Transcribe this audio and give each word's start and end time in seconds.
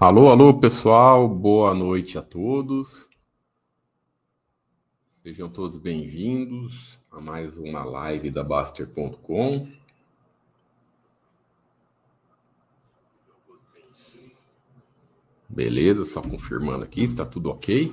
Alô, 0.00 0.30
alô, 0.30 0.54
pessoal, 0.60 1.28
boa 1.28 1.74
noite 1.74 2.16
a 2.16 2.22
todos. 2.22 3.08
Sejam 5.24 5.48
todos 5.48 5.76
bem-vindos 5.76 7.00
a 7.10 7.20
mais 7.20 7.58
uma 7.58 7.82
live 7.82 8.30
da 8.30 8.44
Baster.com. 8.44 9.68
Beleza, 15.48 16.04
só 16.04 16.22
confirmando 16.22 16.84
aqui, 16.84 17.02
está 17.02 17.26
tudo 17.26 17.50
ok. 17.50 17.92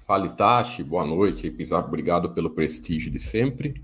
Fale 0.00 0.30
Tachi, 0.30 0.82
boa 0.82 1.06
noite. 1.06 1.46
Obrigado 1.86 2.34
pelo 2.34 2.50
prestígio 2.50 3.12
de 3.12 3.20
sempre. 3.20 3.80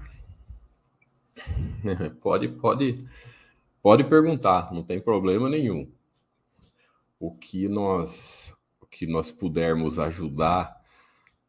pode, 2.21 2.49
pode, 2.49 3.07
pode 3.81 4.03
perguntar, 4.03 4.75
não 4.75 4.83
tem 4.83 5.01
problema 5.01 5.49
nenhum 5.49 5.89
o 7.23 7.31
que 7.31 7.69
nós 7.69 8.53
o 8.81 8.87
que 8.87 9.07
nós 9.07 9.31
pudermos 9.31 9.97
ajudar 10.01 10.83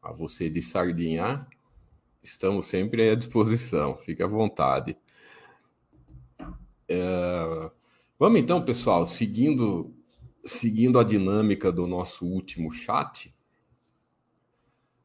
a 0.00 0.12
você 0.12 0.48
de 0.48 0.62
sardinhar, 0.62 1.48
estamos 2.22 2.66
sempre 2.66 3.10
à 3.10 3.16
disposição. 3.16 3.96
Fique 3.98 4.22
à 4.22 4.26
vontade. 4.28 4.96
É... 6.88 7.70
Vamos 8.16 8.40
então, 8.40 8.64
pessoal, 8.64 9.04
seguindo 9.04 9.92
seguindo 10.44 10.96
a 10.96 11.02
dinâmica 11.02 11.72
do 11.72 11.88
nosso 11.88 12.24
último 12.24 12.70
chat, 12.70 13.34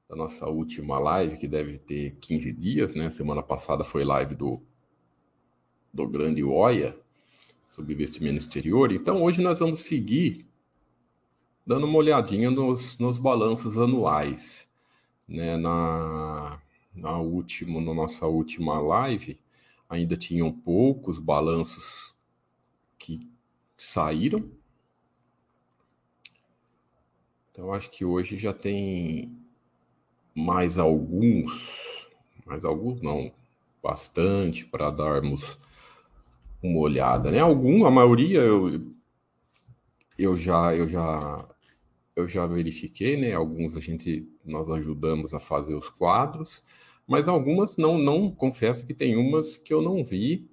da 0.07 0.15
nossa 0.15 0.45
última 0.47 0.99
live, 0.99 1.37
que 1.37 1.47
deve 1.47 1.79
ter 1.79 2.15
15 2.21 2.51
dias, 2.51 2.93
né? 2.93 3.09
Semana 3.09 3.41
passada 3.41 3.83
foi 3.83 4.03
live 4.03 4.35
do, 4.35 4.61
do 5.91 6.07
grande 6.07 6.43
Oia, 6.43 6.95
sobre 7.69 7.93
investimento 7.93 8.37
exterior. 8.37 8.91
Então, 8.91 9.23
hoje 9.23 9.41
nós 9.41 9.57
vamos 9.57 9.79
seguir 9.79 10.48
dando 11.69 11.85
uma 11.85 11.99
olhadinha 11.99 12.49
nos, 12.49 12.97
nos 12.97 13.19
balanços 13.19 13.77
anuais. 13.77 14.67
Né? 15.27 15.55
Na, 15.55 16.59
na, 16.95 17.19
última, 17.19 17.79
na 17.79 17.93
nossa 17.93 18.25
última 18.25 18.79
live, 18.79 19.39
ainda 19.87 20.17
tinham 20.17 20.51
poucos 20.51 21.19
balanços 21.19 22.15
que 22.97 23.19
saíram. 23.77 24.49
Então, 27.51 27.71
acho 27.71 27.91
que 27.91 28.03
hoje 28.03 28.35
já 28.35 28.51
tem 28.51 29.31
mais 30.33 30.75
alguns, 30.75 32.07
mais 32.47 32.65
alguns 32.65 32.99
não, 32.99 33.31
bastante 33.83 34.65
para 34.65 34.89
darmos 34.89 35.55
uma 36.63 36.79
olhada, 36.79 37.29
né? 37.29 37.41
Algum, 37.41 37.85
a 37.85 37.91
maioria 37.91 38.39
eu, 38.39 38.91
eu 40.17 40.35
já 40.35 40.75
eu 40.75 40.89
já 40.89 41.47
eu 42.19 42.27
já 42.27 42.45
verifiquei, 42.45 43.17
né? 43.17 43.33
Alguns 43.33 43.75
a 43.75 43.79
gente 43.79 44.27
nós 44.45 44.69
ajudamos 44.69 45.33
a 45.33 45.39
fazer 45.39 45.73
os 45.73 45.89
quadros, 45.89 46.63
mas 47.07 47.27
algumas 47.27 47.77
não 47.77 47.97
não 47.97 48.31
confesso 48.31 48.85
que 48.85 48.93
tem 48.93 49.15
umas 49.15 49.57
que 49.57 49.73
eu 49.73 49.81
não 49.81 50.03
vi. 50.03 50.49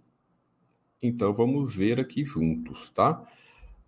Então 1.03 1.33
vamos 1.33 1.75
ver 1.77 2.01
aqui 2.01 2.25
juntos, 2.25 2.91
tá? 2.91 3.23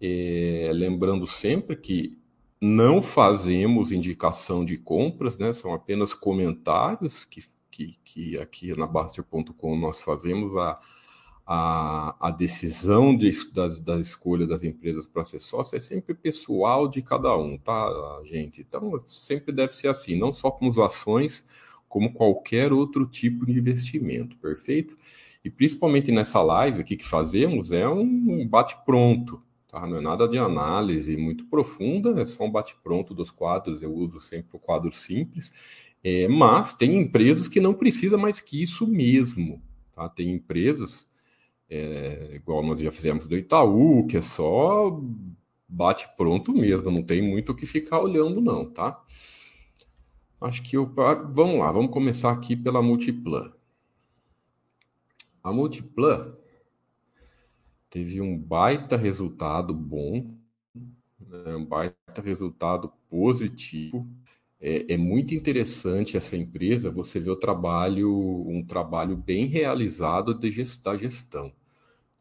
É, 0.00 0.70
lembrando 0.72 1.26
sempre 1.26 1.76
que 1.76 2.18
não 2.60 3.00
fazemos 3.00 3.92
indicação 3.92 4.64
de 4.64 4.76
compras, 4.76 5.38
né? 5.38 5.52
São 5.52 5.72
apenas 5.72 6.12
comentários 6.12 7.24
que, 7.24 7.40
que, 7.70 7.96
que 8.04 8.38
aqui 8.38 8.76
na 8.76 8.86
Baster.com 8.86 9.76
nós 9.76 10.00
fazemos 10.00 10.56
a, 10.56 10.78
a, 11.50 12.14
a 12.28 12.30
decisão 12.30 13.16
de, 13.16 13.30
da, 13.54 13.68
da 13.68 13.98
escolha 13.98 14.46
das 14.46 14.62
empresas 14.62 15.06
para 15.06 15.24
ser 15.24 15.38
sócio 15.38 15.76
é 15.76 15.80
sempre 15.80 16.12
pessoal 16.12 16.86
de 16.86 17.00
cada 17.00 17.34
um, 17.38 17.56
tá, 17.56 18.20
gente? 18.22 18.60
Então, 18.60 19.00
sempre 19.06 19.50
deve 19.50 19.74
ser 19.74 19.88
assim, 19.88 20.14
não 20.14 20.30
só 20.30 20.50
com 20.50 20.68
as 20.68 20.76
ações, 20.76 21.48
como 21.88 22.12
qualquer 22.12 22.70
outro 22.70 23.06
tipo 23.06 23.46
de 23.46 23.52
investimento, 23.52 24.36
perfeito? 24.36 24.94
E 25.42 25.48
principalmente 25.48 26.12
nessa 26.12 26.42
live 26.42 26.82
aqui 26.82 26.98
que 26.98 27.04
fazemos, 27.06 27.72
é 27.72 27.88
um 27.88 28.46
bate-pronto, 28.46 29.42
tá? 29.68 29.86
Não 29.86 29.96
é 29.96 30.00
nada 30.02 30.28
de 30.28 30.36
análise 30.36 31.16
muito 31.16 31.46
profunda, 31.46 32.20
é 32.20 32.26
só 32.26 32.44
um 32.44 32.52
bate-pronto 32.52 33.14
dos 33.14 33.30
quadros, 33.30 33.80
eu 33.80 33.94
uso 33.94 34.20
sempre 34.20 34.54
o 34.54 34.60
quadro 34.60 34.92
simples, 34.92 35.54
é, 36.04 36.28
mas 36.28 36.74
tem 36.74 37.00
empresas 37.00 37.48
que 37.48 37.58
não 37.58 37.72
precisam 37.72 38.18
mais 38.18 38.38
que 38.38 38.62
isso 38.62 38.86
mesmo, 38.86 39.62
tá? 39.94 40.10
Tem 40.10 40.30
empresas 40.30 41.07
é, 41.70 42.34
igual 42.34 42.62
nós 42.62 42.80
já 42.80 42.90
fizemos 42.90 43.26
do 43.26 43.36
Itaú, 43.36 44.06
que 44.06 44.16
é 44.16 44.22
só 44.22 45.00
bate 45.68 46.08
pronto 46.16 46.52
mesmo, 46.52 46.90
não 46.90 47.02
tem 47.02 47.20
muito 47.20 47.52
o 47.52 47.54
que 47.54 47.66
ficar 47.66 48.00
olhando, 48.00 48.40
não, 48.40 48.70
tá? 48.70 49.02
Acho 50.40 50.62
que 50.62 50.76
eu. 50.76 50.92
Ah, 50.98 51.14
vamos 51.14 51.58
lá, 51.58 51.70
vamos 51.70 51.92
começar 51.92 52.30
aqui 52.32 52.56
pela 52.56 52.80
Multiplan. 52.80 53.52
A 55.42 55.52
Multiplan 55.52 56.34
teve 57.90 58.20
um 58.20 58.38
baita 58.38 58.96
resultado 58.96 59.74
bom, 59.74 60.34
né, 61.20 61.56
um 61.56 61.64
baita 61.64 62.22
resultado 62.22 62.92
positivo. 63.10 64.08
É, 64.60 64.94
é, 64.94 64.96
muito 64.96 65.34
interessante 65.34 66.16
essa 66.16 66.36
empresa, 66.36 66.90
você 66.90 67.20
vê 67.20 67.30
o 67.30 67.36
trabalho, 67.36 68.10
um 68.48 68.64
trabalho 68.66 69.16
bem 69.16 69.46
realizado 69.46 70.34
de 70.34 70.50
gest, 70.50 70.82
da 70.82 70.96
gestão 70.96 71.52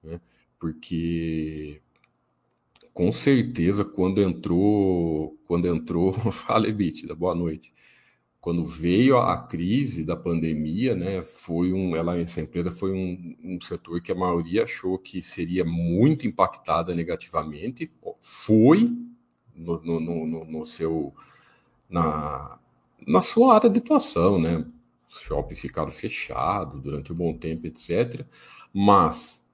né? 0.04 0.22
Porque 0.60 1.82
com 2.94 3.12
certeza 3.12 3.86
quando 3.86 4.22
entrou, 4.22 5.38
quando 5.46 5.68
entrou, 5.68 6.14
fala 6.32 6.72
Bitida, 6.72 7.16
boa 7.16 7.36
noite. 7.36 7.74
Quando 8.42 8.64
veio 8.64 9.18
a 9.18 9.38
crise 9.46 10.06
da 10.06 10.16
pandemia, 10.16 10.96
né, 10.96 11.22
foi 11.22 11.74
um, 11.74 11.96
ela, 11.96 12.18
essa 12.18 12.40
empresa 12.42 12.72
foi 12.72 12.94
um, 12.94 13.36
um 13.44 13.62
setor 13.62 14.02
que 14.02 14.12
a 14.12 14.16
maioria 14.16 14.64
achou 14.64 14.98
que 14.98 15.22
seria 15.22 15.66
muito 15.66 16.26
impactada 16.26 16.96
negativamente, 16.96 17.92
foi 18.22 18.90
no, 19.54 19.82
no, 19.82 20.26
no, 20.26 20.46
no 20.46 20.66
seu, 20.66 21.14
na, 21.90 22.60
na 23.06 23.22
sua 23.22 23.56
área 23.56 23.70
de 23.70 23.80
atuação, 23.80 24.40
né? 24.40 24.66
Os 25.08 25.22
shoppings 25.22 25.60
ficaram 25.60 25.90
fechados 25.90 26.82
durante 26.82 27.14
um 27.14 27.16
bom 27.16 27.34
tempo, 27.38 27.66
etc. 27.68 28.26
Mas 28.74 29.46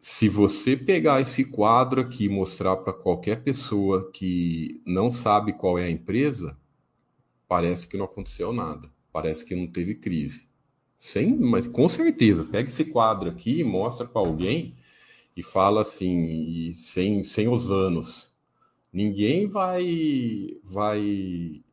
se 0.00 0.28
você 0.28 0.76
pegar 0.76 1.22
esse 1.22 1.46
quadro 1.46 2.02
aqui 2.02 2.24
e 2.24 2.28
mostrar 2.28 2.76
para 2.76 2.92
qualquer 2.92 3.42
pessoa 3.42 4.10
que 4.12 4.82
não 4.84 5.10
sabe 5.10 5.54
qual 5.54 5.78
é 5.78 5.84
a 5.84 5.90
empresa, 5.90 6.58
parece 7.48 7.86
que 7.86 7.96
não 7.96 8.04
aconteceu 8.04 8.52
nada, 8.52 8.90
parece 9.10 9.44
que 9.44 9.54
não 9.54 9.66
teve 9.66 9.94
crise. 9.94 10.46
Sem, 10.98 11.34
mas 11.34 11.66
com 11.66 11.88
certeza, 11.88 12.44
pega 12.44 12.68
esse 12.68 12.84
quadro 12.84 13.30
aqui 13.30 13.60
e 13.60 13.64
mostra 13.64 14.06
para 14.06 14.20
alguém 14.20 14.74
e 15.34 15.42
fala 15.42 15.80
assim, 15.80 16.24
e 16.24 16.72
sem, 16.74 17.24
sem 17.24 17.48
os 17.48 17.70
anos. 17.70 18.33
Ninguém 18.94 19.48
vai 19.48 20.56
vai 20.62 21.64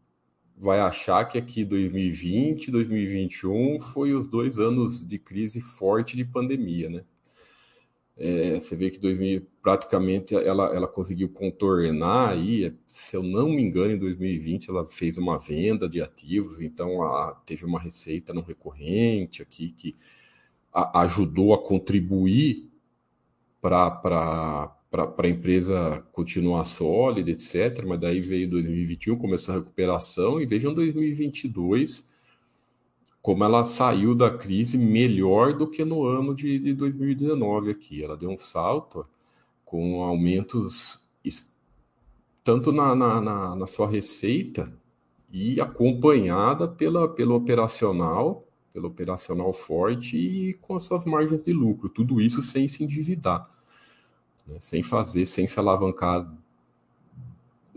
vai 0.58 0.80
achar 0.80 1.24
que 1.26 1.38
aqui 1.38 1.64
2020, 1.64 2.72
2021 2.72 3.80
foi 3.80 4.16
os 4.16 4.26
dois 4.26 4.58
anos 4.60 5.08
de 5.08 5.20
crise 5.20 5.62
forte 5.62 6.18
de 6.18 6.26
pandemia, 6.26 6.90
né? 6.90 7.04
É, 8.18 8.60
você 8.60 8.76
vê 8.76 8.90
que 8.90 9.00
2000 9.00 9.46
praticamente 9.62 10.36
ela, 10.36 10.76
ela 10.76 10.88
conseguiu 10.88 11.30
contornar 11.30 12.30
aí, 12.30 12.76
se 12.88 13.16
eu 13.16 13.22
não 13.22 13.50
me 13.50 13.62
engano, 13.62 13.92
em 13.94 14.00
2020 14.00 14.70
ela 14.72 14.84
fez 14.84 15.18
uma 15.18 15.38
venda 15.38 15.88
de 15.88 16.02
ativos, 16.02 16.60
então 16.60 17.04
a, 17.04 17.36
teve 17.46 17.66
uma 17.66 17.80
receita 17.80 18.34
não 18.34 18.42
recorrente 18.42 19.44
aqui 19.44 19.70
que 19.72 19.96
a, 20.74 21.02
ajudou 21.02 21.54
a 21.54 21.64
contribuir 21.64 22.68
para 23.62 24.76
a 24.92 25.28
empresa 25.28 26.04
continuar 26.12 26.64
sólida, 26.64 27.32
etc. 27.32 27.86
Mas 27.86 28.00
daí 28.00 28.20
veio 28.20 28.50
2021, 28.50 29.18
começou 29.18 29.56
a 29.56 29.58
recuperação, 29.60 30.42
e 30.42 30.46
vejam 30.46 30.74
2022 30.74 32.10
como 33.22 33.44
ela 33.44 33.64
saiu 33.64 34.16
da 34.16 34.32
crise 34.32 34.80
melhor 34.80 35.56
do 35.56 35.68
que 35.68 35.86
no 35.86 36.04
ano 36.06 36.34
de, 36.34 36.58
de 36.58 36.74
2019 36.74 37.70
aqui. 37.70 38.04
Ela 38.04 38.18
deu 38.18 38.32
um 38.32 38.38
salto 38.38 39.06
com 39.64 40.02
aumentos 40.02 41.02
tanto 42.44 42.72
na, 42.72 42.96
na, 42.96 43.22
na, 43.22 43.56
na 43.56 43.68
sua 43.68 43.88
receita 43.88 44.72
e 45.32 45.62
acompanhada 45.62 46.68
pela, 46.68 47.08
pelo 47.08 47.36
operacional, 47.36 48.48
pelo 48.74 48.88
operacional 48.88 49.54
forte 49.54 50.18
e 50.18 50.54
com 50.56 50.76
as 50.76 50.84
suas 50.84 51.06
margens 51.06 51.44
de 51.44 51.54
lucro. 51.54 51.90
Tudo 51.90 52.20
isso 52.20 52.42
sem 52.42 52.68
se 52.68 52.84
endividar, 52.84 53.50
né? 54.48 54.58
sem 54.60 54.82
fazer, 54.84 55.26
sem 55.26 55.48
se 55.48 55.60
alavancar 55.60 56.32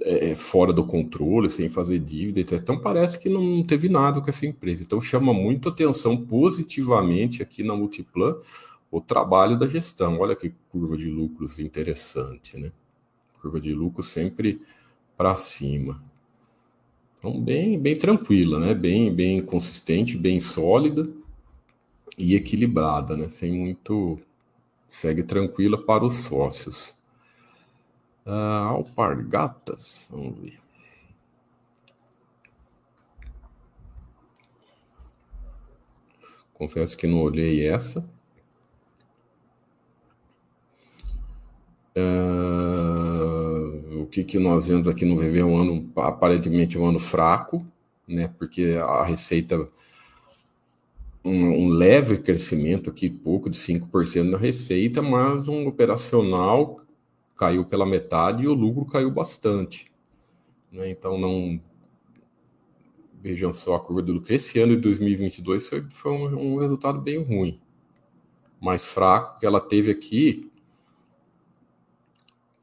é, 0.00 0.31
é, 0.31 0.34
fora 0.34 0.72
do 0.72 0.84
controle, 0.84 1.49
sem 1.49 1.69
fazer 1.69 1.99
dívida, 1.99 2.40
etc. 2.40 2.61
Então 2.61 2.81
parece 2.81 3.19
que 3.19 3.28
não 3.28 3.62
teve 3.64 3.88
nada 3.88 4.20
com 4.20 4.28
essa 4.28 4.46
empresa. 4.46 4.82
Então 4.82 5.00
chama 5.00 5.32
muito 5.32 5.69
atenção 5.69 6.16
positivamente 6.16 7.43
aqui 7.43 7.62
na 7.62 7.75
Multiplan 7.75 8.37
o 8.90 9.00
trabalho 9.00 9.58
da 9.58 9.66
gestão. 9.66 10.19
Olha 10.19 10.37
que 10.37 10.52
curva 10.70 10.96
de 10.96 11.08
lucros 11.11 11.58
interessante, 11.58 12.58
né? 12.61 12.70
curva 13.40 13.61
de 13.61 13.75
lucro 13.75 14.02
sempre 14.02 14.61
para 15.16 15.37
cima. 15.37 16.02
Então, 17.19 17.40
bem, 17.40 17.78
bem 17.78 17.96
tranquila, 17.96 18.58
né? 18.58 18.75
Bem, 18.75 19.14
bem 19.14 19.40
consistente, 19.40 20.16
bem 20.16 20.40
sólida 20.40 21.08
e 22.19 22.34
equilibrada, 22.34 23.16
né? 23.16 23.28
Sem 23.28 23.52
muito. 23.52 24.19
Segue 24.94 25.25
tranquila 25.25 25.76
para 25.76 26.05
os 26.05 26.14
sócios. 26.14 26.96
Uh, 28.25 28.69
alpargatas, 28.69 30.06
vamos 30.08 30.38
ver. 30.38 30.61
Confesso 36.52 36.96
que 36.96 37.08
não 37.08 37.23
olhei 37.23 37.67
essa. 37.67 38.08
Uh, 41.97 44.00
o 44.00 44.06
que, 44.06 44.23
que 44.23 44.38
nós 44.38 44.69
vemos 44.69 44.87
aqui 44.87 45.05
no 45.05 45.17
VV 45.17 45.40
é 45.40 45.44
um 45.44 45.58
ano, 45.58 45.90
aparentemente 45.97 46.79
um 46.79 46.87
ano 46.87 47.00
fraco, 47.00 47.67
né? 48.06 48.32
Porque 48.38 48.79
a 48.81 49.02
receita, 49.02 49.69
um, 51.25 51.67
um 51.67 51.69
leve 51.69 52.19
crescimento 52.19 52.91
aqui, 52.91 53.09
pouco 53.09 53.49
de 53.49 53.56
5% 53.59 54.31
na 54.31 54.38
receita, 54.38 55.00
mas 55.00 55.49
um 55.49 55.67
operacional 55.67 56.81
caiu 57.37 57.65
pela 57.65 57.87
metade 57.87 58.44
e 58.44 58.49
o 58.49 58.55
lucro 58.55 58.85
caiu 58.85 59.11
bastante. 59.11 59.91
Né? 60.71 60.91
Então, 60.91 61.19
não. 61.19 61.61
Vejam 63.23 63.55
só 63.55 63.76
a 63.76 63.81
curva 63.81 64.03
do 64.03 64.12
lucro. 64.12 64.35
Esse 64.35 64.61
ano 64.61 64.76
de 64.76 64.82
2022 64.82 65.67
foi, 65.67 65.87
foi 65.88 66.12
um, 66.12 66.55
um 66.55 66.59
resultado 66.59 67.00
bem 67.00 67.23
ruim, 67.23 67.59
mais 68.61 68.85
fraco 68.85 69.41
que 69.41 69.47
ela 69.47 69.61
teve 69.61 69.91
aqui 69.91 70.50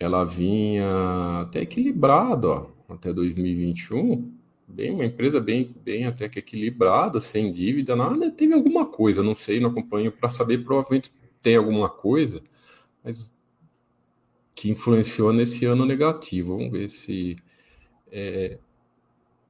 ela 0.02 0.24
vinha 0.24 1.42
até 1.42 1.62
equilibrada, 1.62 2.48
ó, 2.48 2.68
até 2.90 3.14
2021, 3.14 4.34
bem 4.72 4.92
uma 4.92 5.06
empresa 5.06 5.40
bem, 5.40 5.76
bem 5.84 6.06
até 6.06 6.30
que 6.30 6.40
equilibrada, 6.40 7.22
sem 7.22 7.52
dívida, 7.52 7.96
nada, 7.96 8.32
teve 8.32 8.54
alguma 8.54 8.86
coisa, 8.86 9.22
não 9.24 9.36
sei, 9.36 9.60
não 9.60 9.70
acompanho 9.70 10.12
para 10.12 10.30
saber, 10.30 10.64
provavelmente 10.64 11.12
tem 11.42 11.56
alguma 11.56 11.90
coisa, 11.90 12.42
mas 13.04 13.34
que 14.56 14.70
influenciou 14.70 15.34
nesse 15.34 15.66
ano 15.66 15.86
negativo. 15.86 16.58
Vamos 16.58 16.72
ver 16.72 16.90
se 16.90 17.38
é... 18.12 18.60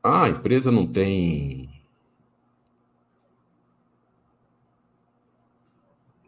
ah, 0.03 0.25
a 0.25 0.29
empresa 0.29 0.71
não 0.71 0.87
tem 0.87 1.69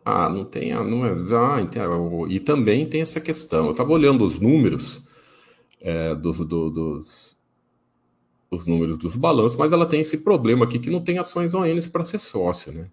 Ah, 0.05 0.27
não 0.29 0.43
tem. 0.45 0.73
Ah, 0.73 0.83
não 0.83 1.05
é, 1.05 1.11
ah, 1.11 1.61
então, 1.61 2.27
e 2.29 2.39
também 2.39 2.87
tem 2.87 3.01
essa 3.01 3.21
questão. 3.21 3.65
Eu 3.65 3.71
estava 3.71 3.91
olhando 3.91 4.25
os 4.25 4.39
números 4.39 5.07
é, 5.81 6.15
dos, 6.15 6.39
do, 6.39 6.69
dos 6.69 7.32
os 8.53 8.65
números 8.65 8.97
dos 8.97 9.15
balanços, 9.15 9.57
mas 9.57 9.71
ela 9.71 9.85
tem 9.85 10.01
esse 10.01 10.19
problema 10.19 10.65
aqui 10.65 10.79
que 10.79 10.89
não 10.89 11.03
tem 11.03 11.17
ações 11.17 11.53
ONs 11.53 11.87
para 11.87 12.03
ser 12.03 12.19
sócio, 12.19 12.71
né? 12.71 12.89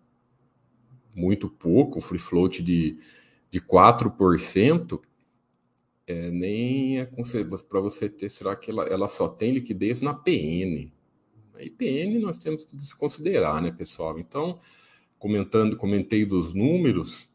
Muito 1.15 1.49
pouco, 1.49 2.01
free 2.01 2.19
float 2.19 2.63
de, 2.63 2.97
de 3.51 3.61
4%, 3.61 5.01
é, 6.07 6.31
nem 6.31 6.99
é 6.99 7.09
para 7.69 7.81
você 7.81 8.09
ter, 8.09 8.29
será 8.29 8.57
que 8.57 8.71
ela, 8.71 8.85
ela 8.85 9.07
só 9.07 9.29
tem 9.29 9.53
liquidez 9.53 10.01
na 10.01 10.13
PN? 10.13 10.91
A 11.55 11.63
IPN 11.63 12.19
nós 12.19 12.39
temos 12.39 12.65
que 12.65 12.75
desconsiderar, 12.75 13.63
né, 13.63 13.71
pessoal? 13.71 14.19
Então, 14.19 14.59
comentando, 15.19 15.77
comentei 15.77 16.25
dos 16.25 16.53
números 16.53 17.30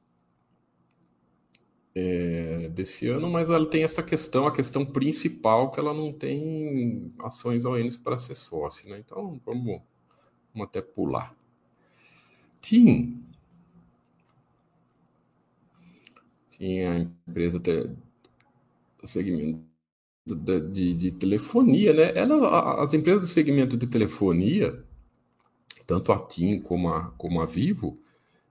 é, 1.95 2.67
desse 2.69 3.07
ano, 3.07 3.29
mas 3.29 3.49
ela 3.49 3.65
tem 3.65 3.83
essa 3.83 4.03
questão, 4.03 4.45
a 4.45 4.51
questão 4.51 4.85
principal 4.85 5.71
que 5.71 5.79
ela 5.79 5.93
não 5.93 6.11
tem 6.11 7.13
ações 7.19 7.63
ONs 7.63 7.97
para 7.97 8.17
ser 8.17 8.35
sócio, 8.35 8.89
né? 8.89 8.99
Então 8.99 9.39
vamos, 9.45 9.81
vamos 10.53 10.67
até 10.67 10.81
pular. 10.81 11.33
TIM. 12.59 13.23
Tinha 16.51 16.91
a 16.91 16.99
empresa 16.99 17.59
do 17.59 19.07
segmento 19.07 19.61
de, 20.25 20.59
de, 20.71 20.93
de, 20.93 21.11
telefonia, 21.11 21.93
né? 21.93 22.11
Ela, 22.15 22.83
as 22.83 22.93
empresas 22.93 23.21
do 23.21 23.27
segmento 23.27 23.77
de 23.77 23.87
telefonia, 23.87 24.83
tanto 25.85 26.11
a 26.11 26.19
TIM 26.19 26.59
como 26.59 26.89
a, 26.89 27.11
como 27.11 27.41
a 27.41 27.45
Vivo, 27.45 27.99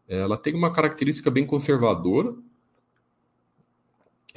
ela 0.06 0.36
tem 0.36 0.54
uma 0.54 0.72
característica 0.72 1.30
bem 1.30 1.46
conservadora, 1.46 2.34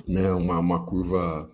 né? 0.07 0.31
uma, 0.31 0.59
uma 0.59 0.85
curva. 0.85 1.51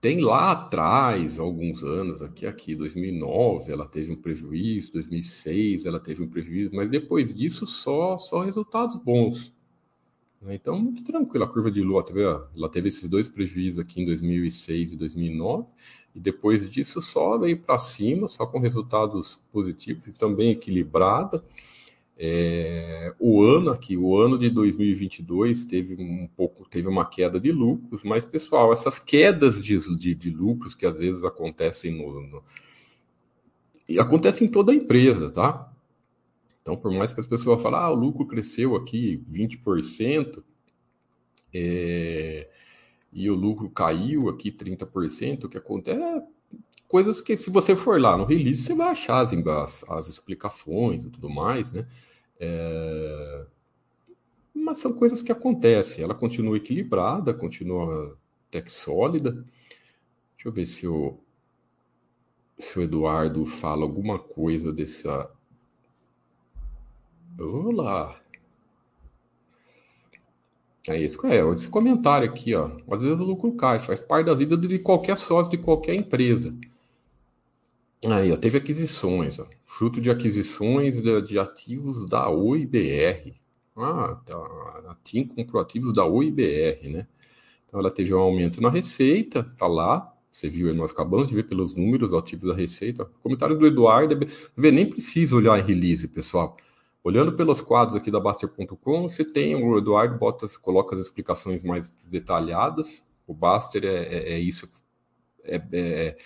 Tem 0.00 0.20
lá 0.20 0.52
atrás, 0.52 1.40
alguns 1.40 1.82
anos, 1.82 2.22
aqui, 2.22 2.46
aqui, 2.46 2.76
2009, 2.76 3.72
ela 3.72 3.84
teve 3.84 4.12
um 4.12 4.16
prejuízo, 4.16 4.92
2006 4.92 5.86
ela 5.86 5.98
teve 5.98 6.22
um 6.22 6.28
prejuízo, 6.28 6.70
mas 6.72 6.88
depois 6.88 7.34
disso 7.34 7.66
só, 7.66 8.16
só 8.16 8.44
resultados 8.44 8.96
bons. 8.96 9.52
Né? 10.40 10.54
Então, 10.54 10.78
muito 10.78 11.02
tranquilo. 11.02 11.44
A 11.44 11.48
curva 11.48 11.68
de 11.68 11.82
Lua, 11.82 12.04
tá 12.04 12.12
ela 12.56 12.68
teve 12.68 12.88
esses 12.88 13.08
dois 13.08 13.28
prejuízos 13.28 13.80
aqui 13.80 14.00
em 14.00 14.06
2006 14.06 14.92
e 14.92 14.96
2009, 14.96 15.66
e 16.14 16.20
depois 16.20 16.68
disso 16.70 17.02
só 17.02 17.36
veio 17.36 17.60
para 17.60 17.78
cima, 17.78 18.28
só 18.28 18.46
com 18.46 18.60
resultados 18.60 19.40
positivos 19.52 20.06
e 20.06 20.12
também 20.12 20.50
equilibrada. 20.50 21.44
É, 22.20 23.14
o 23.20 23.44
ano 23.44 23.70
aqui, 23.70 23.96
o 23.96 24.16
ano 24.16 24.36
de 24.36 24.50
2022 24.50 25.64
teve 25.64 25.94
um 26.02 26.26
pouco, 26.26 26.68
teve 26.68 26.88
uma 26.88 27.08
queda 27.08 27.38
de 27.38 27.52
lucros, 27.52 28.02
mas 28.02 28.24
pessoal, 28.24 28.72
essas 28.72 28.98
quedas 28.98 29.62
de, 29.62 29.78
de, 29.94 30.16
de 30.16 30.30
lucros 30.30 30.74
que 30.74 30.84
às 30.84 30.98
vezes 30.98 31.22
acontecem 31.22 31.96
no, 31.96 32.20
no 32.20 32.42
acontecem 34.00 34.48
em 34.48 34.50
toda 34.50 34.72
a 34.72 34.74
empresa, 34.74 35.30
tá? 35.30 35.72
Então, 36.60 36.76
por 36.76 36.92
mais 36.92 37.12
que 37.12 37.20
as 37.20 37.26
pessoas 37.26 37.62
falem, 37.62 37.78
ah, 37.78 37.90
o 37.90 37.94
lucro 37.94 38.26
cresceu 38.26 38.74
aqui 38.74 39.24
20%, 39.30 40.42
é, 41.54 42.50
e 43.12 43.30
o 43.30 43.34
lucro 43.34 43.70
caiu 43.70 44.28
aqui 44.28 44.50
30%, 44.50 45.44
o 45.44 45.48
que 45.48 45.56
acontece 45.56 46.02
é 46.02 46.22
coisas 46.88 47.20
que, 47.20 47.36
se 47.36 47.50
você 47.50 47.76
for 47.76 48.00
lá 48.00 48.16
no 48.16 48.24
release, 48.24 48.62
você 48.62 48.74
vai 48.74 48.88
achar 48.88 49.20
as, 49.20 49.32
as, 49.32 49.90
as 49.90 50.08
explicações 50.08 51.04
e 51.04 51.10
tudo 51.10 51.28
mais, 51.28 51.72
né? 51.72 51.86
É... 52.40 53.46
Mas 54.54 54.78
são 54.78 54.92
coisas 54.92 55.22
que 55.22 55.30
acontecem. 55.30 56.02
Ela 56.02 56.14
continua 56.14 56.56
equilibrada, 56.56 57.34
continua 57.34 58.18
até 58.48 58.62
que 58.62 58.72
sólida. 58.72 59.32
Deixa 59.32 60.48
eu 60.48 60.52
ver 60.52 60.66
se 60.66 60.86
o, 60.86 61.18
se 62.58 62.78
o 62.78 62.82
Eduardo 62.82 63.44
fala 63.44 63.82
alguma 63.82 64.18
coisa 64.18 64.72
dessa. 64.72 65.30
Olá! 67.38 68.20
É 70.88 70.98
isso, 70.98 71.24
é, 71.26 71.38
esse 71.52 71.68
comentário 71.68 72.26
aqui, 72.26 72.54
ó. 72.54 72.70
Às 72.90 73.02
vezes 73.02 73.20
o 73.20 73.22
lucro 73.24 73.52
cai, 73.52 73.78
faz 73.78 74.00
parte 74.00 74.26
da 74.26 74.34
vida 74.34 74.56
de 74.56 74.78
qualquer 74.78 75.18
sócio 75.18 75.50
de 75.50 75.58
qualquer 75.58 75.94
empresa. 75.94 76.54
Aí, 78.06 78.32
ó, 78.32 78.36
teve 78.38 78.56
aquisições, 78.56 79.38
ó. 79.38 79.46
Fruto 79.66 80.00
de 80.00 80.10
aquisições 80.10 81.00
de, 81.02 81.22
de 81.22 81.38
ativos 81.38 82.08
da 82.08 82.30
OIBR. 82.30 83.34
Ah, 83.76 84.18
tá, 84.24 84.34
a 84.88 84.96
TIM 85.04 85.26
comprou 85.28 85.60
ativos 85.60 85.92
da 85.92 86.06
OIBR, 86.06 86.88
né? 86.88 87.06
Então 87.66 87.80
ela 87.80 87.90
teve 87.90 88.14
um 88.14 88.18
aumento 88.18 88.60
na 88.62 88.70
receita, 88.70 89.44
tá 89.58 89.66
lá. 89.66 90.10
Você 90.32 90.48
viu, 90.48 90.74
nós 90.74 90.92
acabamos 90.92 91.28
de 91.28 91.34
ver 91.34 91.44
pelos 91.44 91.74
números 91.74 92.14
ativos 92.14 92.44
da 92.48 92.54
receita. 92.54 93.04
Comentários 93.22 93.58
do 93.58 93.66
Eduardo, 93.66 94.18
vê, 94.56 94.70
nem 94.72 94.88
precisa 94.88 95.36
olhar 95.36 95.58
em 95.58 95.62
release, 95.62 96.08
pessoal. 96.08 96.56
Olhando 97.08 97.32
pelos 97.32 97.62
quadros 97.62 97.96
aqui 97.96 98.10
da 98.10 98.20
Baster.com, 98.20 99.08
você 99.08 99.24
tem 99.24 99.56
o 99.56 99.78
Eduardo 99.78 100.18
Botas 100.18 100.58
coloca 100.58 100.94
as 100.94 101.00
explicações 101.00 101.62
mais 101.62 101.90
detalhadas. 102.04 103.02
O 103.26 103.32
Baster 103.32 103.82
é, 103.82 104.14
é, 104.14 104.32
é 104.34 104.38
isso, 104.38 104.68
é, 105.42 105.56
é, 105.72 106.18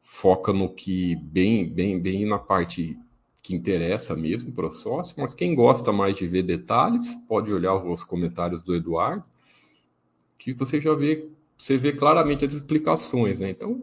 foca 0.00 0.52
no 0.52 0.72
que 0.72 1.16
bem, 1.16 1.68
bem, 1.68 2.00
bem 2.00 2.24
na 2.24 2.38
parte 2.38 2.96
que 3.42 3.52
interessa 3.52 4.14
mesmo 4.14 4.52
para 4.52 4.68
o 4.68 4.70
sócio. 4.70 5.16
Mas 5.18 5.34
quem 5.34 5.56
gosta 5.56 5.92
mais 5.92 6.14
de 6.14 6.28
ver 6.28 6.44
detalhes, 6.44 7.16
pode 7.26 7.52
olhar 7.52 7.74
os 7.74 8.04
comentários 8.04 8.62
do 8.62 8.76
Eduardo, 8.76 9.24
que 10.38 10.52
você 10.52 10.80
já 10.80 10.94
vê, 10.94 11.28
você 11.56 11.76
vê 11.76 11.92
claramente 11.92 12.44
as 12.44 12.52
explicações, 12.52 13.40
né? 13.40 13.50
Então, 13.50 13.82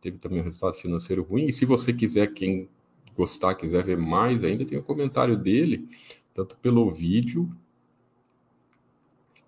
teve 0.00 0.16
também 0.16 0.40
um 0.40 0.44
resultado 0.44 0.74
financeiro 0.74 1.24
ruim. 1.24 1.46
E 1.46 1.52
se 1.52 1.64
você 1.64 1.92
quiser, 1.92 2.32
quem 2.32 2.68
gostar, 3.14 3.54
quiser 3.54 3.82
ver 3.82 3.96
mais 3.96 4.44
ainda, 4.44 4.64
tem 4.64 4.78
o 4.78 4.80
um 4.80 4.84
comentário 4.84 5.36
dele, 5.36 5.88
tanto 6.32 6.56
pelo 6.58 6.90
vídeo 6.90 7.54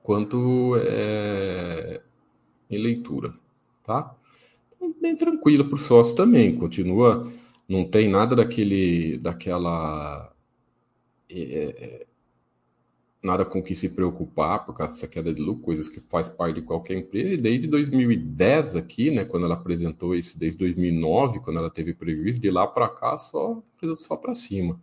quanto 0.02 0.76
é, 0.76 2.00
em 2.70 2.78
leitura, 2.78 3.34
tá? 3.82 4.14
Então, 4.76 4.94
bem 5.00 5.16
tranquilo 5.16 5.64
para 5.64 5.74
o 5.74 5.78
sócio 5.78 6.14
também, 6.14 6.56
continua, 6.56 7.32
não 7.68 7.84
tem 7.84 8.08
nada 8.08 8.36
daquele, 8.36 9.18
daquela 9.18 10.32
é, 11.28 11.40
é, 11.40 12.06
nada 13.22 13.44
com 13.44 13.62
que 13.62 13.74
se 13.74 13.88
preocupar 13.88 14.64
por 14.64 14.74
causa 14.74 14.94
dessa 14.94 15.08
queda 15.08 15.32
de 15.32 15.40
lucro, 15.42 15.64
coisas 15.64 15.88
que 15.88 16.00
faz 16.08 16.28
parte 16.28 16.60
de 16.60 16.62
qualquer 16.62 16.98
empresa. 16.98 17.34
E 17.34 17.36
desde 17.36 17.66
2010 17.66 18.76
aqui, 18.76 19.10
né, 19.10 19.24
quando 19.24 19.46
ela 19.46 19.54
apresentou 19.54 20.14
isso, 20.14 20.38
desde 20.38 20.58
2009, 20.58 21.40
quando 21.40 21.58
ela 21.58 21.70
teve 21.70 21.94
prejuízo, 21.94 22.38
de 22.38 22.50
lá 22.50 22.66
para 22.66 22.88
cá 22.88 23.18
só 23.18 23.62
só 23.98 24.16
para 24.16 24.34
cima. 24.34 24.80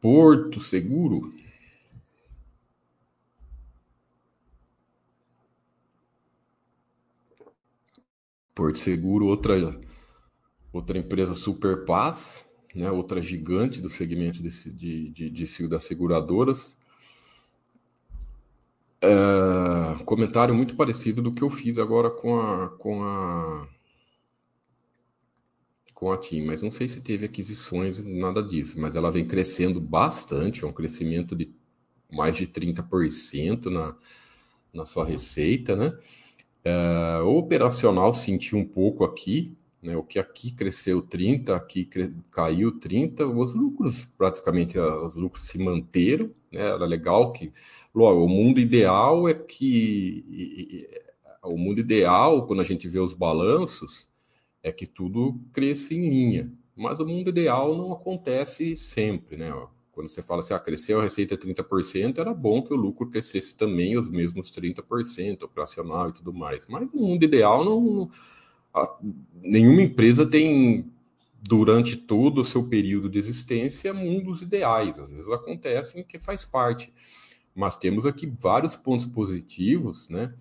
Porto 0.00 0.60
Seguro. 0.60 1.32
Porto 8.54 8.78
Seguro, 8.78 9.26
outra 9.26 9.54
outra 10.72 10.98
empresa 10.98 11.34
Super 11.34 11.84
Paz, 11.84 12.45
né, 12.76 12.90
outra 12.90 13.22
gigante 13.22 13.80
do 13.80 13.88
segmento 13.88 14.42
de, 14.42 14.70
de, 14.70 15.10
de, 15.10 15.30
de 15.30 15.68
das 15.68 15.84
seguradoras. 15.84 16.78
É, 19.00 20.04
comentário 20.04 20.54
muito 20.54 20.76
parecido 20.76 21.20
do 21.20 21.32
que 21.32 21.42
eu 21.42 21.50
fiz 21.50 21.78
agora 21.78 22.10
com 22.10 22.40
a 22.40 22.68
com 22.70 23.02
a 23.02 23.68
com 25.94 26.12
a 26.12 26.18
TIM, 26.18 26.44
mas 26.44 26.62
não 26.62 26.70
sei 26.70 26.88
se 26.88 27.00
teve 27.00 27.24
aquisições, 27.24 28.02
nada 28.04 28.42
disso, 28.42 28.78
mas 28.78 28.94
ela 28.96 29.10
vem 29.10 29.26
crescendo 29.26 29.80
bastante, 29.80 30.62
é 30.62 30.66
um 30.66 30.72
crescimento 30.72 31.34
de 31.34 31.54
mais 32.12 32.36
de 32.36 32.46
30% 32.46 33.66
na, 33.70 33.96
na 34.74 34.86
sua 34.86 35.06
receita, 35.06 35.74
né? 35.74 35.98
É, 36.62 37.20
o 37.22 37.38
operacional 37.38 38.12
sentiu 38.12 38.58
um 38.58 38.66
pouco 38.66 39.04
aqui, 39.04 39.56
né? 39.82 39.96
O 39.96 40.02
que 40.02 40.18
aqui 40.18 40.52
cresceu 40.52 41.02
30, 41.02 41.54
aqui 41.54 41.88
caiu 42.30 42.78
30, 42.78 43.26
os 43.26 43.54
lucros 43.54 44.04
praticamente 44.18 44.78
os 44.78 45.16
lucros 45.16 45.44
se 45.46 45.58
manteram, 45.58 46.30
né? 46.50 46.60
Era 46.60 46.84
legal 46.84 47.32
que 47.32 47.52
logo, 47.94 48.24
o 48.24 48.28
mundo 48.28 48.58
ideal 48.60 49.28
é 49.28 49.34
que 49.34 50.88
o 51.42 51.56
mundo 51.56 51.80
ideal 51.80 52.46
quando 52.46 52.60
a 52.60 52.64
gente 52.64 52.88
vê 52.88 52.98
os 52.98 53.14
balanços 53.14 54.08
é 54.62 54.72
que 54.72 54.86
tudo 54.86 55.40
cresça 55.52 55.94
em 55.94 56.08
linha, 56.08 56.52
mas 56.74 56.98
o 56.98 57.06
mundo 57.06 57.30
ideal 57.30 57.76
não 57.76 57.92
acontece 57.92 58.76
sempre, 58.76 59.36
né? 59.36 59.52
Quando 59.92 60.10
você 60.10 60.20
fala 60.20 60.40
assim, 60.40 60.52
ah, 60.52 60.58
cresceu 60.58 61.00
a 61.00 61.02
receita 61.04 61.38
30%, 61.38 62.18
era 62.18 62.34
bom 62.34 62.62
que 62.62 62.70
o 62.70 62.76
lucro 62.76 63.08
crescesse 63.08 63.54
também 63.56 63.96
os 63.96 64.10
mesmos 64.10 64.50
30%, 64.50 65.42
operacional 65.44 66.10
e 66.10 66.12
tudo 66.12 66.34
mais. 66.34 66.66
Mas 66.66 66.92
o 66.92 66.98
mundo 66.98 67.22
ideal 67.22 67.64
não, 67.64 68.10
nenhuma 69.42 69.82
empresa 69.82 70.26
tem, 70.26 70.90
durante 71.42 71.96
todo 71.96 72.40
o 72.40 72.44
seu 72.44 72.68
período 72.68 73.08
de 73.08 73.18
existência, 73.18 73.94
mundos 73.94 74.42
ideais. 74.42 74.98
Às 74.98 75.08
vezes 75.08 75.28
acontecem 75.28 76.04
que 76.04 76.18
faz 76.18 76.44
parte. 76.44 76.92
Mas 77.54 77.76
temos 77.76 78.04
aqui 78.04 78.26
vários 78.26 78.76
pontos 78.76 79.06
positivos, 79.06 80.08
né? 80.08 80.34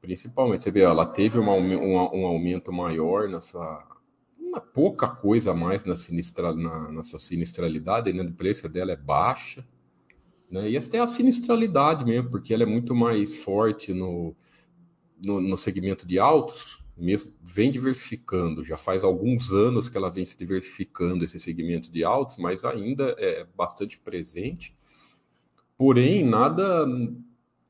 Principalmente, 0.00 0.62
você 0.62 0.70
vê, 0.70 0.80
ela 0.80 1.06
teve 1.06 1.38
uma, 1.38 1.52
uma, 1.52 2.14
um 2.14 2.26
aumento 2.26 2.72
maior 2.72 3.28
na 3.28 3.40
sua. 3.40 3.86
Uma 4.38 4.60
pouca 4.60 5.08
coisa 5.08 5.50
a 5.50 5.54
mais 5.54 5.84
na, 5.84 5.96
sinistra, 5.96 6.54
na, 6.54 6.92
na 6.92 7.02
sua 7.02 7.18
sinistralidade, 7.18 8.12
né? 8.12 8.22
O 8.22 8.32
preço 8.32 8.68
dela 8.68 8.92
é 8.92 8.96
baixa. 8.96 9.66
Né? 10.50 10.70
E 10.70 10.76
essa 10.76 10.96
é 10.96 11.00
a 11.00 11.06
sinistralidade 11.06 12.04
mesmo, 12.04 12.30
porque 12.30 12.54
ela 12.54 12.62
é 12.62 12.66
muito 12.66 12.94
mais 12.94 13.42
forte 13.42 13.92
no, 13.92 14.36
no, 15.24 15.40
no 15.40 15.56
segmento 15.56 16.06
de 16.06 16.18
autos, 16.18 16.83
mesmo 16.96 17.32
vem 17.42 17.70
diversificando, 17.70 18.62
já 18.62 18.76
faz 18.76 19.02
alguns 19.02 19.52
anos 19.52 19.88
que 19.88 19.96
ela 19.96 20.10
vem 20.10 20.24
se 20.24 20.38
diversificando 20.38 21.24
esse 21.24 21.40
segmento 21.40 21.90
de 21.90 22.04
autos, 22.04 22.36
mas 22.36 22.64
ainda 22.64 23.14
é 23.18 23.44
bastante 23.56 23.98
presente. 23.98 24.76
Porém, 25.76 26.24
nada 26.24 26.86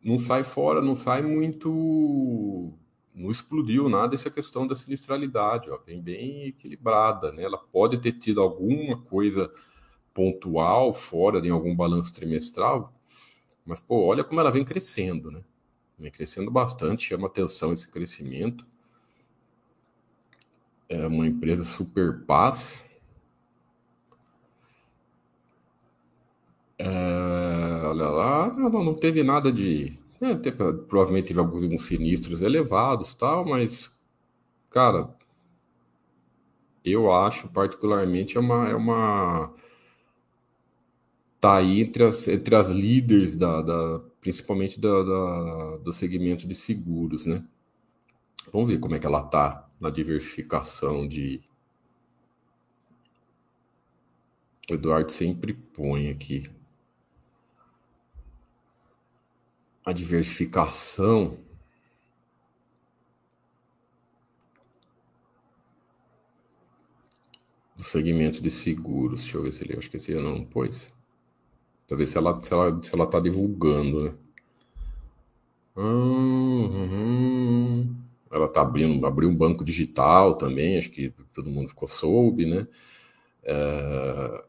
não 0.02 0.18
sai 0.18 0.44
fora, 0.44 0.82
não 0.82 0.94
sai 0.94 1.22
muito, 1.22 2.74
não 3.14 3.30
explodiu 3.30 3.88
nada 3.88 4.14
essa 4.14 4.30
questão 4.30 4.66
da 4.66 4.74
sinistralidade, 4.74 5.70
ó, 5.70 5.78
vem 5.78 6.02
bem 6.02 6.44
equilibrada, 6.48 7.32
né? 7.32 7.44
Ela 7.44 7.56
pode 7.56 7.98
ter 7.98 8.12
tido 8.12 8.42
alguma 8.42 9.00
coisa 9.00 9.50
pontual 10.12 10.92
fora 10.92 11.40
de 11.40 11.48
algum 11.48 11.74
balanço 11.74 12.12
trimestral, 12.12 12.94
mas 13.64 13.80
pô, 13.80 14.04
olha 14.04 14.22
como 14.22 14.38
ela 14.38 14.50
vem 14.50 14.64
crescendo, 14.64 15.30
né? 15.30 15.42
Vem 15.98 16.10
crescendo 16.10 16.50
bastante, 16.50 17.08
chama 17.08 17.26
atenção 17.26 17.72
esse 17.72 17.90
crescimento 17.90 18.66
é 20.88 21.06
uma 21.06 21.26
empresa 21.26 21.64
super 21.64 22.24
paz. 22.26 22.84
É, 26.78 26.86
olha 27.86 28.08
lá, 28.08 28.52
não, 28.52 28.84
não 28.84 28.94
teve 28.94 29.22
nada 29.22 29.52
de. 29.52 29.98
É, 30.20 30.34
teve, 30.34 30.56
provavelmente 30.88 31.28
teve 31.28 31.40
alguns 31.40 31.86
sinistros 31.86 32.40
elevados 32.42 33.14
tal, 33.14 33.44
mas, 33.44 33.90
cara, 34.70 35.14
eu 36.84 37.12
acho 37.12 37.48
particularmente 37.48 38.36
é 38.36 38.40
uma. 38.40 38.68
É 38.68 38.74
uma 38.74 39.54
tá 41.40 41.56
aí 41.56 41.82
entre 41.82 42.04
as, 42.04 42.26
entre 42.28 42.54
as 42.56 42.68
líderes 42.70 43.36
da, 43.36 43.60
da 43.62 44.00
principalmente 44.20 44.80
da, 44.80 45.02
da, 45.02 45.76
do 45.78 45.92
segmento 45.92 46.48
de 46.48 46.54
seguros, 46.54 47.26
né? 47.26 47.44
Vamos 48.52 48.68
ver 48.68 48.78
como 48.78 48.94
é 48.94 48.98
que 48.98 49.06
ela 49.06 49.22
tá 49.22 49.63
na 49.80 49.90
diversificação 49.90 51.06
de. 51.06 51.42
O 54.70 54.74
Eduardo 54.74 55.12
sempre 55.12 55.52
põe 55.52 56.10
aqui. 56.10 56.50
A 59.84 59.92
diversificação. 59.92 61.38
Do 67.76 67.82
segmento 67.82 68.40
de 68.40 68.50
seguros. 68.50 69.20
Deixa 69.20 69.36
eu 69.36 69.42
ver 69.42 69.52
se 69.52 69.64
ele. 69.64 69.78
Acho 69.78 69.90
que 69.90 69.96
esse 69.98 70.12
ano 70.12 70.36
não 70.38 70.44
pôs. 70.44 70.92
Pra 71.86 71.96
ver 71.96 72.06
se 72.06 72.16
ela, 72.16 72.42
se 72.42 72.52
ela, 72.52 72.82
se 72.82 72.94
ela 72.94 73.06
tá 73.06 73.20
divulgando, 73.20 74.04
né? 74.04 74.14
Ela 78.34 78.46
está 78.46 78.62
abrindo, 78.62 79.06
abriu 79.06 79.28
um 79.28 79.36
banco 79.36 79.64
digital 79.64 80.36
também, 80.36 80.76
acho 80.76 80.90
que 80.90 81.14
todo 81.32 81.48
mundo 81.48 81.68
ficou 81.68 81.86
soube, 81.86 82.44
né? 82.44 82.66
É... 83.44 84.44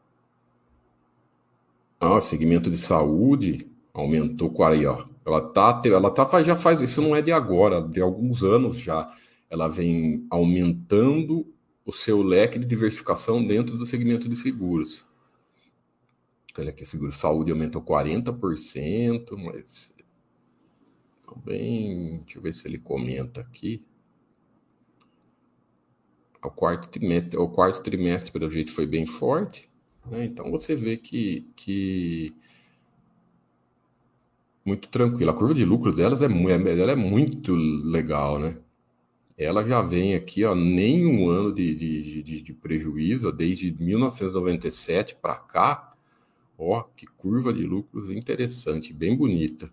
Ah, 2.00 2.20
segmento 2.20 2.68
de 2.68 2.76
saúde 2.76 3.70
aumentou 3.94 4.50
com 4.50 4.64
aí, 4.64 4.84
ó. 4.84 5.04
Ela 5.24 5.40
tá, 5.40 5.80
ela 5.84 6.10
tá, 6.10 6.42
já 6.42 6.56
faz 6.56 6.80
isso 6.80 7.00
não 7.00 7.14
é 7.14 7.22
de 7.22 7.30
agora, 7.30 7.80
de 7.80 8.00
alguns 8.00 8.42
anos 8.42 8.76
já. 8.78 9.08
Ela 9.48 9.68
vem 9.68 10.26
aumentando 10.30 11.46
o 11.84 11.92
seu 11.92 12.22
leque 12.22 12.58
de 12.58 12.66
diversificação 12.66 13.46
dentro 13.46 13.78
do 13.78 13.86
segmento 13.86 14.28
de 14.28 14.34
seguros. 14.34 15.06
Olha 16.58 16.70
aqui, 16.70 16.84
seguro 16.84 17.12
saúde 17.12 17.52
aumentou 17.52 17.82
40%, 17.82 19.36
mas 19.36 19.94
também, 21.26 22.18
deixa 22.24 22.38
eu 22.38 22.42
ver 22.42 22.54
se 22.54 22.66
ele 22.66 22.78
comenta 22.78 23.40
aqui. 23.40 23.82
O 26.42 26.50
quarto 26.50 26.88
trimestre, 26.88 27.36
o 27.38 27.48
quarto 27.48 27.82
trimestre 27.82 28.30
pelo 28.32 28.50
jeito, 28.50 28.72
foi 28.72 28.86
bem 28.86 29.04
forte. 29.04 29.68
Né? 30.10 30.24
Então 30.24 30.50
você 30.50 30.74
vê 30.74 30.96
que, 30.96 31.48
que 31.56 32.34
muito 34.64 34.88
tranquilo. 34.88 35.30
A 35.30 35.34
curva 35.34 35.54
de 35.54 35.64
lucro 35.64 35.92
delas 35.92 36.22
é, 36.22 36.26
é, 36.26 36.80
ela 36.80 36.92
é 36.92 36.96
muito 36.96 37.54
legal, 37.54 38.38
né? 38.38 38.58
Ela 39.38 39.66
já 39.66 39.82
vem 39.82 40.14
aqui, 40.14 40.44
ó, 40.44 40.54
nem 40.54 41.04
um 41.06 41.28
ano 41.28 41.52
de, 41.52 41.74
de, 41.74 42.22
de, 42.22 42.42
de 42.42 42.52
prejuízo, 42.54 43.30
desde 43.30 43.70
1997 43.70 45.16
para 45.16 45.36
cá. 45.36 45.94
Ó, 46.58 46.82
que 46.82 47.06
curva 47.06 47.52
de 47.52 47.62
lucros 47.62 48.10
interessante, 48.10 48.94
bem 48.94 49.14
bonita. 49.14 49.70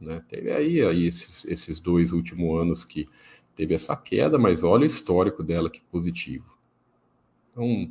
Né? 0.00 0.22
Teve 0.28 0.52
aí, 0.52 0.82
aí 0.82 1.06
esses, 1.06 1.44
esses 1.46 1.80
dois 1.80 2.12
últimos 2.12 2.60
anos 2.60 2.84
que 2.84 3.08
teve 3.54 3.74
essa 3.74 3.96
queda, 3.96 4.38
mas 4.38 4.62
olha 4.62 4.82
o 4.82 4.86
histórico 4.86 5.42
dela 5.42 5.70
que 5.70 5.80
positivo. 5.90 6.56
Então, 7.50 7.90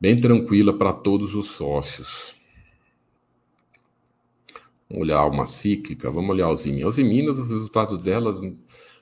bem 0.00 0.20
tranquila 0.20 0.76
para 0.76 0.92
todos 0.92 1.34
os 1.34 1.50
sócios. 1.50 2.34
Vamos 4.90 5.06
olhar 5.06 5.24
uma 5.26 5.46
cíclica, 5.46 6.10
vamos 6.10 6.30
olhar 6.30 6.50
os 6.50 6.66
Minas. 6.66 6.98
Os 6.98 7.04
Minas, 7.04 7.38
os 7.38 7.48
resultados 7.48 8.02
delas, 8.02 8.36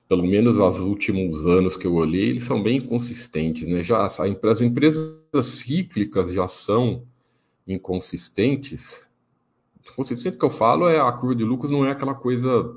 pelo 0.06 0.26
menos 0.26 0.58
nos 0.58 0.78
últimos 0.78 1.46
anos 1.46 1.76
que 1.76 1.86
eu 1.86 1.94
olhei, 1.94 2.28
eles 2.28 2.44
são 2.44 2.62
bem 2.62 2.80
consistentes. 2.80 3.66
Né? 3.66 3.82
Já, 3.82 4.04
as 4.04 4.60
empresas 4.60 5.16
cíclicas 5.42 6.32
já 6.32 6.46
são 6.46 7.06
inconsistentes 7.66 9.10
consistente 9.90 10.37
que 10.37 10.44
eu 10.44 10.50
falo 10.50 10.88
é 10.88 11.00
a 11.00 11.12
curva 11.12 11.35
de 11.35 11.44
lucros 11.44 11.70
não 11.70 11.85
é 11.85 11.90
aquela 11.92 12.14
coisa 12.14 12.76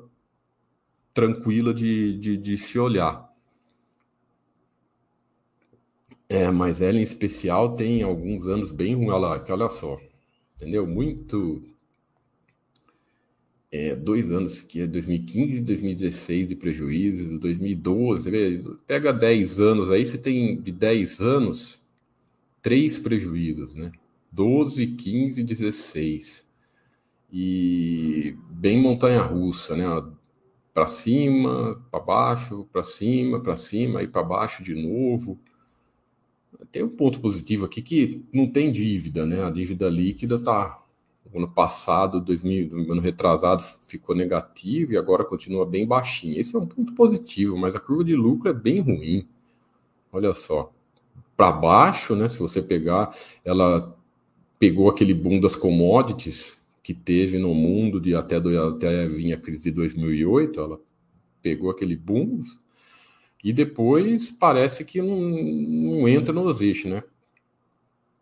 tranquila 1.13 1.73
de, 1.73 2.17
de, 2.17 2.37
de 2.37 2.57
se 2.57 2.79
olhar. 2.79 3.31
É, 6.27 6.49
mas 6.49 6.81
ela 6.81 6.97
em 6.97 7.03
especial 7.03 7.75
tem 7.75 8.01
alguns 8.01 8.47
anos 8.47 8.71
bem 8.71 8.95
ruins. 8.95 9.11
Olha, 9.11 9.43
olha 9.49 9.69
só. 9.69 9.99
entendeu? 10.55 10.87
Muito. 10.87 11.61
É, 13.71 13.95
dois 13.95 14.31
anos, 14.31 14.61
que 14.61 14.81
é 14.81 14.87
2015 14.87 15.57
e 15.57 15.61
2016 15.61 16.47
de 16.47 16.55
prejuízo, 16.55 17.39
2012, 17.39 18.29
vê, 18.29 18.61
pega 18.85 19.11
10 19.11 19.59
anos 19.59 19.89
aí, 19.89 20.05
você 20.05 20.17
tem 20.17 20.61
de 20.61 20.71
10 20.71 21.19
anos, 21.19 21.81
três 22.61 22.99
prejuízos, 22.99 23.73
né? 23.73 23.91
12, 24.31 24.87
15 24.87 25.41
e 25.41 25.43
16. 25.43 26.45
E 27.35 28.37
bem 28.51 28.79
montanha-russa, 28.79 29.75
né? 29.75 29.85
Para 30.71 30.85
cima, 30.85 31.83
para 31.89 31.99
baixo, 31.99 32.67
para 32.71 32.83
cima, 32.83 33.39
para 33.39 33.57
cima 33.57 34.03
e 34.03 34.07
para 34.07 34.21
baixo 34.21 34.63
de 34.63 34.75
novo. 34.75 35.39
Tem 36.71 36.83
um 36.83 36.89
ponto 36.89 37.19
positivo 37.19 37.65
aqui 37.65 37.81
que 37.81 38.23
não 38.31 38.47
tem 38.47 38.71
dívida, 38.71 39.25
né? 39.25 39.43
A 39.43 39.49
dívida 39.49 39.89
líquida 39.89 40.37
tá 40.37 40.79
ano 41.33 41.47
passado, 41.47 42.21
2000, 42.21 42.91
ano 42.91 43.01
retrasado, 43.01 43.63
ficou 43.81 44.15
negativo 44.15 44.93
e 44.93 44.97
agora 44.97 45.25
continua 45.25 45.65
bem 45.65 45.87
baixinho. 45.87 46.39
Esse 46.39 46.55
é 46.55 46.59
um 46.59 46.67
ponto 46.67 46.93
positivo, 46.93 47.57
mas 47.57 47.75
a 47.75 47.79
curva 47.79 48.03
de 48.03 48.15
lucro 48.15 48.49
é 48.49 48.53
bem 48.53 48.79
ruim. 48.79 49.27
Olha 50.11 50.35
só, 50.35 50.71
para 51.35 51.51
baixo, 51.51 52.15
né? 52.15 52.29
Se 52.29 52.37
você 52.37 52.61
pegar, 52.61 53.15
ela 53.43 53.97
pegou 54.59 54.87
aquele 54.87 55.15
boom 55.15 55.39
das 55.39 55.55
commodities 55.55 56.61
que 56.83 56.93
teve 56.93 57.39
no 57.39 57.55
mundo 57.55 57.99
de 57.99 58.13
até, 58.13 58.39
do, 58.41 58.75
até 58.75 59.07
vir 59.07 59.31
a 59.31 59.37
crise 59.37 59.63
de 59.63 59.71
2008, 59.71 60.59
ela 60.59 60.81
pegou 61.41 61.71
aquele 61.71 61.95
boom 61.95 62.41
e 63.41 63.53
depois 63.53 64.29
parece 64.29 64.83
que 64.83 65.01
não, 65.01 65.19
não 65.19 66.07
entra 66.07 66.33
nos 66.33 66.59
eixos, 66.59 66.91
né? 66.91 67.03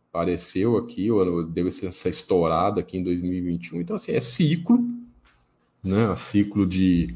Apareceu 0.09 0.77
aqui, 0.77 1.07
deu 1.49 1.67
essa 1.67 2.09
estourada 2.09 2.81
aqui 2.81 2.97
em 2.97 3.03
2021. 3.03 3.81
Então, 3.81 3.95
assim, 3.95 4.11
é 4.11 4.21
ciclo, 4.21 4.79
né? 5.83 6.15
Ciclo 6.15 6.67
de 6.67 7.15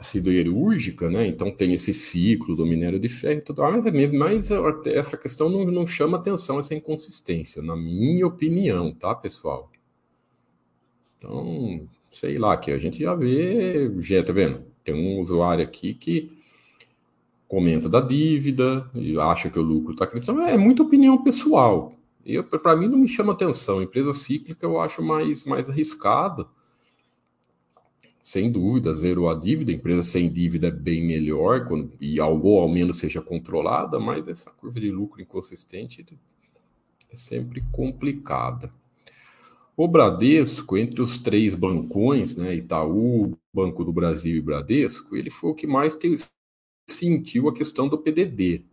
siderúrgica, 0.00 1.08
né? 1.08 1.28
Então 1.28 1.50
tem 1.50 1.74
esse 1.74 1.94
ciclo 1.94 2.56
do 2.56 2.66
minério 2.66 2.98
de 2.98 3.08
ferro 3.08 3.38
e 3.38 3.44
tudo 3.44 3.62
mais, 3.62 3.84
mas 4.12 4.50
essa 4.86 5.16
questão 5.16 5.48
não, 5.48 5.64
não 5.66 5.86
chama 5.86 6.18
atenção, 6.18 6.58
essa 6.58 6.74
inconsistência, 6.74 7.62
na 7.62 7.76
minha 7.76 8.26
opinião, 8.26 8.92
tá, 8.92 9.14
pessoal? 9.14 9.70
Então, 11.22 11.88
sei 12.10 12.36
lá, 12.36 12.56
que 12.56 12.72
a 12.72 12.78
gente 12.78 12.98
já 12.98 13.14
vê, 13.14 13.88
já 14.00 14.24
tá 14.24 14.32
vendo? 14.32 14.64
Tem 14.82 14.92
um 14.92 15.20
usuário 15.20 15.62
aqui 15.62 15.94
que 15.94 16.32
comenta 17.46 17.88
da 17.88 18.00
dívida 18.00 18.90
e 18.92 19.16
acha 19.16 19.48
que 19.48 19.58
o 19.58 19.62
lucro 19.62 19.92
está 19.92 20.04
crescendo. 20.04 20.40
É 20.40 20.56
muita 20.56 20.82
opinião 20.82 21.22
pessoal. 21.22 21.94
Para 22.60 22.74
mim 22.74 22.88
não 22.88 22.98
me 22.98 23.06
chama 23.06 23.32
atenção. 23.32 23.80
Empresa 23.80 24.12
cíclica 24.12 24.66
eu 24.66 24.80
acho 24.80 25.00
mais, 25.00 25.44
mais 25.44 25.70
arriscado. 25.70 26.48
Sem 28.20 28.50
dúvida, 28.50 28.92
zero 28.92 29.28
a 29.28 29.34
dívida. 29.34 29.70
Empresa 29.70 30.02
sem 30.02 30.28
dívida 30.32 30.68
é 30.68 30.70
bem 30.72 31.06
melhor 31.06 31.66
quando, 31.66 31.92
e 32.00 32.18
algo 32.18 32.58
ao 32.58 32.68
menos 32.68 32.96
seja 32.98 33.20
controlada, 33.20 34.00
mas 34.00 34.26
essa 34.26 34.50
curva 34.50 34.80
de 34.80 34.90
lucro 34.90 35.22
inconsistente 35.22 36.04
é 37.10 37.16
sempre 37.16 37.62
complicada. 37.70 38.72
O 39.76 39.88
Bradesco, 39.88 40.76
entre 40.76 41.00
os 41.00 41.16
três 41.18 41.54
bancões, 41.54 42.36
né, 42.36 42.54
Itaú, 42.54 43.36
Banco 43.52 43.84
do 43.84 43.92
Brasil 43.92 44.36
e 44.36 44.40
Bradesco, 44.40 45.16
ele 45.16 45.30
foi 45.30 45.50
o 45.50 45.54
que 45.54 45.66
mais 45.66 45.98
sentiu 46.88 47.48
a 47.48 47.54
questão 47.54 47.88
do 47.88 47.96
PDD. 47.96 48.64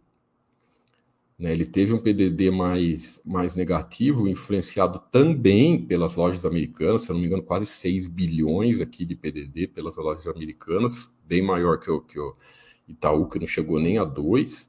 Né? 1.38 1.54
Ele 1.54 1.66
teve 1.66 1.94
um 1.94 2.00
PDD 2.00 2.52
mais, 2.52 3.22
mais 3.26 3.56
negativo, 3.56 4.28
influenciado 4.28 5.00
também 5.10 5.82
pelas 5.86 6.18
lojas 6.18 6.46
americanas, 6.46 7.04
se 7.04 7.12
eu 7.12 7.14
não 7.14 7.22
me 7.22 7.28
engano, 7.28 7.44
quase 7.44 7.66
6 7.66 8.08
bilhões 8.08 8.82
aqui 8.82 9.06
de 9.06 9.16
PDD 9.16 9.68
pelas 9.68 9.96
lojas 9.96 10.28
americanas, 10.28 11.10
bem 11.26 11.42
maior 11.42 11.80
que 11.80 11.90
o, 11.90 12.02
que 12.02 12.20
o 12.20 12.36
Itaú, 12.90 13.30
que 13.30 13.40
não 13.40 13.48
chegou 13.48 13.80
nem 13.80 13.98
a 13.98 14.04
2. 14.04 14.69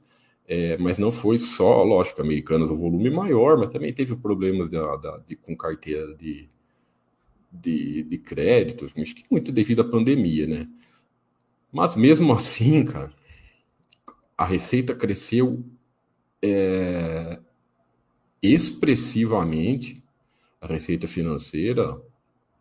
É, 0.53 0.77
mas 0.77 0.99
não 0.99 1.13
foi 1.13 1.39
só, 1.39 1.81
lógico, 1.81 2.21
americanas, 2.21 2.69
o 2.69 2.75
volume 2.75 3.09
maior, 3.09 3.57
mas 3.57 3.71
também 3.71 3.93
teve 3.93 4.17
problemas 4.17 4.69
de, 4.69 4.77
de, 5.25 5.37
com 5.37 5.55
carteira 5.55 6.13
de, 6.13 6.49
de, 7.49 8.03
de 8.03 8.17
créditos, 8.17 8.93
muito 9.29 9.49
devido 9.49 9.81
à 9.81 9.85
pandemia, 9.89 10.45
né? 10.45 10.67
Mas 11.71 11.95
mesmo 11.95 12.33
assim, 12.35 12.83
cara, 12.83 13.13
a 14.37 14.45
receita 14.45 14.93
cresceu 14.93 15.63
é, 16.43 17.39
expressivamente. 18.43 20.03
A 20.59 20.67
receita 20.67 21.07
financeira, 21.07 21.97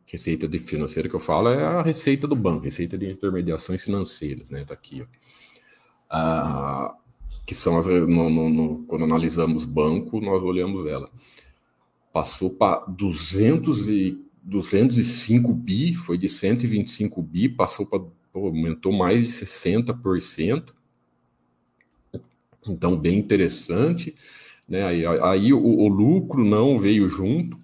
receita 0.07 0.47
de 0.47 0.61
financeira 0.61 1.09
que 1.09 1.17
eu 1.17 1.21
falo 1.21 1.49
é 1.49 1.65
a 1.65 1.83
receita 1.83 2.29
do 2.29 2.37
banco, 2.37 2.63
receita 2.63 2.97
de 2.97 3.11
intermediações 3.11 3.83
financeiras, 3.83 4.49
né? 4.49 4.65
Tá 4.65 4.75
aqui, 4.75 5.03
ó. 5.03 5.07
Ah, 6.09 6.97
que 7.47 7.55
são 7.55 7.79
as 7.79 7.87
no, 7.87 8.31
no, 8.31 8.49
no, 8.51 8.79
quando 8.85 9.05
analisamos 9.05 9.65
banco, 9.65 10.21
nós 10.21 10.43
olhamos 10.43 10.87
ela. 10.89 11.11
Passou 12.13 12.51
para 12.51 12.85
200 12.87 13.89
e 13.89 14.25
205 14.43 15.53
bi, 15.53 15.95
foi 15.95 16.17
de 16.17 16.29
125 16.29 17.23
bi, 17.23 17.49
passou 17.49 17.87
para 17.87 18.03
aumentou 18.33 18.93
mais 18.93 19.27
de 19.27 19.33
60%. 19.33 20.73
Então, 22.67 22.97
bem 22.97 23.19
interessante. 23.19 24.15
Né? 24.69 24.85
Aí, 24.85 25.05
aí 25.07 25.53
o, 25.53 25.61
o, 25.61 25.89
lucro 25.89 26.45
não 26.45 26.79
veio 26.79 27.09
junto, 27.09 27.59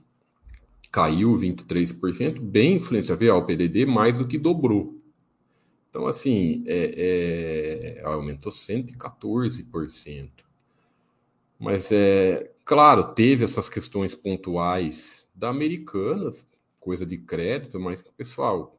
caiu 0.91 1.37
23%, 1.37 2.41
bem 2.41 2.77
influenciável 2.77 3.35
ao 3.35 3.47
PDD, 3.47 3.87
mais 3.87 4.19
do 4.19 4.27
que 4.27 4.39
dobrou. 4.39 4.96
Então, 5.97 6.07
assim, 6.07 6.63
é, 6.67 8.01
é, 8.01 8.05
aumentou 8.05 8.53
114%. 8.53 10.31
Mas, 11.59 11.91
é 11.91 12.53
claro, 12.67 13.15
teve 13.15 13.45
essas 13.45 13.67
questões 13.71 14.15
pontuais 14.15 15.27
da 15.35 15.49
Americanas, 15.49 16.47
coisa 16.79 17.07
de 17.07 17.17
crédito, 17.17 17.81
mas, 17.81 18.03
pessoal, 18.15 18.79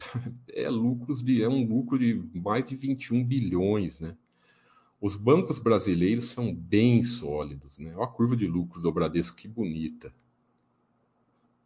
é 0.52 0.68
lucros 0.68 1.22
de 1.22 1.44
é 1.44 1.48
um 1.48 1.64
lucro 1.64 1.96
de 1.96 2.20
mais 2.34 2.64
de 2.64 2.74
21 2.74 3.24
bilhões, 3.24 4.00
né? 4.00 4.16
Os 5.00 5.14
bancos 5.14 5.60
brasileiros 5.60 6.24
são 6.24 6.52
bem 6.52 7.04
sólidos, 7.04 7.78
né? 7.78 7.94
Olha 7.94 8.04
a 8.04 8.08
curva 8.08 8.34
de 8.36 8.48
lucros 8.48 8.82
do 8.82 8.90
Bradesco, 8.90 9.36
que 9.36 9.46
bonita. 9.46 10.12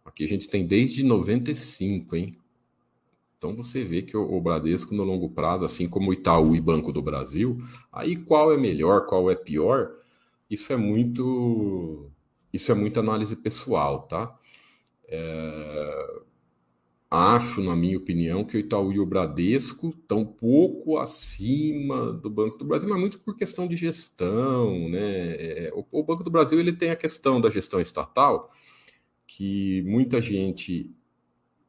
Aqui 0.04 0.22
a 0.22 0.28
gente 0.28 0.46
tem 0.48 0.66
desde 0.66 1.02
95, 1.02 2.14
hein? 2.14 2.38
Então 3.46 3.62
você 3.62 3.84
vê 3.84 4.02
que 4.02 4.16
o, 4.16 4.40
Bradesco 4.40 4.92
no 4.92 5.04
longo 5.04 5.30
prazo, 5.30 5.64
assim 5.64 5.88
como 5.88 6.10
o 6.10 6.12
Itaú 6.12 6.56
e 6.56 6.60
Banco 6.60 6.92
do 6.92 7.00
Brasil, 7.00 7.56
aí 7.92 8.16
qual 8.16 8.52
é 8.52 8.56
melhor, 8.56 9.06
qual 9.06 9.30
é 9.30 9.36
pior, 9.36 9.92
isso 10.50 10.72
é 10.72 10.76
muito 10.76 12.10
isso 12.52 12.72
é 12.72 12.74
muita 12.74 13.00
análise 13.00 13.36
pessoal, 13.36 14.02
tá? 14.08 14.36
É, 15.08 16.22
Acho, 17.08 17.62
na 17.62 17.76
minha 17.76 17.96
opinião, 17.96 18.44
que 18.44 18.56
o 18.56 18.60
Itaú 18.60 18.92
e 18.92 18.98
o 18.98 19.06
Bradesco 19.06 19.90
estão 19.90 20.26
pouco 20.26 20.98
acima 20.98 22.12
do 22.12 22.28
Banco 22.28 22.58
do 22.58 22.64
Brasil, 22.64 22.88
mas 22.88 22.98
muito 22.98 23.20
por 23.20 23.36
questão 23.36 23.68
de 23.68 23.76
gestão, 23.76 24.88
né? 24.88 25.34
É, 25.36 25.72
o 25.92 26.02
Banco 26.02 26.24
do 26.24 26.30
Brasil 26.30 26.58
ele 26.58 26.72
tem 26.72 26.90
a 26.90 26.96
questão 26.96 27.40
da 27.40 27.48
gestão 27.48 27.80
estatal, 27.80 28.52
que 29.24 29.82
muita 29.82 30.20
gente 30.20 30.90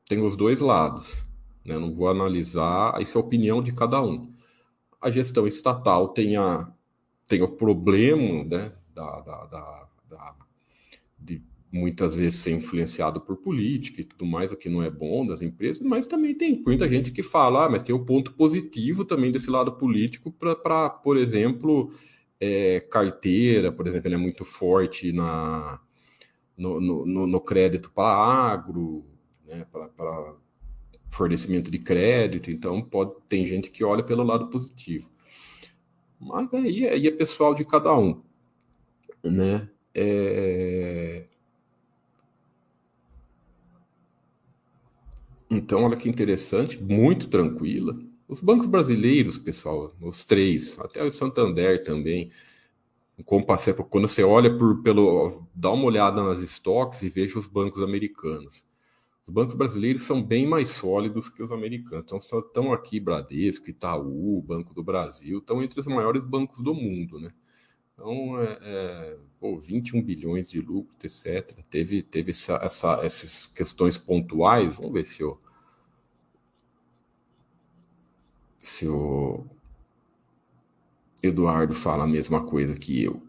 tem 0.08 0.22
os 0.26 0.36
dois 0.36 0.60
lados. 0.60 1.27
Né? 1.68 1.78
Não 1.78 1.92
vou 1.92 2.08
analisar, 2.08 3.00
isso 3.02 3.18
é 3.18 3.22
a 3.22 3.24
opinião 3.24 3.62
de 3.62 3.74
cada 3.74 4.02
um. 4.02 4.32
A 5.02 5.10
gestão 5.10 5.46
estatal 5.46 6.08
tem, 6.08 6.38
a, 6.38 6.72
tem 7.28 7.42
o 7.44 7.50
problema 7.50 8.46
né, 8.46 8.72
da, 8.96 9.20
da, 9.20 9.46
da, 9.46 9.90
da 10.10 10.36
de 11.20 11.44
muitas 11.70 12.16
vezes 12.16 12.40
ser 12.40 12.52
influenciado 12.54 13.20
por 13.20 13.36
política 13.38 14.00
e 14.00 14.06
tudo 14.06 14.26
mais, 14.26 14.52
o 14.52 14.56
que 14.56 14.70
não 14.70 14.82
é 14.82 14.90
bom 14.90 15.28
das 15.28 15.42
empresas, 15.42 15.86
mas 15.86 16.08
também 16.08 16.34
tem 16.34 16.64
muita 16.66 16.88
gente 16.88 17.12
que 17.12 17.22
fala, 17.22 17.66
ah, 17.66 17.70
mas 17.70 17.84
tem 17.84 17.94
o 17.94 18.00
um 18.00 18.06
ponto 18.06 18.34
positivo 18.34 19.04
também 19.04 19.32
desse 19.32 19.50
lado 19.50 19.74
político 19.74 20.32
para, 20.32 20.90
por 20.90 21.18
exemplo, 21.18 21.92
é, 22.40 22.80
carteira, 22.80 23.72
por 23.72 23.86
exemplo, 23.86 24.08
ele 24.08 24.16
é 24.16 24.18
muito 24.18 24.46
forte 24.46 25.12
na, 25.12 25.82
no, 26.58 26.80
no, 26.80 27.28
no 27.28 27.42
crédito 27.42 27.92
para 27.92 28.08
agro, 28.08 29.06
né, 29.46 29.66
para 29.72 30.34
fornecimento 31.12 31.72
de 31.72 31.80
crédito, 31.80 32.52
então 32.52 32.82
pode 32.82 33.14
tem 33.28 33.46
gente 33.46 33.70
que 33.70 33.84
olha 33.84 34.04
pelo 34.04 34.24
lado 34.24 34.48
positivo. 34.50 35.10
Mas 36.20 36.54
aí, 36.54 36.88
aí 36.88 37.08
é 37.08 37.12
pessoal 37.12 37.54
de 37.54 37.64
cada 37.66 37.98
um, 37.98 38.22
né? 39.24 39.70
É... 39.94 41.26
Então, 45.50 45.84
olha 45.84 45.96
que 45.96 46.10
interessante, 46.10 46.82
muito 46.82 47.30
tranquila. 47.30 47.98
Os 48.28 48.42
bancos 48.42 48.68
brasileiros, 48.68 49.38
pessoal, 49.38 49.94
os 50.02 50.26
três, 50.26 50.78
até 50.80 51.02
o 51.04 51.10
Santander 51.10 51.84
também, 51.84 52.32
quando 53.26 53.46
você 54.08 54.24
olha 54.24 54.56
por, 54.56 54.84
pelo. 54.84 55.48
dá 55.56 55.72
uma 55.72 55.86
olhada 55.86 56.22
nas 56.22 56.40
estoques 56.40 57.02
e 57.02 57.10
veja 57.10 57.40
os 57.40 57.48
bancos 57.48 57.82
americanos. 57.82 58.67
Os 59.28 59.34
bancos 59.34 59.56
brasileiros 59.56 60.04
são 60.04 60.24
bem 60.24 60.48
mais 60.48 60.70
sólidos 60.70 61.28
que 61.28 61.44
os 61.44 61.52
americanos. 61.52 62.06
Então, 62.06 62.18
estão 62.18 62.72
aqui 62.72 62.98
Bradesco, 62.98 63.70
Itaú, 63.70 64.42
Banco 64.42 64.74
do 64.74 64.82
Brasil, 64.82 65.40
estão 65.40 65.62
entre 65.62 65.82
os 65.82 65.86
maiores 65.86 66.24
bancos 66.24 66.64
do 66.64 66.74
mundo, 66.74 67.20
né? 67.20 67.34
Então, 67.94 68.40
é, 68.40 68.58
é, 68.62 69.20
pô, 69.38 69.60
21 69.60 70.02
bilhões 70.02 70.50
de 70.50 70.62
lucro, 70.62 70.96
etc. 71.04 71.62
Teve, 71.70 72.04
teve 72.04 72.32
essa, 72.32 72.54
essa, 72.64 72.94
essas 73.04 73.48
questões 73.48 73.98
pontuais. 73.98 74.78
Vamos 74.78 74.94
ver 74.94 75.04
se 75.04 75.22
o, 75.22 75.38
se 78.60 78.88
o 78.88 79.46
Eduardo 81.22 81.74
fala 81.74 82.06
a 82.06 82.08
mesma 82.08 82.46
coisa 82.46 82.76
que 82.76 83.04
eu. 83.04 83.27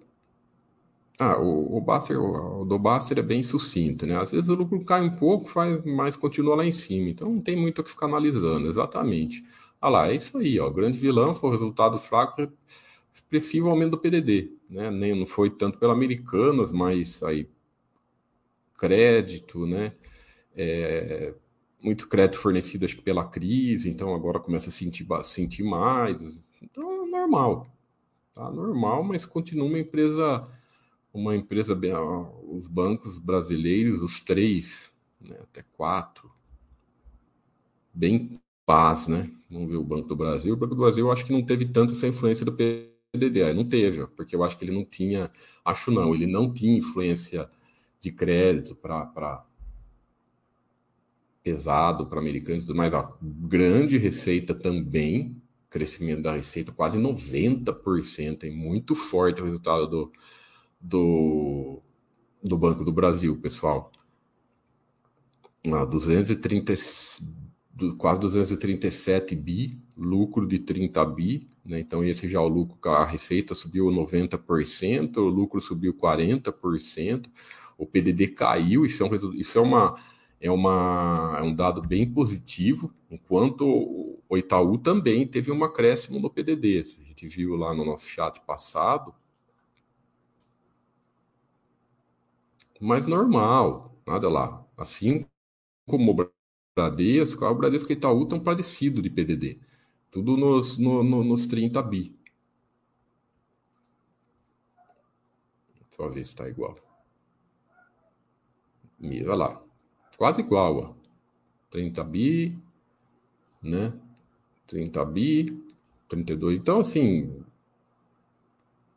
Ah, 1.21 1.37
o, 1.41 1.77
o 1.77 1.81
Baster, 1.81 2.17
o, 2.21 2.63
o 2.63 2.65
do 2.65 2.79
Baster 2.79 3.19
é 3.19 3.23
bem 3.23 3.43
sucinto, 3.43 4.07
né? 4.07 4.17
Às 4.21 4.31
vezes 4.31 4.49
o 4.49 4.55
lucro 4.55 4.85
cai 4.85 5.03
um 5.03 5.17
pouco, 5.17 5.49
faz, 5.49 5.85
mas 5.85 6.17
continua 6.17 6.55
lá 6.57 6.65
em 6.65 6.71
cima. 6.73 7.09
Então 7.11 7.29
não 7.33 7.41
tem 7.41 7.57
muito 7.57 7.81
o 7.81 7.85
que 7.85 7.91
ficar 7.91 8.07
analisando, 8.07 8.69
exatamente. 8.69 9.45
Ah 9.81 9.89
lá, 9.89 10.09
é 10.09 10.15
isso 10.15 10.39
aí, 10.39 10.59
ó. 10.61 10.69
O 10.69 10.73
grande 10.73 10.97
vilão 10.99 11.35
foi 11.35 11.51
o 11.51 11.53
resultado 11.53 11.99
fraco, 11.99 12.49
expressivo 13.13 13.69
aumento 13.71 13.93
do 13.93 13.99
PDD, 13.99 14.53
né? 14.71 14.91
Nem 14.91 15.19
não 15.19 15.27
foi 15.27 15.51
tanto 15.51 15.79
pela 15.79 15.93
Americanas, 15.93 16.73
mas 16.73 17.23
aí 17.23 17.49
crédito, 18.77 19.67
né? 19.67 19.93
É, 20.57 21.35
muito 21.83 22.09
crédito 22.09 22.39
fornecido 22.41 22.85
acho 22.85 22.97
que 22.97 23.03
pela 23.03 23.25
crise, 23.27 23.91
então 23.91 24.15
agora 24.15 24.41
começa 24.41 24.69
a 24.69 24.73
sentir, 24.73 25.07
sentir 25.25 25.63
mais. 25.65 26.41
Então 26.63 27.07
é 27.07 27.11
normal. 27.11 27.67
Tá 28.35 28.51
normal, 28.51 29.05
mas 29.05 29.27
continua 29.27 29.67
uma 29.67 29.79
empresa 29.79 30.49
uma 31.13 31.35
empresa 31.35 31.79
os 32.49 32.67
bancos 32.67 33.19
brasileiros, 33.19 34.03
os 34.03 34.21
três, 34.21 34.93
né, 35.21 35.37
até 35.43 35.63
quatro, 35.77 36.31
bem 37.93 38.41
paz, 38.65 39.09
né? 39.09 39.31
Vamos 39.51 39.71
ver 39.71 39.77
o 39.77 39.85
Banco 39.85 40.09
do 40.09 40.17
Brasil. 40.17 40.55
O 40.55 40.57
Banco 40.57 40.75
do 40.75 40.83
Brasil 40.83 41.07
eu 41.07 41.13
acho 41.13 41.25
que 41.25 41.33
não 41.33 41.45
teve 41.45 41.65
tanto 41.67 41.95
essa 41.95 42.07
influência 42.07 42.45
do 42.45 42.53
PDD, 42.53 43.53
não 43.55 43.65
teve, 43.67 44.07
porque 44.09 44.37
eu 44.37 44.45
acho 44.45 44.59
que 44.59 44.65
ele 44.65 44.73
não 44.73 44.85
tinha, 44.85 45.31
acho 45.65 45.91
não, 45.91 46.15
ele 46.15 46.27
não 46.27 46.53
tinha 46.53 46.77
influência 46.77 47.51
de 48.01 48.13
crédito 48.13 48.77
para 48.77 49.45
pesado 51.43 52.07
para 52.07 52.21
americanos, 52.21 52.67
mas 52.67 52.93
a 52.93 53.11
grande 53.23 53.97
receita 53.97 54.55
também, 54.55 55.41
crescimento 55.71 56.23
da 56.23 56.37
receita 56.37 56.73
quase 56.73 56.99
90%, 56.99 58.45
é 58.45 58.51
muito 58.51 58.95
forte 58.95 59.41
o 59.41 59.45
resultado 59.45 59.87
do, 59.87 60.13
do, 60.81 61.81
do 62.43 62.57
Banco 62.57 62.85
do 62.85 62.93
Brasil, 62.93 63.37
pessoal. 63.37 63.93
Ah, 65.67 65.85
230, 65.85 66.75
quase 67.97 68.21
237 68.21 69.35
bi, 69.35 69.81
lucro 69.97 70.47
de 70.47 70.59
30 70.59 71.05
bi, 71.05 71.49
né? 71.65 71.81
Então 71.81 72.05
esse 72.05 72.29
já 72.29 72.39
é 72.39 72.41
o 72.41 72.49
lucro, 72.49 72.79
a 72.91 73.05
receita 73.05 73.55
subiu 73.55 73.87
90%, 73.87 75.17
o 75.19 75.29
lucro 75.29 75.61
subiu 75.61 75.93
40%, 75.95 77.27
o 77.77 77.87
PDD 77.87 78.29
caiu, 78.29 78.87
isso 78.87 79.03
é, 79.03 79.07
um, 79.07 79.35
isso 79.35 79.59
é 79.59 79.61
uma 79.61 79.95
é, 80.41 80.51
uma, 80.51 81.37
é 81.39 81.43
um 81.43 81.55
dado 81.55 81.83
bem 81.83 82.09
positivo, 82.11 82.95
enquanto 83.11 83.65
o 84.29 84.37
Itaú 84.37 84.79
também 84.79 85.27
teve 85.27 85.51
um 85.51 85.65
acréscimo 85.65 86.21
no 86.21 86.31
PDD. 86.31 86.85
A 87.01 87.05
gente 87.05 87.27
viu 87.27 87.57
lá 87.57 87.75
no 87.75 87.85
nosso 87.85 88.07
chat 88.09 88.41
passado, 88.47 89.15
mais 92.81 93.07
normal, 93.07 93.97
nada 94.07 94.29
lá. 94.29 94.65
Assim 94.77 95.27
como 95.87 96.13
o 96.13 96.31
Bradesco, 96.77 97.45
o 97.45 97.55
Bradesco 97.55 97.91
e 97.93 97.95
Itaú 97.95 98.23
estão 98.25 98.41
parecidos 98.41 99.03
de 99.03 99.11
PDD. 99.11 99.61
Tudo 100.11 100.37
nos, 100.37 100.79
no, 100.79 101.03
no, 101.03 101.25
nos 101.25 101.47
30 101.47 101.83
bi. 101.83 102.17
Só 105.91 106.09
ver 106.09 106.25
se 106.25 106.31
está 106.31 106.49
igual. 106.49 106.79
Olha 109.03 109.35
lá. 109.35 109.63
Quase 110.17 110.41
igual, 110.41 110.77
ó. 110.77 110.95
30 111.71 112.03
bi, 112.05 112.57
né? 113.63 113.93
30 114.67 115.05
bi, 115.05 115.63
32. 116.09 116.59
Então, 116.59 116.81
assim, 116.81 117.45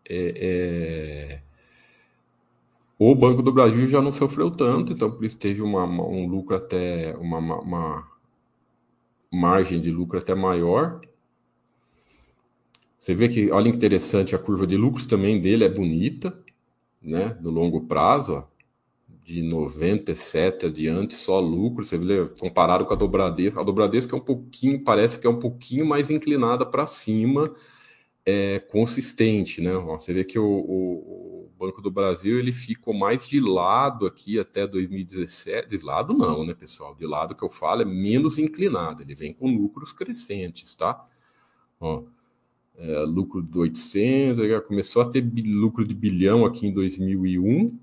é, 0.07 1.39
é, 1.39 1.43
o 3.03 3.15
Banco 3.15 3.41
do 3.41 3.51
Brasil 3.51 3.87
já 3.87 3.99
não 3.99 4.11
sofreu 4.11 4.51
tanto, 4.51 4.93
então 4.93 5.09
por 5.09 5.25
isso 5.25 5.35
teve 5.35 5.59
uma, 5.63 5.85
um 5.85 6.27
lucro 6.27 6.55
até 6.55 7.17
uma, 7.17 7.39
uma, 7.39 8.07
margem 9.33 9.81
de 9.81 9.89
lucro 9.89 10.19
até 10.19 10.35
maior. 10.35 11.01
Você 12.99 13.15
vê 13.15 13.27
que, 13.27 13.49
olha 13.49 13.71
que 13.71 13.77
interessante, 13.77 14.35
a 14.35 14.37
curva 14.37 14.67
de 14.67 14.77
lucros 14.77 15.07
também 15.07 15.41
dele 15.41 15.63
é 15.63 15.69
bonita, 15.69 16.43
né? 17.01 17.35
No 17.41 17.49
longo 17.49 17.87
prazo, 17.87 18.33
ó, 18.33 18.43
de 19.25 19.41
97 19.41 20.67
adiante, 20.67 21.15
só 21.15 21.39
lucro. 21.39 21.83
Você 21.83 21.97
vê, 21.97 22.27
comparado 22.39 22.85
com 22.85 22.93
a 22.93 22.95
do 22.95 23.07
Bradesco, 23.07 23.59
a 23.59 23.63
do 23.63 23.73
Bradesco 23.73 24.15
é 24.15 24.19
um 24.19 24.23
pouquinho, 24.23 24.83
parece 24.83 25.19
que 25.19 25.25
é 25.25 25.29
um 25.29 25.39
pouquinho 25.39 25.87
mais 25.87 26.11
inclinada 26.11 26.67
para 26.67 26.85
cima, 26.85 27.51
é, 28.23 28.59
consistente, 28.59 29.59
né? 29.59 29.73
Você 29.73 30.13
vê 30.13 30.23
que 30.23 30.37
o, 30.37 30.45
o 30.45 31.40
Banco 31.61 31.79
do 31.79 31.91
Brasil 31.91 32.39
ele 32.39 32.51
ficou 32.51 32.91
mais 32.91 33.27
de 33.27 33.39
lado 33.39 34.07
aqui 34.07 34.39
até 34.39 34.65
2017. 34.65 35.69
De 35.69 35.77
lado 35.85 36.11
não, 36.11 36.43
né, 36.43 36.55
pessoal? 36.55 36.95
De 36.95 37.05
lado 37.05 37.35
que 37.35 37.43
eu 37.43 37.51
falo 37.51 37.83
é 37.83 37.85
menos 37.85 38.39
inclinado. 38.39 39.03
Ele 39.03 39.13
vem 39.13 39.31
com 39.31 39.55
lucros 39.55 39.93
crescentes, 39.93 40.75
tá? 40.75 41.07
Ó, 41.79 42.03
é, 42.77 43.01
lucro 43.01 43.43
de 43.43 43.55
800, 43.55 44.47
já 44.47 44.59
começou 44.59 45.03
a 45.03 45.09
ter 45.11 45.23
lucro 45.45 45.85
de 45.85 45.93
bilhão 45.93 46.45
aqui 46.45 46.65
em 46.65 46.73
2001, 46.73 47.77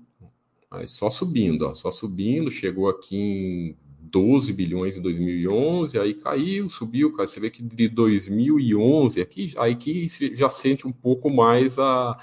mas 0.69 0.91
só 0.91 1.09
subindo, 1.09 1.65
ó, 1.65 1.73
só 1.73 1.89
subindo. 1.89 2.51
Chegou 2.51 2.89
aqui 2.89 3.15
em 3.15 3.77
12 4.01 4.51
bilhões 4.51 4.97
em 4.97 5.01
2011, 5.01 5.97
aí 5.97 6.13
caiu, 6.15 6.67
subiu, 6.67 7.13
você 7.15 7.39
vê 7.39 7.49
que 7.49 7.63
de 7.63 7.87
2011 7.87 9.21
aqui, 9.21 9.53
aí 9.57 9.75
que 9.75 10.07
já 10.35 10.49
sente 10.49 10.85
um 10.85 10.91
pouco 10.91 11.29
mais 11.29 11.79
a 11.79 12.17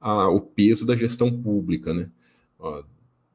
a, 0.00 0.28
o 0.28 0.40
peso 0.40 0.86
da 0.86 0.96
gestão 0.96 1.30
pública, 1.42 1.92
né? 1.92 2.10
Ó, 2.58 2.82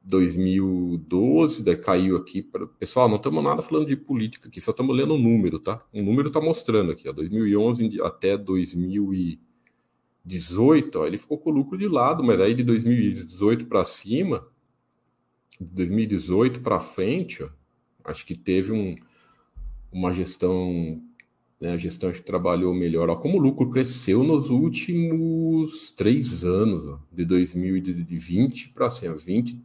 2012, 0.06 1.64
daí 1.64 1.76
caiu 1.76 2.16
aqui. 2.16 2.42
Pra... 2.42 2.66
Pessoal, 2.66 3.08
não 3.08 3.16
estamos 3.16 3.42
nada 3.42 3.62
falando 3.62 3.86
de 3.86 3.96
política 3.96 4.48
aqui, 4.48 4.60
só 4.60 4.70
estamos 4.70 4.94
lendo 4.96 5.14
o 5.14 5.18
número, 5.18 5.58
tá? 5.58 5.84
O 5.92 6.00
número 6.02 6.28
está 6.28 6.40
mostrando 6.40 6.92
aqui, 6.92 7.08
ó, 7.08 7.12
2011 7.12 8.00
até 8.02 8.36
2018, 8.36 10.98
ó, 10.98 11.06
ele 11.06 11.18
ficou 11.18 11.38
com 11.38 11.50
o 11.50 11.52
lucro 11.52 11.76
de 11.76 11.88
lado, 11.88 12.22
mas 12.22 12.40
aí 12.40 12.54
de 12.54 12.62
2018 12.62 13.66
para 13.66 13.82
cima, 13.84 14.46
de 15.60 15.66
2018 15.66 16.60
para 16.60 16.78
frente, 16.78 17.42
ó, 17.42 17.48
acho 18.04 18.24
que 18.24 18.36
teve 18.36 18.70
um, 18.72 18.94
uma 19.90 20.12
gestão 20.12 21.02
né? 21.60 21.72
A 21.72 21.76
gestão 21.76 22.12
que 22.12 22.22
trabalhou 22.22 22.74
melhor. 22.74 23.08
Ó, 23.08 23.16
como 23.16 23.38
o 23.38 23.40
lucro 23.40 23.70
cresceu 23.70 24.22
nos 24.22 24.50
últimos 24.50 25.90
três 25.90 26.44
anos, 26.44 26.86
ó, 26.86 26.98
de 27.12 27.24
2020 27.24 28.70
para 28.70 28.86
assim, 28.86 29.12
20, 29.12 29.60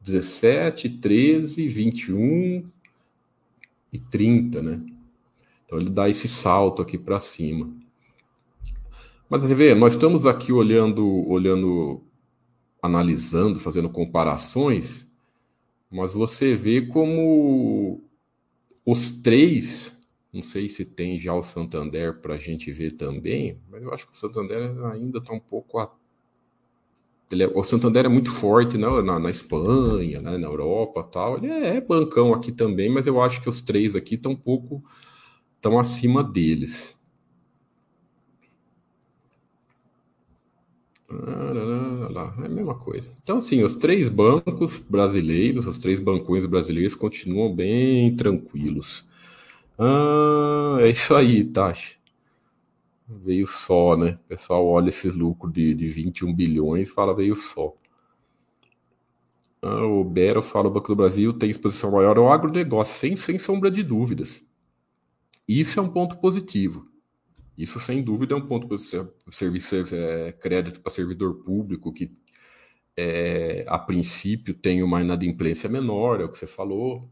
17, 0.00 0.88
13, 0.90 1.68
21 1.68 2.64
e 3.92 3.98
30, 3.98 4.62
né? 4.62 4.80
Então 5.64 5.78
ele 5.78 5.90
dá 5.90 6.08
esse 6.08 6.28
salto 6.28 6.82
aqui 6.82 6.98
para 6.98 7.20
cima. 7.20 7.72
Mas 9.28 9.42
você 9.42 9.54
vê, 9.54 9.74
nós 9.74 9.94
estamos 9.94 10.26
aqui 10.26 10.52
olhando, 10.52 11.06
olhando, 11.26 12.02
analisando, 12.82 13.58
fazendo 13.58 13.88
comparações, 13.88 15.10
mas 15.90 16.12
você 16.12 16.54
vê 16.54 16.82
como 16.82 18.02
os 18.84 19.10
três 19.10 19.96
não 20.32 20.42
sei 20.42 20.68
se 20.68 20.84
tem 20.84 21.18
já 21.18 21.34
o 21.34 21.42
Santander 21.42 22.20
para 22.20 22.34
a 22.34 22.38
gente 22.38 22.72
ver 22.72 22.92
também, 22.92 23.60
mas 23.70 23.82
eu 23.82 23.92
acho 23.92 24.06
que 24.06 24.12
o 24.14 24.16
Santander 24.16 24.82
ainda 24.86 25.18
está 25.18 25.34
um 25.34 25.40
pouco. 25.40 25.78
A... 25.78 25.92
É... 27.30 27.46
O 27.54 27.62
Santander 27.62 28.06
é 28.06 28.08
muito 28.08 28.30
forte 28.30 28.78
né? 28.78 28.88
na, 29.02 29.18
na 29.18 29.30
Espanha, 29.30 30.20
né? 30.22 30.38
na 30.38 30.46
Europa 30.46 31.02
tal. 31.04 31.36
Ele 31.36 31.48
é, 31.48 31.76
é 31.76 31.80
bancão 31.80 32.32
aqui 32.32 32.50
também, 32.50 32.88
mas 32.88 33.06
eu 33.06 33.20
acho 33.20 33.42
que 33.42 33.48
os 33.48 33.60
três 33.60 33.94
aqui 33.94 34.14
estão 34.14 34.32
um 34.32 34.36
pouco 34.36 34.82
estão 35.56 35.78
acima 35.78 36.24
deles. 36.24 36.96
É 41.10 42.46
a 42.46 42.48
mesma 42.48 42.74
coisa. 42.74 43.12
Então, 43.22 43.38
assim, 43.38 43.62
os 43.62 43.76
três 43.76 44.08
bancos 44.08 44.78
brasileiros, 44.78 45.66
os 45.66 45.78
três 45.78 46.00
bancões 46.00 46.46
brasileiros 46.46 46.94
continuam 46.94 47.54
bem 47.54 48.16
tranquilos. 48.16 49.06
Ah, 49.78 50.78
é 50.80 50.90
isso 50.90 51.14
aí, 51.14 51.44
Tashi. 51.44 51.98
Veio 53.08 53.46
só, 53.46 53.96
né? 53.96 54.18
O 54.24 54.28
pessoal 54.28 54.66
olha 54.66 54.88
esses 54.88 55.14
lucros 55.14 55.52
de, 55.52 55.74
de 55.74 55.88
21 55.88 56.34
bilhões 56.34 56.88
e 56.88 56.90
fala 56.92 57.14
veio 57.14 57.34
só. 57.36 57.74
Ah, 59.60 59.84
o 59.86 60.04
Bero 60.04 60.42
fala: 60.42 60.68
o 60.68 60.70
Banco 60.70 60.88
do 60.88 60.96
Brasil 60.96 61.32
tem 61.32 61.50
exposição 61.50 61.90
maior 61.92 62.18
ao 62.18 62.32
agronegócio, 62.32 62.94
sem, 62.96 63.16
sem 63.16 63.38
sombra 63.38 63.70
de 63.70 63.82
dúvidas. 63.82 64.44
Isso 65.46 65.78
é 65.80 65.82
um 65.82 65.88
ponto 65.88 66.16
positivo. 66.18 66.86
Isso, 67.56 67.78
sem 67.80 68.02
dúvida, 68.02 68.34
é 68.34 68.36
um 68.36 68.46
ponto 68.46 68.66
positivo. 68.68 69.12
Serviço, 69.30 69.76
é, 69.94 70.32
crédito 70.32 70.80
para 70.80 70.92
servidor 70.92 71.42
público, 71.42 71.92
que 71.92 72.10
é, 72.96 73.64
a 73.68 73.78
princípio 73.78 74.54
tem 74.54 74.82
uma 74.82 75.00
inadimplência 75.02 75.68
menor, 75.68 76.20
é 76.20 76.24
o 76.24 76.28
que 76.30 76.38
você 76.38 76.46
falou. 76.46 77.10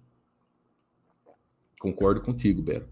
Concordo 1.80 2.20
contigo, 2.20 2.60
Bero. 2.60 2.86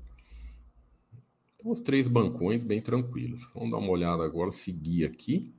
Então, 1.55 1.70
os 1.70 1.81
três 1.81 2.09
bancões 2.09 2.62
bem 2.62 2.81
tranquilos. 2.81 3.46
Vamos 3.55 3.70
dar 3.70 3.77
uma 3.77 3.90
olhada 3.90 4.24
agora, 4.24 4.51
seguir 4.51 5.05
aqui. 5.05 5.53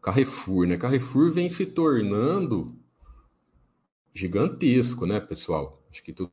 Carrefour, 0.00 0.66
né? 0.66 0.78
Carrefour 0.78 1.30
vem 1.30 1.50
se 1.50 1.66
tornando 1.66 2.74
gigantesco, 4.14 5.04
né, 5.04 5.20
pessoal? 5.20 5.84
Acho 5.90 6.02
que 6.02 6.14
todo 6.14 6.32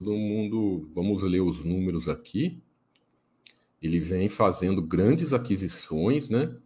mundo, 0.00 0.90
vamos 0.92 1.22
ler 1.22 1.42
os 1.42 1.64
números 1.64 2.08
aqui. 2.08 2.60
Ele 3.80 4.00
vem 4.00 4.28
fazendo 4.28 4.82
grandes 4.82 5.32
aquisições, 5.32 6.28
né? 6.28 6.56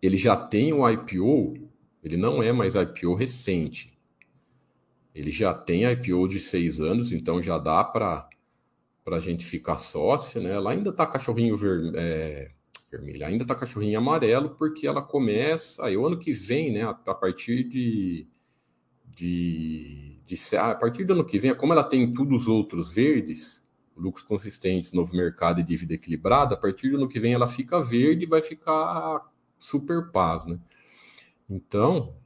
Ele 0.00 0.16
já 0.16 0.34
tem 0.34 0.72
o 0.72 0.88
IPO, 0.88 1.68
ele 2.02 2.16
não 2.16 2.42
é 2.42 2.52
mais 2.52 2.74
IPO 2.74 3.14
recente. 3.14 3.93
Ele 5.14 5.30
já 5.30 5.54
tem 5.54 5.84
IPO 5.84 6.26
de 6.26 6.40
seis 6.40 6.80
anos, 6.80 7.12
então 7.12 7.40
já 7.40 7.56
dá 7.56 7.84
para 7.84 8.28
a 9.06 9.20
gente 9.20 9.44
ficar 9.44 9.76
sócio, 9.76 10.42
né? 10.42 10.58
Lá 10.58 10.72
ainda 10.72 10.92
tá 10.92 11.06
cachorrinho 11.06 11.56
ver, 11.56 11.92
é, 11.94 12.50
vermelha. 12.90 13.28
Ainda 13.28 13.44
está 13.44 13.54
cachorrinho 13.54 13.98
amarelo 13.98 14.50
porque 14.50 14.86
ela 14.86 15.00
começa 15.00 15.84
aí 15.84 15.96
o 15.96 16.04
ano 16.04 16.18
que 16.18 16.32
vem, 16.32 16.72
né? 16.72 16.82
A, 16.82 17.14
partir 17.14 17.62
de, 17.62 18.26
de, 19.04 20.20
de 20.26 20.56
a 20.56 20.74
partir 20.74 21.04
do 21.04 21.12
ano 21.12 21.24
que 21.24 21.38
vem, 21.38 21.54
como 21.54 21.72
ela 21.72 21.84
tem 21.84 22.12
tudo 22.12 22.34
os 22.34 22.48
outros 22.48 22.92
verdes, 22.92 23.64
lucros 23.96 24.24
consistentes, 24.24 24.92
novo 24.92 25.14
mercado 25.14 25.60
e 25.60 25.62
dívida 25.62 25.94
equilibrada, 25.94 26.56
a 26.56 26.58
partir 26.58 26.90
do 26.90 26.96
ano 26.96 27.08
que 27.08 27.20
vem 27.20 27.34
ela 27.34 27.46
fica 27.46 27.80
verde 27.80 28.24
e 28.24 28.28
vai 28.28 28.42
ficar 28.42 29.30
super 29.58 30.10
paz, 30.10 30.44
né? 30.44 30.58
Então 31.48 32.16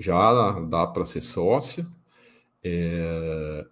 já 0.00 0.58
dá 0.60 0.86
para 0.86 1.04
ser 1.04 1.20
sócio. 1.20 1.86
É... 2.64 3.64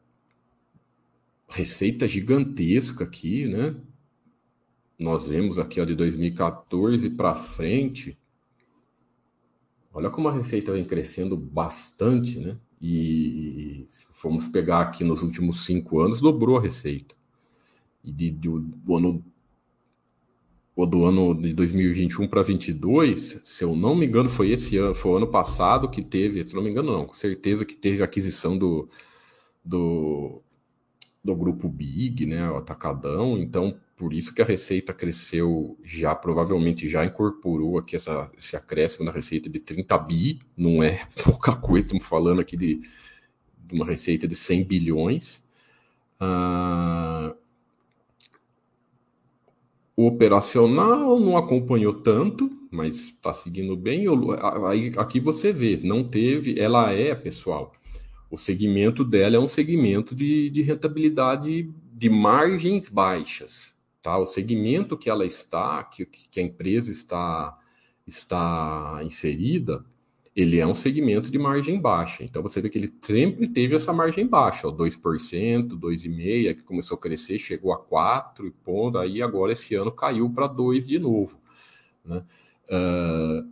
Receita 1.48 2.06
gigantesca 2.06 3.04
aqui, 3.04 3.48
né? 3.48 3.74
nós 4.98 5.26
vemos 5.26 5.58
aqui 5.58 5.80
ó, 5.80 5.84
de 5.84 5.94
2014 5.94 7.10
para 7.10 7.34
frente, 7.34 8.18
olha 9.92 10.10
como 10.10 10.28
a 10.28 10.32
receita 10.32 10.72
vem 10.72 10.84
crescendo 10.84 11.36
bastante, 11.36 12.38
né? 12.38 12.58
E 12.80 13.86
se 13.88 14.06
formos 14.10 14.48
pegar 14.48 14.80
aqui 14.80 15.04
nos 15.04 15.22
últimos 15.22 15.64
cinco 15.64 16.00
anos, 16.00 16.20
dobrou 16.20 16.58
a 16.58 16.60
receita. 16.60 17.14
E 18.04 18.12
de, 18.12 18.30
de, 18.30 18.48
do 18.48 18.96
ano 18.96 19.24
do 20.86 21.04
ano 21.04 21.34
de 21.34 21.52
2021 21.52 22.28
para 22.28 22.42
2022, 22.42 23.40
se 23.42 23.64
eu 23.64 23.74
não 23.74 23.94
me 23.94 24.06
engano, 24.06 24.28
foi 24.28 24.50
esse 24.50 24.76
ano, 24.76 24.94
foi 24.94 25.12
o 25.12 25.16
ano 25.16 25.26
passado 25.26 25.90
que 25.90 26.02
teve, 26.02 26.46
se 26.46 26.54
não 26.54 26.62
me 26.62 26.70
engano, 26.70 26.92
não, 26.92 27.06
com 27.06 27.14
certeza 27.14 27.64
que 27.64 27.74
teve 27.74 28.02
a 28.02 28.04
aquisição 28.04 28.56
do, 28.56 28.88
do, 29.64 30.40
do 31.24 31.34
grupo 31.34 31.68
Big, 31.68 32.26
né, 32.26 32.48
o 32.50 32.56
Atacadão, 32.56 33.38
então 33.38 33.76
por 33.96 34.12
isso 34.12 34.32
que 34.32 34.40
a 34.40 34.44
receita 34.44 34.94
cresceu 34.94 35.76
já, 35.82 36.14
provavelmente 36.14 36.88
já 36.88 37.04
incorporou 37.04 37.78
aqui 37.78 37.96
essa, 37.96 38.30
esse 38.38 38.54
acréscimo 38.54 39.04
na 39.04 39.10
receita 39.10 39.50
de 39.50 39.58
30 39.58 39.98
bi, 39.98 40.40
não 40.56 40.80
é 40.82 41.04
pouca 41.24 41.56
coisa, 41.56 41.88
estamos 41.88 42.06
falando 42.06 42.40
aqui 42.40 42.56
de, 42.56 42.80
de 43.66 43.74
uma 43.74 43.84
receita 43.84 44.28
de 44.28 44.36
100 44.36 44.64
bilhões. 44.64 45.44
Ah, 46.20 47.34
o 49.98 50.06
operacional 50.06 51.18
não 51.18 51.36
acompanhou 51.36 51.92
tanto, 51.92 52.48
mas 52.70 53.06
está 53.06 53.32
seguindo 53.32 53.76
bem. 53.76 54.04
Aí, 54.68 54.92
aqui 54.96 55.18
você 55.18 55.52
vê, 55.52 55.76
não 55.82 56.04
teve, 56.04 56.56
ela 56.56 56.92
é, 56.92 57.16
pessoal, 57.16 57.72
o 58.30 58.38
segmento 58.38 59.02
dela 59.04 59.34
é 59.34 59.40
um 59.40 59.48
segmento 59.48 60.14
de, 60.14 60.50
de 60.50 60.62
rentabilidade 60.62 61.68
de 61.92 62.08
margens 62.08 62.88
baixas. 62.88 63.74
Tá? 64.00 64.16
O 64.16 64.24
segmento 64.24 64.96
que 64.96 65.10
ela 65.10 65.26
está, 65.26 65.82
que, 65.82 66.06
que 66.06 66.38
a 66.38 66.44
empresa 66.44 66.92
está, 66.92 67.58
está 68.06 69.00
inserida, 69.02 69.84
ele 70.38 70.60
é 70.60 70.66
um 70.66 70.74
segmento 70.74 71.32
de 71.32 71.38
margem 71.38 71.80
baixa. 71.80 72.22
Então 72.22 72.40
você 72.40 72.60
vê 72.60 72.70
que 72.70 72.78
ele 72.78 72.94
sempre 73.02 73.48
teve 73.48 73.74
essa 73.74 73.92
margem 73.92 74.24
baixa, 74.24 74.68
ó, 74.68 74.70
2%, 74.70 75.76
2,5%, 75.76 76.54
que 76.54 76.62
começou 76.62 76.96
a 76.96 77.00
crescer, 77.00 77.40
chegou 77.40 77.72
a 77.72 77.78
4%, 77.78 78.46
e 78.46 78.50
ponto, 78.52 78.98
aí 78.98 79.20
agora 79.20 79.50
esse 79.52 79.74
ano 79.74 79.90
caiu 79.90 80.30
para 80.30 80.48
2% 80.48 80.86
de 80.86 80.98
novo. 81.00 81.40
Né? 82.04 82.22
Uh, 82.70 83.50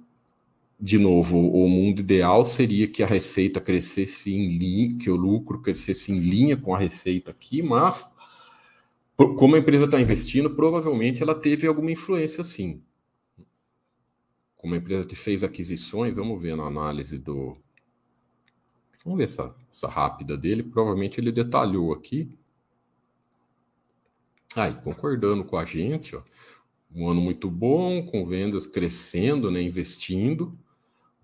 de 0.79 0.97
novo, 0.97 1.39
o 1.39 1.69
mundo 1.69 1.99
ideal 2.01 2.45
seria 2.45 2.87
que 2.87 3.03
a 3.03 3.07
receita 3.07 3.61
crescesse 3.61 4.33
em 4.33 4.57
linha, 4.57 4.97
que 4.97 5.11
o 5.11 5.17
lucro 5.17 5.61
crescesse 5.61 6.13
em 6.13 6.19
linha 6.19 6.57
com 6.57 6.73
a 6.73 6.79
receita 6.79 7.33
aqui, 7.33 7.63
mas 7.63 8.05
como 9.17 9.57
a 9.57 9.59
empresa 9.59 9.87
está 9.87 10.01
investindo, 10.01 10.51
provavelmente 10.51 11.21
ela 11.21 11.35
teve 11.35 11.67
alguma 11.67 11.91
influência 11.91 12.45
sim. 12.45 12.81
Como 14.57 14.75
a 14.75 14.79
empresa 14.79 15.07
fez 15.15 15.45
aquisições, 15.45 16.15
vamos 16.15 16.41
ver 16.41 16.57
na 16.57 16.65
análise 16.65 17.19
do. 17.19 17.57
Vamos 19.05 19.19
ver 19.19 19.25
essa, 19.25 19.55
essa 19.71 19.89
rápida 19.89 20.37
dele. 20.37 20.63
Provavelmente 20.63 21.21
ele 21.21 21.31
detalhou 21.31 21.93
aqui. 21.93 22.31
Aí, 24.55 24.75
concordando 24.83 25.45
com 25.45 25.57
a 25.59 25.65
gente, 25.65 26.17
ó, 26.17 26.23
um 26.95 27.09
ano 27.09 27.21
muito 27.21 27.51
bom, 27.51 28.07
com 28.07 28.25
vendas 28.25 28.67
crescendo, 28.67 29.51
né, 29.51 29.61
investindo, 29.61 30.59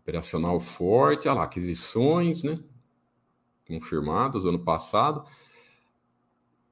operacional 0.03 0.61
forte, 0.61 1.29
olha 1.29 1.39
lá, 1.39 1.45
aquisições, 1.45 2.43
né, 2.43 2.63
confirmadas 3.67 4.45
ano 4.45 4.59
passado. 4.59 5.25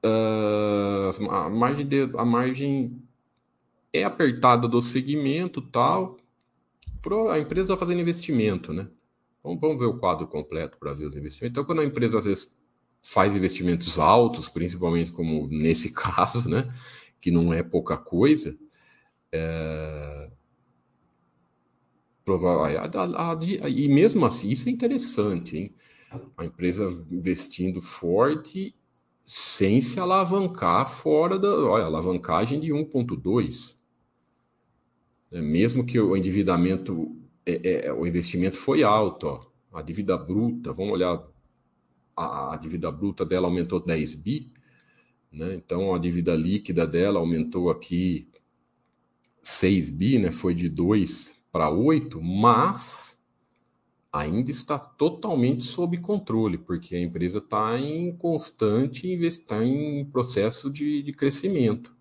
Uh, 0.05 1.29
a, 1.31 1.49
margem 1.49 1.87
de, 1.87 2.03
a 2.15 2.25
margem 2.25 3.01
é 3.91 4.03
apertada 4.03 4.67
do 4.67 4.81
segmento 4.81 5.61
tal. 5.61 6.17
A 7.31 7.39
empresa 7.39 7.73
está 7.73 7.77
fazendo 7.77 8.01
investimento, 8.01 8.73
né? 8.73 8.87
Vamos, 9.43 9.59
vamos 9.59 9.79
ver 9.79 9.85
o 9.85 9.97
quadro 9.97 10.27
completo 10.27 10.77
para 10.77 10.93
ver 10.93 11.05
os 11.05 11.15
investimentos. 11.15 11.51
Então, 11.51 11.65
quando 11.65 11.81
a 11.81 11.85
empresa 11.85 12.19
às 12.19 12.25
vezes 12.25 12.55
faz 13.01 13.35
investimentos 13.35 13.97
altos, 13.97 14.47
principalmente 14.49 15.11
como 15.11 15.47
nesse 15.47 15.91
caso, 15.93 16.47
né? 16.49 16.71
Que 17.19 17.31
não 17.31 17.53
é 17.53 17.63
pouca 17.63 17.97
coisa, 17.97 18.57
é... 19.31 20.31
E 23.67 23.87
mesmo 23.89 24.25
assim, 24.25 24.49
isso 24.49 24.69
é 24.69 24.71
interessante, 24.71 25.57
hein? 25.57 25.75
A 26.37 26.45
empresa 26.45 26.85
investindo 27.09 27.81
forte 27.81 28.75
sem 29.23 29.81
se 29.81 29.99
alavancar 29.99 30.87
fora 30.87 31.39
da. 31.39 31.47
Olha, 31.47 31.85
alavancagem 31.85 32.59
de 32.59 32.71
1,2. 32.71 33.77
É, 35.31 35.41
mesmo 35.41 35.85
que 35.85 35.99
o 35.99 36.15
endividamento, 36.15 37.15
é, 37.45 37.87
é, 37.87 37.93
o 37.93 38.05
investimento 38.05 38.57
foi 38.57 38.83
alto, 38.83 39.27
ó, 39.27 39.51
a 39.73 39.81
dívida 39.81 40.17
bruta, 40.17 40.73
vamos 40.73 40.91
olhar, 40.93 41.23
a, 42.15 42.53
a 42.53 42.57
dívida 42.57 42.91
bruta 42.91 43.25
dela 43.25 43.47
aumentou 43.47 43.79
10 43.79 44.15
bi, 44.15 44.51
né? 45.31 45.55
então 45.55 45.95
a 45.95 45.99
dívida 45.99 46.35
líquida 46.35 46.85
dela 46.85 47.19
aumentou 47.19 47.69
aqui 47.69 48.27
6 49.41 49.89
bi, 49.91 50.19
né? 50.19 50.31
foi 50.31 50.53
de 50.53 50.67
2 50.67 51.33
para 51.51 51.69
8, 51.69 52.21
mas 52.21 53.17
ainda 54.11 54.51
está 54.51 54.77
totalmente 54.77 55.63
sob 55.63 55.97
controle, 55.99 56.57
porque 56.57 56.95
a 56.95 57.01
empresa 57.01 57.37
está 57.37 57.79
em 57.79 58.13
constante 58.17 59.07
está 59.07 59.63
em 59.63 60.03
processo 60.05 60.69
de, 60.69 61.01
de 61.01 61.13
crescimento. 61.13 61.95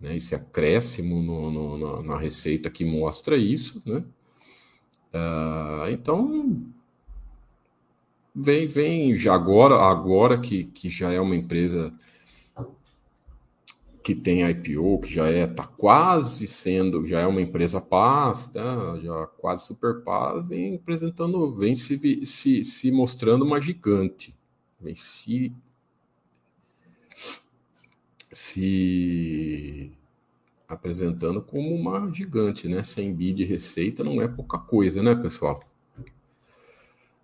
Né? 0.00 0.16
Esse 0.16 0.34
acréscimo 0.34 1.22
no, 1.22 1.50
no, 1.50 1.78
na, 1.78 2.02
na, 2.02 2.18
receita 2.18 2.70
que 2.70 2.84
mostra 2.84 3.36
isso, 3.36 3.82
né? 3.84 4.04
Uh, 5.12 5.90
então 5.90 6.62
vem, 8.34 8.66
vem 8.66 9.16
já 9.16 9.34
agora, 9.34 9.74
agora 9.76 10.38
que, 10.38 10.64
que 10.64 10.88
já 10.88 11.10
é 11.10 11.20
uma 11.20 11.34
empresa 11.34 11.92
que 14.08 14.14
tem 14.14 14.48
IPO, 14.48 15.00
que 15.00 15.12
já 15.12 15.28
é 15.28 15.46
tá 15.46 15.66
quase 15.66 16.46
sendo, 16.46 17.06
já 17.06 17.20
é 17.20 17.26
uma 17.26 17.42
empresa 17.42 17.78
paz, 17.78 18.46
tá? 18.46 18.98
já 19.02 19.26
quase 19.26 19.66
super 19.66 20.02
paz, 20.02 20.46
vem 20.46 20.76
apresentando, 20.76 21.54
vem 21.54 21.74
se, 21.74 22.24
se, 22.24 22.64
se 22.64 22.90
mostrando 22.90 23.44
uma 23.44 23.60
gigante, 23.60 24.34
vem 24.80 24.94
se 24.94 25.52
se 28.38 29.92
apresentando 30.68 31.42
como 31.42 31.74
uma 31.74 32.12
gigante, 32.12 32.68
né? 32.68 32.84
100 32.84 33.12
bi 33.12 33.32
de 33.32 33.44
receita 33.44 34.04
não 34.04 34.22
é 34.22 34.28
pouca 34.28 34.58
coisa, 34.58 35.02
né, 35.02 35.14
pessoal? 35.14 35.60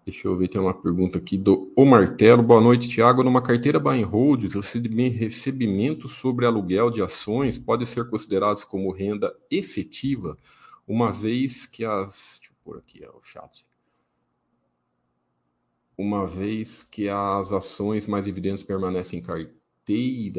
Deixa 0.05 0.27
eu 0.27 0.37
ver, 0.37 0.49
tem 0.49 0.61
uma 0.61 0.75
pergunta 0.75 1.17
aqui 1.17 1.39
do 1.39 1.73
O 1.77 1.85
Martelo. 1.85 2.43
Boa 2.43 2.61
noite, 2.61 2.89
Tiago. 2.89 3.23
Numa 3.23 3.41
carteira 3.41 3.79
buy 3.79 4.03
and 4.03 4.07
hold, 4.07 4.45
os 4.45 4.55
recebimentos 4.55 6.13
sobre 6.15 6.47
aluguel 6.47 6.91
de 6.91 7.01
ações 7.01 7.57
podem 7.57 7.87
ser 7.87 8.11
considerados 8.11 8.65
como 8.65 8.93
renda 8.93 9.35
efetiva, 9.51 10.37
uma 10.87 11.13
vez 11.13 11.65
que 11.65 11.85
as. 11.85 12.39
Deixa 12.41 12.53
eu 12.53 12.57
pôr 12.65 12.79
aqui 12.79 13.03
ó, 13.07 13.17
o 13.17 13.23
chat. 13.23 13.65
Uma 15.97 16.27
vez 16.27 16.83
que 16.83 17.09
as 17.09 17.53
ações 17.53 18.07
mais 18.07 18.25
dividendos 18.25 18.65
permanecem 18.65 19.21
em 19.21 19.23
carteira, 19.23 19.64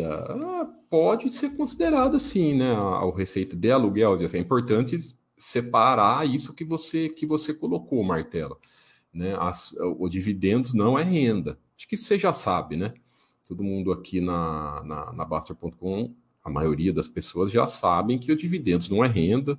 ah, 0.04 0.68
pode 0.90 1.30
ser 1.30 1.56
considerada 1.56 2.18
assim, 2.18 2.56
né? 2.56 2.74
A, 2.74 3.12
receita 3.16 3.56
de 3.56 3.72
aluguel. 3.72 4.18
É 4.34 4.38
importante 4.40 5.16
separar 5.38 6.28
isso 6.28 6.54
que 6.54 6.66
você 6.66 7.10
que 7.10 7.26
você 7.26 7.54
colocou, 7.54 8.04
Martelo 8.04 8.60
né? 9.16 9.36
As, 9.40 9.74
o 9.98 10.10
dividendos 10.10 10.74
não 10.74 11.00
é 11.00 11.04
renda. 11.04 11.58
Acho 11.78 11.88
que 11.88 11.96
você 11.96 12.18
já 12.18 12.34
sabe, 12.34 12.76
né? 12.76 12.94
Todo 13.48 13.64
mundo 13.64 13.92
aqui 13.94 14.20
na, 14.20 14.84
na, 14.84 15.14
na 15.14 15.28
a 16.44 16.50
maioria 16.50 16.92
das 16.92 17.08
pessoas 17.08 17.52
já 17.52 17.66
sabem 17.66 18.20
que 18.20 18.32
o 18.32 18.36
dividendos 18.36 18.90
não 18.90 19.04
é 19.04 19.08
renda, 19.08 19.58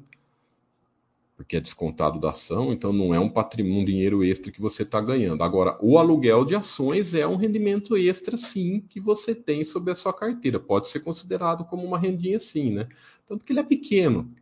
porque 1.36 1.56
é 1.56 1.60
descontado 1.60 2.18
da 2.18 2.30
ação, 2.30 2.72
então 2.72 2.92
não 2.92 3.14
é 3.14 3.20
um 3.20 3.28
patrimônio, 3.28 3.82
um 3.82 3.84
dinheiro 3.84 4.24
extra 4.24 4.50
que 4.50 4.60
você 4.60 4.82
está 4.84 5.00
ganhando. 5.00 5.42
Agora, 5.42 5.78
o 5.82 5.98
aluguel 5.98 6.46
de 6.46 6.54
ações 6.54 7.14
é 7.14 7.26
um 7.26 7.36
rendimento 7.36 7.94
extra, 7.94 8.38
sim, 8.38 8.80
que 8.88 8.98
você 8.98 9.34
tem 9.34 9.62
sobre 9.62 9.92
a 9.92 9.94
sua 9.94 10.14
carteira. 10.14 10.58
Pode 10.58 10.88
ser 10.88 11.00
considerado 11.00 11.64
como 11.66 11.84
uma 11.84 11.98
rendinha, 11.98 12.40
sim, 12.40 12.72
né? 12.72 12.88
Tanto 13.28 13.44
que 13.44 13.52
ele 13.52 13.60
é 13.60 13.62
pequeno. 13.62 14.34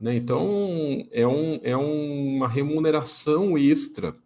Né? 0.00 0.16
Então, 0.16 1.06
é, 1.12 1.26
um, 1.26 1.60
é 1.62 1.76
uma 1.76 2.48
remuneração 2.48 3.58
extra 3.58 4.16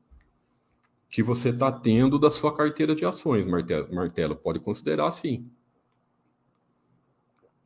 que 1.11 1.23
você 1.23 1.49
está 1.49 1.73
tendo 1.73 2.19
da 2.19 2.31
sua 2.31 2.55
carteira 2.55 2.95
de 2.95 3.05
ações, 3.05 3.47
Martelo. 3.47 3.93
Martelo 3.93 4.37
pode 4.37 4.61
considerar 4.61 5.07
assim. 5.07 5.51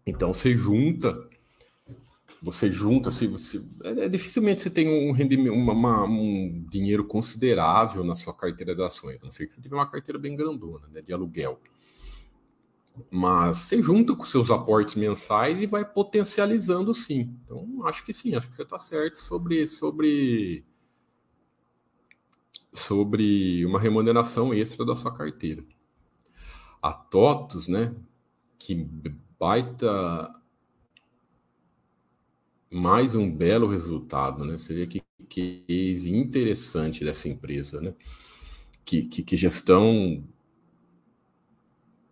Então 0.07 0.33
você 0.33 0.57
junta, 0.57 1.29
você 2.43 2.69
junta, 2.69 3.13
se, 3.13 3.29
você, 3.29 3.63
é, 3.85 4.07
é, 4.07 4.09
dificilmente 4.09 4.63
você 4.63 4.71
tem 4.71 4.89
um 4.89 5.13
rendimento, 5.13 5.55
uma, 5.55 5.73
uma, 5.73 6.05
um 6.05 6.67
dinheiro 6.69 7.05
considerável 7.05 8.03
na 8.03 8.17
sua 8.17 8.35
carteira 8.35 8.75
de 8.75 8.83
ações, 8.83 9.23
a 9.23 9.25
não 9.25 9.31
ser 9.31 9.47
que 9.47 9.55
você 9.55 9.61
tiver 9.61 9.77
uma 9.77 9.89
carteira 9.89 10.19
bem 10.19 10.35
grandona, 10.35 10.89
né, 10.89 11.01
de 11.01 11.13
aluguel. 11.13 11.61
Mas 13.11 13.59
você 13.59 13.81
junta 13.81 14.15
com 14.17 14.25
seus 14.25 14.51
aportes 14.51 14.97
mensais 14.97 15.63
e 15.63 15.67
vai 15.67 15.85
potencializando 15.85 16.93
sim. 16.95 17.39
Então, 17.45 17.87
acho 17.87 18.05
que 18.05 18.13
sim, 18.13 18.35
acho 18.35 18.49
que 18.49 18.55
você 18.55 18.65
está 18.65 18.79
certo 18.79 19.21
sobre, 19.21 19.67
sobre 19.69 20.67
sobre 22.73 23.65
uma 23.65 23.79
remuneração 23.79 24.53
extra 24.53 24.85
da 24.85 24.97
sua 24.97 25.15
carteira. 25.15 25.65
A 26.83 26.93
TOTUS, 26.93 27.69
né, 27.69 27.95
que 28.59 28.75
baita 29.39 30.42
mais 32.73 33.15
um 33.15 33.31
belo 33.31 33.69
resultado, 33.69 34.45
né? 34.45 34.57
Vê 34.69 34.87
que 34.87 35.03
case 35.29 36.11
interessante 36.11 37.05
dessa 37.05 37.29
empresa, 37.29 37.81
né? 37.81 37.95
Que, 38.85 39.03
que, 39.05 39.23
que, 39.23 39.37
gestão, 39.37 40.25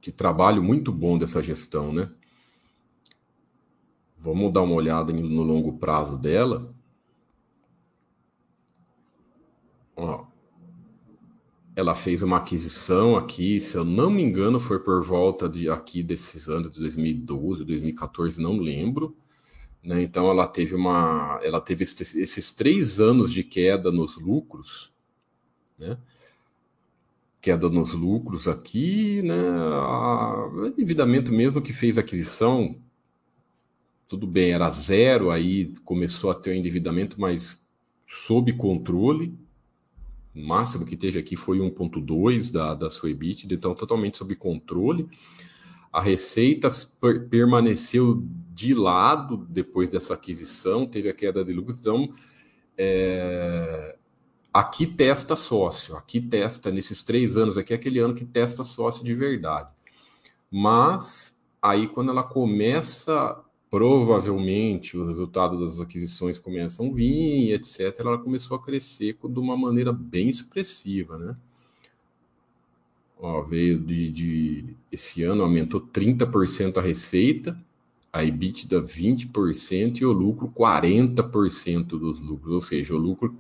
que 0.01 0.13
trabalho 0.13 0.63
muito 0.63 0.93
bom 0.93 1.19
dessa 1.19 1.43
gestão, 1.43 1.93
né? 1.93 2.11
Vamos 4.17 4.53
dar 4.53 4.63
uma 4.63 4.75
olhada 4.75 5.13
no 5.13 5.43
longo 5.43 5.79
prazo 5.79 6.19
dela. 6.19 6.75
Ó, 9.97 10.27
ela 11.75 11.95
fez 11.95 12.23
uma 12.23 12.37
aquisição 12.37 13.17
aqui, 13.17 13.61
se 13.61 13.77
eu 13.77 13.85
não 13.85 14.11
me 14.11 14.23
engano, 14.23 14.61
foi 14.61 14.79
por 14.79 15.03
volta 15.03 15.49
de 15.49 15.71
aqui 15.71 16.03
desses 16.03 16.49
anos 16.49 16.73
de 16.73 16.81
2012, 16.81 17.65
2014, 17.65 18.41
não 18.41 18.59
lembro. 18.59 19.17
Né? 19.83 20.03
Então 20.03 20.29
ela 20.29 20.47
teve 20.47 20.75
uma, 20.75 21.41
ela 21.43 21.61
teve 21.61 21.85
esses, 21.85 22.51
três 22.51 23.01
anos 23.01 23.33
de 23.33 23.43
queda 23.43 23.91
nos 23.91 24.19
lucros, 24.19 24.93
né? 25.79 25.99
Queda 27.41 27.71
nos 27.71 27.95
lucros 27.95 28.47
aqui, 28.47 29.23
né? 29.23 29.41
O 30.53 30.67
endividamento 30.67 31.33
mesmo 31.33 31.63
que 31.63 31.73
fez 31.73 31.97
aquisição, 31.97 32.77
tudo 34.07 34.27
bem, 34.27 34.53
era 34.53 34.69
zero, 34.69 35.31
aí 35.31 35.73
começou 35.85 36.31
a 36.31 36.35
ter 36.35 36.51
o 36.51 36.55
endividamento, 36.55 37.19
mas 37.19 37.59
sob 38.07 38.53
controle, 38.53 39.39
o 40.35 40.47
máximo 40.47 40.85
que 40.85 40.97
teve 40.97 41.19
aqui 41.19 41.37
foi 41.37 41.59
1,2 41.59 42.53
da, 42.53 42.75
da 42.75 42.91
sua 42.91 43.11
EBITDA, 43.11 43.55
então 43.55 43.75
totalmente 43.75 44.19
sob 44.19 44.35
controle. 44.37 45.09
A 45.93 46.01
receita 46.01 46.71
per 47.01 47.29
permaneceu 47.29 48.23
de 48.55 48.75
lado 48.75 49.37
depois 49.49 49.91
dessa 49.91 50.15
aquisição, 50.15 50.87
teve 50.87 51.09
a 51.09 51.15
queda 51.15 51.45
de 51.45 51.53
lucro. 51.53 51.75
Então, 51.79 52.13
é... 52.77 53.97
aqui 54.53 54.87
testa 54.87 55.35
sócio, 55.35 55.97
aqui 55.97 56.21
testa, 56.21 56.71
nesses 56.71 57.03
três 57.03 57.37
anos 57.37 57.57
aqui, 57.57 57.73
é 57.73 57.77
aquele 57.77 57.99
ano 57.99 58.15
que 58.15 58.25
testa 58.25 58.63
sócio 58.63 59.05
de 59.05 59.15
verdade. 59.15 59.71
Mas 60.51 61.39
aí, 61.63 61.89
quando 61.89 62.11
ela 62.11 62.23
começa 62.23 63.43
provavelmente 63.71 64.99
o 64.99 65.07
resultado 65.07 65.61
das 65.61 65.81
aquisições 65.81 66.39
começam 66.41 66.89
a 66.89 66.93
vir, 66.93 67.53
etc., 67.53 68.01
ela 68.01 68.19
começou 68.19 68.57
a 68.57 68.63
crescer 68.63 69.17
de 69.23 69.39
uma 69.39 69.57
maneira 69.57 69.93
bem 69.93 70.29
expressiva, 70.29 71.17
né? 71.17 71.37
Ó, 73.21 73.43
veio 73.43 73.79
de, 73.79 74.11
de 74.11 74.77
esse 74.91 75.23
ano 75.23 75.43
aumentou 75.43 75.81
30% 75.81 76.79
a 76.79 76.81
receita, 76.81 77.57
a 78.13 78.25
EBITDA 78.25 78.81
20% 78.81 79.99
e 79.99 80.05
o 80.05 80.13
lucro 80.13 80.49
40% 80.49 81.85
dos 81.85 82.19
lucros, 82.19 82.53
ou 82.53 82.63
seja, 82.63 82.95
o 82.95 82.99
lucro 82.99 83.37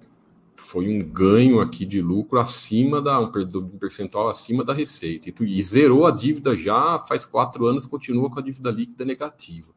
foi 0.54 0.86
um 0.88 0.98
ganho 0.98 1.60
aqui 1.60 1.86
de 1.86 2.02
lucro 2.02 2.38
acima 2.38 3.00
da 3.00 3.18
um 3.18 3.30
percentual 3.78 4.28
acima 4.28 4.62
da 4.62 4.74
receita 4.74 5.30
e, 5.30 5.32
tu, 5.32 5.44
e 5.44 5.62
zerou 5.62 6.06
a 6.06 6.10
dívida 6.10 6.54
já 6.54 6.98
faz 6.98 7.24
quatro 7.24 7.66
anos 7.66 7.86
continua 7.86 8.28
com 8.28 8.38
a 8.38 8.42
dívida 8.42 8.70
líquida 8.70 9.04
negativa 9.04 9.72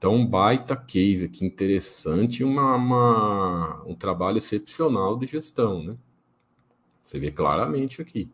então, 0.00 0.26
baita 0.26 0.74
case 0.74 1.26
aqui 1.26 1.44
interessante, 1.44 2.42
uma, 2.42 2.74
uma, 2.74 3.84
um 3.86 3.94
trabalho 3.94 4.38
excepcional 4.38 5.18
de 5.18 5.26
gestão, 5.26 5.82
né? 5.82 5.94
Você 7.02 7.18
vê 7.18 7.30
claramente 7.30 8.00
aqui. 8.00 8.32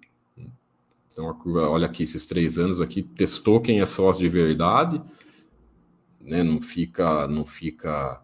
Então, 1.16 1.30
a 1.30 1.34
curva, 1.34 1.66
olha 1.66 1.86
aqui, 1.86 2.02
esses 2.02 2.26
três 2.26 2.58
anos 2.58 2.78
aqui, 2.78 3.02
testou 3.02 3.58
quem 3.58 3.80
é 3.80 3.86
sócio 3.86 4.20
de 4.20 4.28
verdade, 4.28 5.02
né? 6.20 6.42
Não 6.42 6.60
fica, 6.60 7.26
não 7.26 7.42
fica 7.42 8.22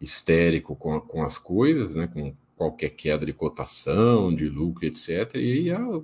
histérico 0.00 0.76
com, 0.76 1.00
com 1.00 1.24
as 1.24 1.38
coisas, 1.38 1.92
né? 1.92 2.06
Com 2.06 2.32
qualquer 2.56 2.90
queda 2.90 3.26
de 3.26 3.32
cotação, 3.32 4.32
de 4.32 4.48
lucro, 4.48 4.86
etc. 4.86 5.34
E 5.34 5.72
a, 5.72 6.00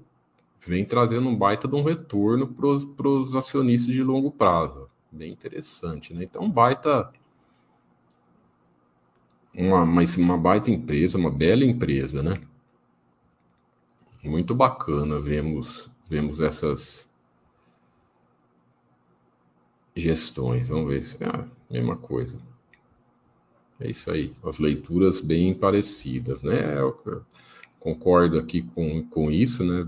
vem 0.66 0.84
trazendo 0.84 1.28
um 1.28 1.36
baita 1.36 1.68
de 1.68 1.76
um 1.76 1.84
retorno 1.84 2.48
para 2.48 3.08
os 3.08 3.36
acionistas 3.36 3.94
de 3.94 4.02
longo 4.02 4.32
prazo 4.32 4.90
bem 5.12 5.30
interessante, 5.30 6.12
né? 6.12 6.24
Então, 6.24 6.50
baita 6.50 7.08
uma, 9.54 9.86
mas 9.86 10.16
uma 10.16 10.36
baita 10.36 10.72
empresa, 10.72 11.16
uma 11.16 11.30
bela 11.30 11.64
empresa, 11.64 12.20
né? 12.20 12.40
Muito 14.24 14.56
bacana, 14.56 15.20
vemos 15.20 15.88
vemos 16.08 16.40
essas 16.40 17.06
gestões. 19.94 20.68
Vamos 20.68 20.88
ver 20.88 21.02
se 21.02 21.22
é 21.22 21.26
a 21.26 21.46
mesma 21.70 21.96
coisa. 21.96 22.40
É 23.78 23.90
isso 23.90 24.10
aí, 24.10 24.32
as 24.44 24.58
leituras 24.58 25.20
bem 25.20 25.54
parecidas, 25.54 26.42
né? 26.42 26.78
Eu 26.78 27.24
concordo 27.78 28.38
aqui 28.38 28.62
com, 28.62 29.06
com 29.08 29.30
isso, 29.30 29.64
né? 29.64 29.86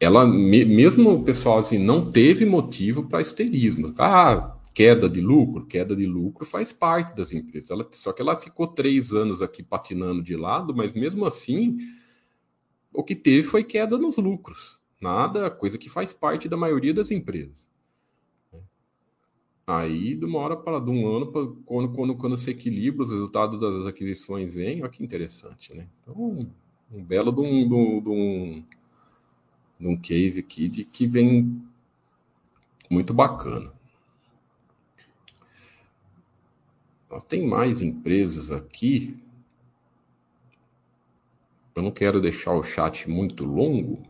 ela 0.00 0.24
mesmo 0.24 1.10
o 1.10 1.24
pessoal 1.24 1.58
assim 1.58 1.78
não 1.78 2.10
teve 2.10 2.44
motivo 2.44 3.08
para 3.08 3.20
histerismo. 3.20 3.92
Ah, 3.98 4.56
queda 4.72 5.08
de 5.08 5.20
lucro, 5.20 5.66
queda 5.66 5.94
de 5.96 6.06
lucro 6.06 6.44
faz 6.44 6.72
parte 6.72 7.16
das 7.16 7.32
empresas. 7.32 7.70
Ela, 7.70 7.86
só 7.92 8.12
que 8.12 8.22
ela 8.22 8.36
ficou 8.36 8.68
três 8.68 9.12
anos 9.12 9.42
aqui 9.42 9.62
patinando 9.62 10.22
de 10.22 10.36
lado, 10.36 10.74
mas 10.74 10.92
mesmo 10.92 11.24
assim 11.24 11.78
o 12.92 13.02
que 13.02 13.16
teve 13.16 13.42
foi 13.42 13.64
queda 13.64 13.98
nos 13.98 14.16
lucros. 14.16 14.77
Nada, 15.00 15.50
coisa 15.50 15.78
que 15.78 15.88
faz 15.88 16.12
parte 16.12 16.48
da 16.48 16.56
maioria 16.56 16.92
das 16.92 17.10
empresas. 17.10 17.68
Aí, 19.66 20.14
de 20.16 20.24
uma 20.24 20.38
hora 20.38 20.56
para 20.56 20.80
de 20.80 20.90
um 20.90 21.06
ano, 21.06 21.30
pra, 21.30 21.42
quando, 21.66 21.94
quando, 21.94 22.16
quando 22.16 22.36
se 22.38 22.50
equilibra, 22.50 23.04
os 23.04 23.10
resultados 23.10 23.60
das 23.60 23.86
aquisições 23.86 24.54
vêm, 24.54 24.80
olha 24.82 24.90
que 24.90 25.04
interessante, 25.04 25.76
né? 25.76 25.86
Então, 26.02 26.48
um, 26.90 27.04
belo 27.04 27.30
de 27.30 27.40
um, 27.40 27.68
de 27.68 27.74
um, 28.08 28.64
de 29.78 29.86
um 29.86 29.96
case 30.00 30.40
aqui 30.40 30.68
de 30.68 30.84
que 30.84 31.06
vem 31.06 31.62
muito 32.90 33.12
bacana. 33.12 33.70
Tem 37.28 37.46
mais 37.46 37.82
empresas 37.82 38.50
aqui. 38.50 39.22
Eu 41.74 41.82
não 41.82 41.90
quero 41.90 42.22
deixar 42.22 42.54
o 42.54 42.62
chat 42.62 43.08
muito 43.08 43.44
longo, 43.44 44.02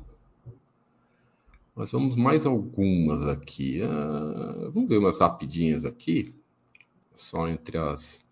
mas 1.78 1.92
vamos 1.92 2.16
mais 2.16 2.44
algumas 2.44 3.26
aqui. 3.28 3.80
Ah, 3.82 4.68
vamos 4.72 4.88
ver 4.88 4.98
umas 4.98 5.18
rapidinhas 5.20 5.84
aqui, 5.84 6.34
só 7.14 7.48
entre 7.48 7.78
as 7.78 8.26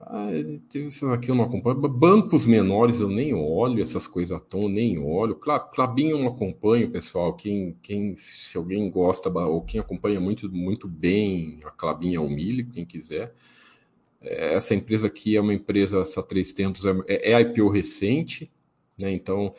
ah, 0.00 0.28
isso 0.74 1.08
aqui 1.10 1.30
eu 1.30 1.34
não 1.34 1.44
acompanho. 1.44 1.76
Bancos 1.88 2.44
menores 2.46 3.00
eu 3.00 3.08
nem 3.08 3.34
olho, 3.34 3.82
essas 3.82 4.06
coisas 4.06 4.40
tão 4.42 4.68
nem 4.68 4.98
olho. 4.98 5.34
Clabinho 5.36 6.16
eu 6.16 6.18
não 6.18 6.28
acompanho, 6.28 6.90
pessoal. 6.90 7.34
Quem, 7.34 7.76
quem, 7.82 8.16
se 8.16 8.56
alguém 8.56 8.90
gosta 8.90 9.30
ou 9.30 9.62
quem 9.62 9.80
acompanha 9.80 10.20
muito, 10.20 10.50
muito 10.52 10.86
bem 10.86 11.60
a 11.64 11.70
Clabinha 11.70 12.18
ao 12.18 12.28
quem 12.72 12.84
quiser. 12.84 13.32
É, 14.20 14.54
essa 14.54 14.74
empresa 14.74 15.06
aqui 15.08 15.36
é 15.36 15.40
uma 15.40 15.54
empresa, 15.54 16.00
essa 16.00 16.22
Três 16.22 16.52
Tempos, 16.52 16.84
é, 16.84 17.32
é 17.32 17.40
IPO 17.40 17.68
recente, 17.70 18.50
né? 19.00 19.10
Então 19.12 19.54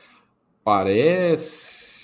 parece 0.63 1.96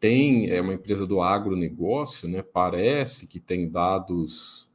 tem, 0.00 0.50
é 0.50 0.60
uma 0.60 0.74
empresa 0.74 1.06
do 1.06 1.20
agronegócio, 1.20 2.28
né? 2.28 2.42
Parece 2.42 3.26
que 3.26 3.40
tem 3.40 3.68
dados 3.68 4.68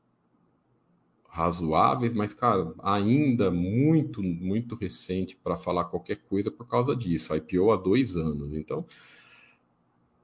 razoáveis, 1.27 2.13
mas, 2.13 2.33
cara, 2.33 2.73
ainda 2.83 3.49
muito, 3.49 4.21
muito 4.21 4.75
recente 4.75 5.35
para 5.35 5.55
falar 5.55 5.85
qualquer 5.85 6.17
coisa 6.17 6.51
por 6.51 6.67
causa 6.67 6.95
disso. 6.95 7.33
A 7.33 7.37
IPO 7.37 7.71
há 7.71 7.75
dois 7.75 8.15
anos. 8.15 8.53
Então, 8.53 8.85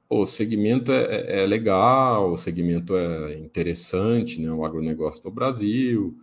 o 0.07 0.25
segmento 0.25 0.91
é, 0.91 1.03
é, 1.03 1.43
é, 1.43 1.45
legal, 1.47 2.31
o 2.31 2.37
segmento 2.37 2.95
é 2.95 3.37
interessante, 3.39 4.39
né? 4.39 4.51
O 4.51 4.65
agronegócio 4.65 5.23
do 5.23 5.31
Brasil. 5.31 6.17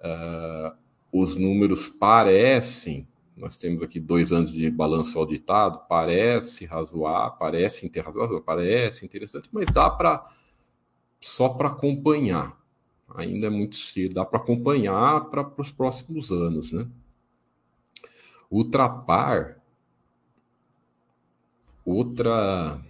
Uh, 0.00 0.76
os 1.12 1.36
números 1.36 1.88
parecem, 1.88 3.06
nós 3.36 3.56
temos 3.56 3.82
aqui 3.82 3.98
dois 3.98 4.32
anos 4.32 4.52
de 4.52 4.70
balanço 4.70 5.18
auditado, 5.18 5.80
parece 5.88 6.64
razoar, 6.64 7.36
parece 7.38 7.90
razoável, 8.00 8.40
parece 8.40 9.04
interessante, 9.04 9.48
mas 9.52 9.66
dá 9.66 9.90
para 9.90 10.24
só 11.20 11.48
para 11.48 11.68
acompanhar 11.68 12.56
ainda 13.14 13.46
é 13.46 13.50
muito 13.50 13.76
cedo, 13.76 14.14
dá 14.14 14.24
para 14.24 14.38
acompanhar 14.38 15.26
para 15.30 15.48
os 15.58 15.70
próximos 15.70 16.32
anos, 16.32 16.72
né? 16.72 16.86
Ultrapar, 18.50 19.60
outra 21.84 22.80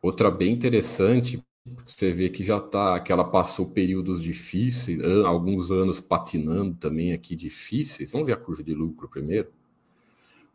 outra 0.00 0.30
bem 0.30 0.52
interessante, 0.52 1.42
você 1.84 2.12
vê 2.12 2.28
que 2.28 2.44
já 2.44 2.60
tá, 2.60 3.00
que 3.00 3.10
ela 3.10 3.24
passou 3.24 3.66
períodos 3.66 4.22
difíceis, 4.22 5.00
alguns 5.24 5.72
anos 5.72 6.00
patinando 6.00 6.76
também 6.76 7.12
aqui 7.12 7.34
difíceis. 7.34 8.12
Vamos 8.12 8.26
ver 8.26 8.34
a 8.34 8.36
curva 8.36 8.62
de 8.62 8.72
lucro 8.72 9.08
primeiro. 9.08 9.48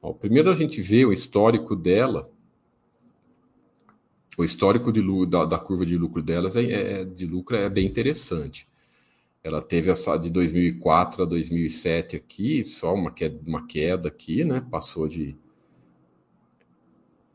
Bom, 0.02 0.14
primeiro 0.14 0.50
a 0.50 0.56
gente 0.56 0.82
vê 0.82 1.06
o 1.06 1.12
histórico 1.12 1.76
dela, 1.76 2.32
o 4.38 4.44
histórico 4.44 4.92
de, 4.92 5.02
da, 5.28 5.46
da, 5.46 5.60
curva 5.60 5.86
de 5.86 5.98
lucro 5.98 6.22
delas 6.22 6.56
é, 6.56 7.02
é, 7.02 7.06
de 7.06 7.26
lucro 7.26 7.58
é 7.58 7.70
bem 7.70 7.86
interessante. 7.86 8.66
Ela 9.44 9.62
teve 9.62 9.92
essa 9.92 10.16
de 10.18 10.30
2004 10.30 11.24
a 11.24 11.26
2007 11.26 12.16
aqui, 12.16 12.64
só 12.64 12.94
uma 12.94 13.12
queda, 13.12 13.40
uma 13.46 13.68
queda 13.68 14.08
aqui, 14.08 14.46
né? 14.46 14.66
Passou 14.72 15.08
de 15.08 15.36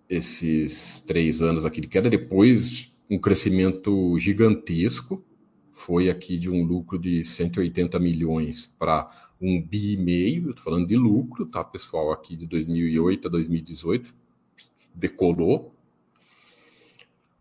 esses 0.09 1.01
três 1.01 1.43
anos 1.43 1.65
aqui 1.65 1.81
de 1.81 1.89
queda, 1.89 2.09
depois 2.09 2.96
um 3.11 3.19
crescimento 3.19 4.19
gigantesco, 4.19 5.25
foi 5.73 6.09
aqui 6.09 6.39
de 6.39 6.51
um 6.51 6.65
lucro 6.65 6.99
de 6.99 7.25
180 7.25 7.99
milhões 7.99 8.67
para 8.79 9.11
um 9.41 9.61
bi 9.61 9.93
e 9.93 9.97
meio, 9.97 10.51
estou 10.51 10.65
falando 10.65 10.87
de 10.87 10.97
lucro, 10.97 11.47
tá, 11.47 11.63
pessoal, 11.63 12.13
aqui 12.13 12.37
de 12.37 12.47
2008 12.47 13.29
a 13.29 13.31
2018, 13.31 14.15
decolou, 14.95 15.77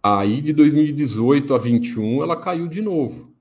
Aí 0.07 0.39
de 0.39 0.53
2018 0.53 1.55
a 1.55 1.57
21 1.57 2.21
ela 2.21 2.39
caiu 2.39 2.67
de 2.67 2.79
novo. 2.79 3.33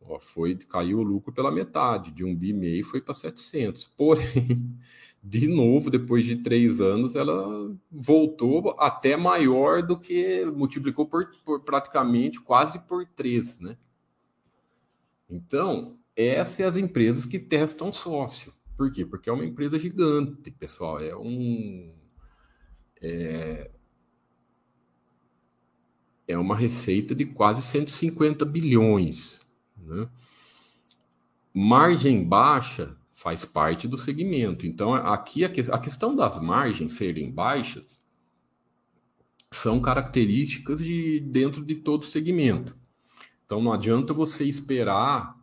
Ó, 0.00 0.18
foi 0.18 0.56
caiu 0.56 0.96
o 0.96 1.02
lucro 1.02 1.30
pela 1.30 1.52
metade, 1.52 2.10
de 2.10 2.24
um 2.24 2.34
bi 2.34 2.54
meio 2.54 2.82
foi 2.82 3.02
para 3.02 3.12
700. 3.12 3.84
Porém, 3.94 4.74
de 5.22 5.48
novo, 5.48 5.90
depois 5.90 6.24
de 6.24 6.36
três 6.36 6.80
anos, 6.80 7.14
ela 7.14 7.76
voltou 7.90 8.74
até 8.78 9.16
maior 9.16 9.82
do 9.82 9.98
que 9.98 10.44
multiplicou 10.46 11.06
por, 11.06 11.28
por 11.44 11.60
praticamente 11.64 12.40
quase 12.40 12.78
por 12.86 13.06
três, 13.06 13.58
né? 13.58 13.76
Então, 15.28 15.98
essas 16.16 16.56
são 16.56 16.66
as 16.66 16.76
empresas 16.76 17.26
que 17.26 17.38
testam 17.38 17.92
sócio. 17.92 18.52
Por 18.76 18.90
quê? 18.90 19.04
Porque 19.04 19.28
é 19.28 19.32
uma 19.32 19.44
empresa 19.44 19.78
gigante, 19.78 20.50
pessoal. 20.52 21.00
É 21.00 21.14
um. 21.16 21.92
É, 23.02 23.70
é 26.26 26.38
uma 26.38 26.56
receita 26.56 27.14
de 27.14 27.26
quase 27.26 27.60
150 27.62 28.44
bilhões. 28.44 29.40
Né? 29.76 30.08
Margem 31.52 32.22
baixa 32.22 32.96
faz 33.18 33.44
parte 33.44 33.88
do 33.88 33.98
segmento. 33.98 34.64
Então, 34.64 34.94
aqui 34.94 35.44
a, 35.44 35.48
que, 35.48 35.60
a 35.72 35.78
questão 35.78 36.14
das 36.14 36.38
margens 36.40 36.92
serem 36.92 37.32
baixas 37.32 37.98
são 39.50 39.80
características 39.80 40.78
de 40.78 41.18
dentro 41.18 41.64
de 41.64 41.74
todo 41.74 42.06
segmento. 42.06 42.76
Então, 43.44 43.60
não 43.60 43.72
adianta 43.72 44.12
você 44.12 44.44
esperar 44.44 45.36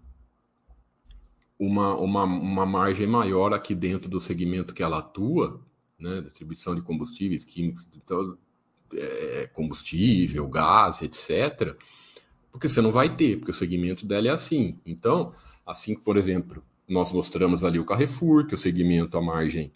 uma, 1.60 1.96
uma, 1.98 2.24
uma 2.24 2.66
margem 2.66 3.08
maior 3.08 3.54
aqui 3.54 3.76
dentro 3.76 4.10
do 4.10 4.22
segmento 4.22 4.74
que 4.74 4.82
ela 4.82 5.00
atua, 5.00 5.60
né? 6.00 6.22
distribuição 6.22 6.76
de 6.76 6.82
combustíveis 6.82 7.44
químicos, 7.44 7.90
então, 7.94 8.38
é, 8.94 9.50
combustível, 9.52 10.48
gás, 10.48 11.02
etc., 11.02 11.76
porque 12.54 12.70
você 12.70 12.80
não 12.80 12.92
vai 12.92 13.14
ter, 13.18 13.38
porque 13.38 13.52
o 13.52 13.54
segmento 13.54 14.06
dela 14.06 14.30
é 14.30 14.32
assim. 14.32 14.80
Então, 14.86 15.34
assim 15.66 15.94
por 15.94 16.16
exemplo, 16.16 16.64
nós 16.88 17.12
mostramos 17.12 17.64
ali 17.64 17.80
o 17.80 17.86
Carrefour, 17.86 18.46
que 18.46 18.56
o 18.56 18.58
segmento 18.58 19.18
a 19.18 19.22
margem 19.22 19.72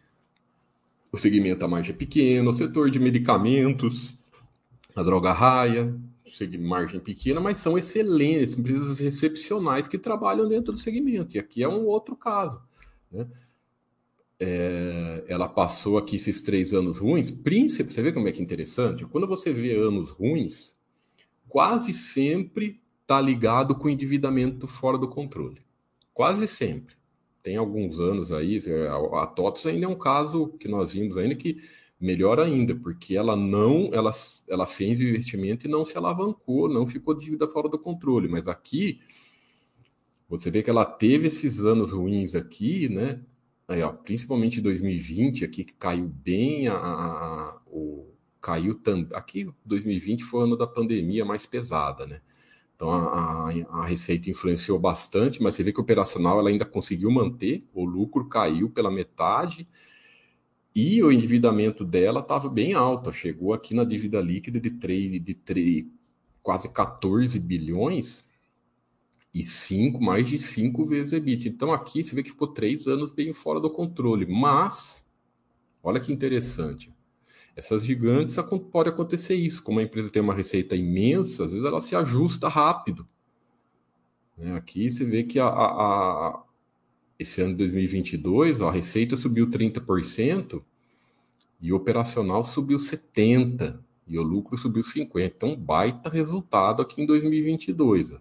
o 1.12 1.18
segmento 1.18 1.66
a 1.66 1.68
margem 1.68 1.94
é 1.94 1.98
pequeno, 1.98 2.52
o 2.52 2.54
setor 2.54 2.92
de 2.92 3.00
medicamentos, 3.00 4.14
a 4.96 5.02
droga 5.02 5.34
raia, 5.34 5.96
margem 6.60 7.00
pequena, 7.00 7.40
mas 7.40 7.58
são 7.58 7.76
excelentes, 7.80 8.56
empresas 8.56 9.02
excepcionais 9.02 9.88
que 9.88 9.98
trabalham 9.98 10.48
dentro 10.48 10.72
do 10.72 10.78
segmento. 10.78 11.36
E 11.36 11.40
aqui 11.40 11.64
é 11.64 11.68
um 11.68 11.88
outro 11.88 12.16
caso. 12.16 12.62
Né? 13.12 13.26
é, 14.40 15.26
ela 15.28 15.50
passou 15.50 15.98
aqui 15.98 16.16
esses 16.16 16.42
três 16.42 16.74
anos 16.74 16.98
ruins, 16.98 17.30
príncipe, 17.30 17.94
você 17.94 18.02
vê 18.02 18.14
como 18.14 18.28
é 18.28 18.32
que 18.32 18.40
é 18.40 18.44
interessante? 18.44 19.06
Quando 19.06 19.28
você 19.28 19.52
vê 19.52 19.76
anos 19.76 20.10
ruins, 20.10 20.76
quase 21.48 21.94
sempre 21.94 22.80
está 23.02 23.20
ligado 23.20 23.76
com 23.76 23.90
endividamento 23.90 24.66
fora 24.66 24.98
do 24.98 25.10
controle. 25.10 25.62
Quase 26.14 26.48
sempre. 26.48 26.96
Tem 27.42 27.58
alguns 27.58 28.00
anos 28.00 28.32
aí, 28.32 28.62
a, 28.88 29.24
a 29.24 29.28
TOTOS 29.28 29.66
ainda 29.68 29.86
é 29.86 29.90
um 29.90 29.98
caso 29.98 30.50
que 30.60 30.68
nós 30.68 30.94
vimos 30.94 31.18
ainda 31.18 31.36
que 31.36 31.58
melhor 32.00 32.40
ainda, 32.40 32.76
porque 32.76 33.16
ela 33.16 33.36
não, 33.36 33.90
ela, 33.94 34.12
ela 34.48 34.66
fez 34.66 35.00
o 35.00 35.04
investimento 35.04 35.68
e 35.68 35.70
não 35.70 35.84
se 35.84 35.98
alavancou, 35.98 36.70
não 36.70 36.86
ficou 36.86 37.14
dívida 37.14 37.48
fora 37.48 37.68
do 37.68 37.78
controle. 37.78 38.28
Mas 38.30 38.48
aqui, 38.48 39.02
você 40.28 40.50
vê 40.50 40.64
que 40.64 40.70
ela 40.70 40.86
teve 40.86 41.28
esses 41.28 41.60
anos 41.60 41.92
ruins 41.92 42.36
aqui, 42.36 42.88
né? 42.88 43.22
Aí, 43.68 43.82
ó, 43.84 43.92
principalmente 43.92 44.62
2020, 44.62 45.44
aqui 45.46 45.64
que 45.64 45.74
caiu 45.74 46.08
bem 46.08 46.68
a, 46.68 46.76
a, 46.76 47.62
o 47.68 48.08
caiu 48.42 48.76
também. 48.76 49.10
Aqui 49.14 49.50
2020 49.66 50.24
foi 50.24 50.42
o 50.42 50.44
ano 50.44 50.58
da 50.58 50.66
pandemia 50.68 51.26
mais 51.26 51.46
pesada, 51.46 52.06
né? 52.06 52.22
Então 52.80 52.92
a, 52.92 53.50
a, 53.50 53.82
a, 53.82 53.86
receita 53.86 54.30
influenciou 54.30 54.80
bastante, 54.80 55.44
mas 55.44 55.54
você 55.54 55.64
vê 55.64 55.74
que 55.74 55.82
o 55.82 55.84
operacional 55.84 56.40
ela 56.40 56.50
ainda 56.50 56.64
conseguiu 56.64 57.12
manter, 57.12 57.68
o 57.74 57.84
lucro 57.84 58.30
caiu 58.30 58.70
pela 58.70 58.90
metade 58.90 59.68
e 60.74 61.04
o 61.04 61.12
endividamento 61.12 61.84
dela 61.84 62.22
estava 62.22 62.48
bem 62.48 62.74
alto, 62.74 63.12
chegou 63.12 63.54
aqui 63.54 63.74
na 63.76 63.84
dívida 63.84 64.22
líquida 64.22 64.62
de 64.62 64.70
3, 64.70 65.22
de 65.22 65.34
3, 65.34 65.88
quase 66.42 66.70
14 66.70 67.38
bilhões, 67.38 68.24
e 69.34 69.44
cinco, 69.44 70.02
mais 70.02 70.30
de 70.30 70.40
cinco 70.40 70.86
vezes 70.86 71.12
EBIT. 71.12 71.50
Então 71.50 71.74
aqui 71.74 72.02
você 72.02 72.16
vê 72.16 72.24
que 72.24 72.30
ficou 72.30 72.48
três 72.48 72.88
anos 72.88 73.12
bem 73.12 73.34
fora 73.34 73.60
do 73.60 73.70
controle. 73.70 74.26
Mas, 74.26 75.06
olha 75.84 76.00
que 76.00 76.14
interessante. 76.14 76.92
Essas 77.56 77.84
gigantes 77.84 78.36
pode 78.72 78.90
acontecer 78.90 79.36
isso. 79.36 79.62
Como 79.64 79.80
a 79.80 79.84
empresa 79.84 80.10
tem 80.10 80.22
uma 80.22 80.34
receita 80.34 80.76
imensa, 80.76 81.44
às 81.44 81.52
vezes 81.52 81.66
ela 81.66 81.82
se 81.82 81.96
ajusta 81.96 82.48
rápido. 82.48 83.08
Né, 84.38 84.56
aqui 84.56 84.90
você 84.90 85.04
vê 85.04 85.24
que 85.24 85.40
a, 85.40 85.48
a, 85.48 86.28
a 86.28 86.44
esse 87.20 87.42
ano 87.42 87.52
de 87.52 87.58
2022 87.58 88.62
ó, 88.62 88.70
a 88.70 88.72
receita 88.72 89.18
subiu 89.18 89.50
30% 89.50 90.64
e 91.60 91.74
o 91.74 91.76
operacional 91.76 92.44
subiu 92.44 92.78
70%. 92.78 93.80
e 94.08 94.18
o 94.18 94.24
lucro 94.24 94.58
subiu 94.58 94.84
50. 94.84 95.36
Então, 95.36 95.56
baita 95.56 96.10
resultado 96.10 96.82
aqui 96.82 97.02
em 97.02 97.06
2022. 97.06 98.14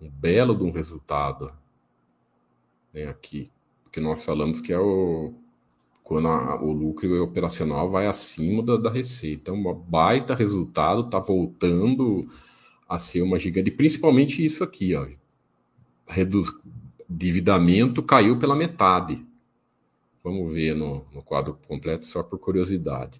Um 0.00 0.08
belo 0.08 0.54
de 0.54 0.62
um 0.62 0.70
resultado 0.70 1.52
né, 2.92 3.06
aqui. 3.08 3.50
Porque 3.82 4.00
nós 4.00 4.24
falamos 4.24 4.60
que 4.60 4.72
é 4.72 4.78
o 4.78 5.34
quando 6.12 6.28
a, 6.28 6.62
o 6.62 6.70
lucro 6.72 7.24
operacional 7.24 7.90
vai 7.90 8.06
acima 8.06 8.62
da, 8.62 8.76
da 8.76 8.90
receita. 8.90 9.50
Então, 9.50 9.54
um 9.54 9.74
baita 9.74 10.34
resultado, 10.34 11.06
está 11.06 11.18
voltando 11.18 12.28
a 12.86 12.98
ser 12.98 13.22
uma 13.22 13.38
gigante, 13.38 13.70
principalmente 13.70 14.44
isso 14.44 14.62
aqui, 14.62 14.94
ó. 14.94 15.08
Reduz, 16.06 16.52
endividamento 17.08 18.02
caiu 18.02 18.38
pela 18.38 18.54
metade. 18.54 19.24
Vamos 20.22 20.52
ver 20.52 20.76
no, 20.76 21.02
no 21.14 21.22
quadro 21.22 21.58
completo, 21.66 22.04
só 22.04 22.22
por 22.22 22.38
curiosidade. 22.38 23.18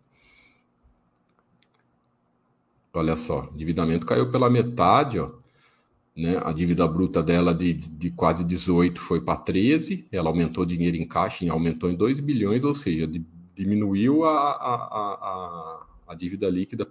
Olha 2.93 3.17
só, 3.17 3.49
endividamento 3.55 4.05
caiu 4.05 4.31
pela 4.31 4.51
metade, 4.51 5.19
ó. 5.19 5.31
Né? 6.15 6.39
A 6.43 6.53
dívida 6.53 6.87
bruta 6.87 7.23
dela 7.23 7.55
de, 7.55 7.73
de 7.73 8.11
quase 8.11 8.45
18 8.45 9.01
foi 9.01 9.21
para 9.21 9.39
13, 9.39 10.07
ela 10.13 10.29
aumentou 10.29 10.65
dinheiro 10.65 10.97
em 10.97 11.07
caixa, 11.07 11.51
aumentou 11.51 11.91
em 11.91 11.97
2 11.97 12.21
bilhões, 12.21 12.63
ou 12.65 12.75
seja, 12.75 13.07
de, 13.07 13.25
diminuiu 13.55 14.25
a, 14.25 14.51
a, 14.51 14.75
a, 14.75 15.87
a, 16.09 16.15
dívida 16.15 16.49
líquida 16.51 16.87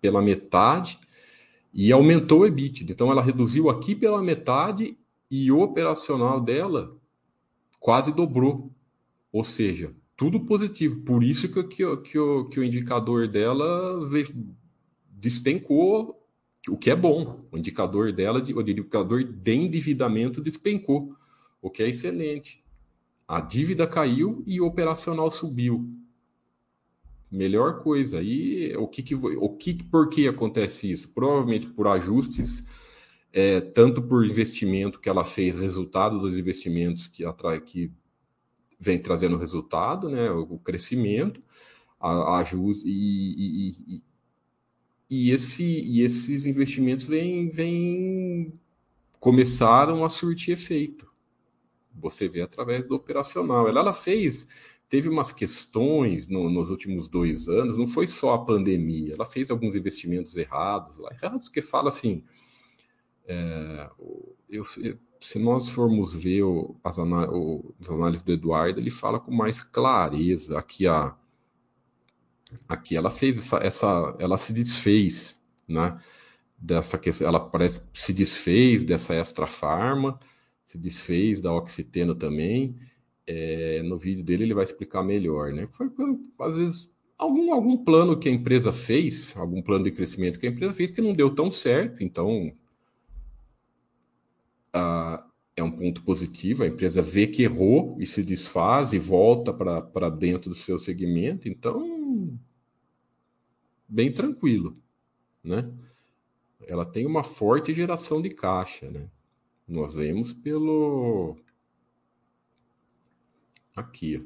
pela 0.00 0.22
metade 0.22 0.98
e 1.74 1.90
aumentou 1.90 2.40
o 2.40 2.46
EBITDA. 2.46 2.92
Então 2.92 3.10
ela 3.10 3.22
reduziu 3.22 3.68
aqui 3.68 3.94
pela 3.94 4.22
metade 4.22 4.96
e 5.30 5.50
o 5.50 5.60
operacional 5.60 6.40
dela 6.40 6.96
quase 7.80 8.12
dobrou. 8.12 8.70
Ou 9.32 9.44
seja, 9.44 9.92
tudo 10.16 10.40
positivo. 10.40 11.00
Por 11.02 11.24
isso 11.24 11.48
que, 11.48 11.62
que, 11.64 11.96
que, 11.96 12.18
que 12.50 12.60
o 12.60 12.64
indicador 12.64 13.26
dela 13.26 14.00
despencou, 15.08 16.19
o 16.68 16.76
que 16.76 16.90
é 16.90 16.96
bom. 16.96 17.46
O 17.50 17.56
indicador 17.56 18.12
dela, 18.12 18.42
o 18.42 18.60
indicador 18.60 19.24
de 19.24 19.52
endividamento 19.52 20.42
despencou, 20.42 21.14
o 21.62 21.70
que 21.70 21.82
é 21.82 21.88
excelente. 21.88 22.62
A 23.26 23.40
dívida 23.40 23.86
caiu 23.86 24.42
e 24.46 24.60
o 24.60 24.66
operacional 24.66 25.30
subiu. 25.30 25.88
Melhor 27.30 27.82
coisa. 27.82 28.20
E 28.20 28.74
o 28.76 28.88
que, 28.88 29.02
que 29.02 29.14
o 29.14 29.56
que 29.56 29.84
por 29.84 30.08
que 30.08 30.26
acontece 30.26 30.90
isso? 30.90 31.08
Provavelmente 31.10 31.68
por 31.68 31.86
ajustes, 31.86 32.64
é, 33.32 33.60
tanto 33.60 34.02
por 34.02 34.26
investimento 34.26 34.98
que 34.98 35.08
ela 35.08 35.24
fez, 35.24 35.60
resultado 35.60 36.18
dos 36.18 36.36
investimentos 36.36 37.06
que 37.06 37.24
atrai 37.24 37.60
que 37.60 37.92
vem 38.80 38.98
trazendo 38.98 39.36
resultado, 39.36 40.08
né? 40.08 40.30
O 40.30 40.58
crescimento, 40.58 41.40
a, 42.00 42.40
a 42.40 42.42
e, 42.84 42.88
e, 42.88 43.96
e, 43.96 44.02
esse, 45.10 45.64
e 45.64 46.02
esses 46.02 46.46
investimentos 46.46 47.04
vêm, 47.04 47.48
vêm 47.48 48.52
começaram 49.18 50.04
a 50.04 50.08
surtir 50.08 50.52
efeito. 50.52 51.10
Você 51.94 52.28
vê 52.28 52.42
através 52.42 52.86
do 52.86 52.94
operacional. 52.94 53.68
Ela, 53.68 53.80
ela 53.80 53.92
fez, 53.92 54.46
teve 54.88 55.08
umas 55.08 55.32
questões 55.32 56.28
no, 56.28 56.48
nos 56.48 56.70
últimos 56.70 57.08
dois 57.08 57.48
anos, 57.48 57.76
não 57.76 57.86
foi 57.86 58.06
só 58.06 58.34
a 58.34 58.44
pandemia, 58.44 59.12
ela 59.14 59.24
fez 59.24 59.50
alguns 59.50 59.74
investimentos 59.74 60.36
errados 60.36 60.96
lá, 60.96 61.10
errados 61.12 61.48
que 61.48 61.60
fala 61.60 61.88
assim. 61.88 62.24
É, 63.26 63.90
eu 64.48 64.64
se 65.20 65.38
nós 65.38 65.68
formos 65.68 66.14
ver 66.14 66.42
o, 66.42 66.74
as, 66.82 66.98
o, 66.98 67.74
as, 67.78 67.90
análises 67.90 68.24
do 68.24 68.32
Eduardo, 68.32 68.80
ele 68.80 68.90
fala 68.90 69.20
com 69.20 69.30
mais 69.30 69.62
clareza. 69.62 70.58
Aqui, 70.58 70.86
a, 70.86 71.14
aqui 72.68 72.96
ela 72.96 73.10
fez 73.10 73.38
essa, 73.38 73.56
essa, 73.58 74.16
ela 74.18 74.36
se 74.36 74.52
desfez, 74.52 75.38
né? 75.66 75.98
Dessa 76.58 77.00
ela 77.24 77.40
parece 77.40 77.82
se 77.92 78.12
desfez 78.12 78.84
dessa 78.84 79.14
extra 79.14 79.46
farma, 79.46 80.18
se 80.66 80.76
desfez 80.76 81.40
da 81.40 81.52
oxiteno 81.52 82.14
também. 82.14 82.76
É, 83.26 83.82
no 83.82 83.96
vídeo 83.96 84.24
dele 84.24 84.44
ele 84.44 84.54
vai 84.54 84.64
explicar 84.64 85.02
melhor, 85.02 85.52
né? 85.52 85.66
Foi 85.68 85.90
às 86.40 86.56
vezes 86.56 86.90
algum, 87.16 87.52
algum 87.52 87.76
plano 87.76 88.18
que 88.18 88.28
a 88.28 88.32
empresa 88.32 88.72
fez, 88.72 89.34
algum 89.36 89.62
plano 89.62 89.84
de 89.84 89.92
crescimento 89.92 90.38
que 90.38 90.46
a 90.46 90.50
empresa 90.50 90.72
fez 90.72 90.90
que 90.90 91.00
não 91.00 91.12
deu 91.12 91.34
tão 91.34 91.50
certo, 91.50 92.02
então 92.02 92.52
é 95.56 95.62
um 95.62 95.70
ponto 95.70 96.02
positivo, 96.02 96.62
a 96.62 96.66
empresa 96.66 97.02
vê 97.02 97.26
que 97.26 97.42
errou 97.42 97.96
e 97.98 98.06
se 98.06 98.22
desfaz 98.22 98.92
e 98.92 98.98
volta 98.98 99.52
para 99.52 100.08
dentro 100.08 100.50
do 100.50 100.56
seu 100.56 100.78
segmento, 100.78 101.48
então, 101.48 101.99
bem 103.90 104.12
tranquilo, 104.12 104.76
né? 105.42 105.70
Ela 106.66 106.86
tem 106.86 107.06
uma 107.06 107.24
forte 107.24 107.74
geração 107.74 108.22
de 108.22 108.30
caixa, 108.30 108.90
né? 108.90 109.08
Nós 109.66 109.94
vemos 109.94 110.32
pelo... 110.32 111.36
Aqui, 113.74 114.24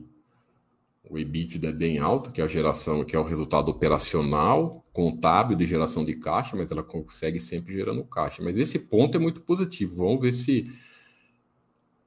o 1.08 1.18
EBITDA 1.18 1.68
é 1.68 1.72
bem 1.72 1.98
alto, 1.98 2.30
que 2.32 2.40
é 2.40 2.44
a 2.44 2.48
geração, 2.48 3.04
que 3.04 3.14
é 3.14 3.18
o 3.18 3.24
resultado 3.24 3.70
operacional, 3.70 4.84
contábil 4.92 5.56
de 5.56 5.66
geração 5.66 6.04
de 6.04 6.16
caixa, 6.16 6.56
mas 6.56 6.70
ela 6.70 6.82
consegue 6.82 7.40
sempre 7.40 7.74
gerando 7.74 8.04
caixa. 8.04 8.42
Mas 8.42 8.58
esse 8.58 8.78
ponto 8.78 9.16
é 9.16 9.20
muito 9.20 9.42
positivo. 9.42 9.96
Vamos 9.96 10.22
ver 10.22 10.32
se 10.32 10.70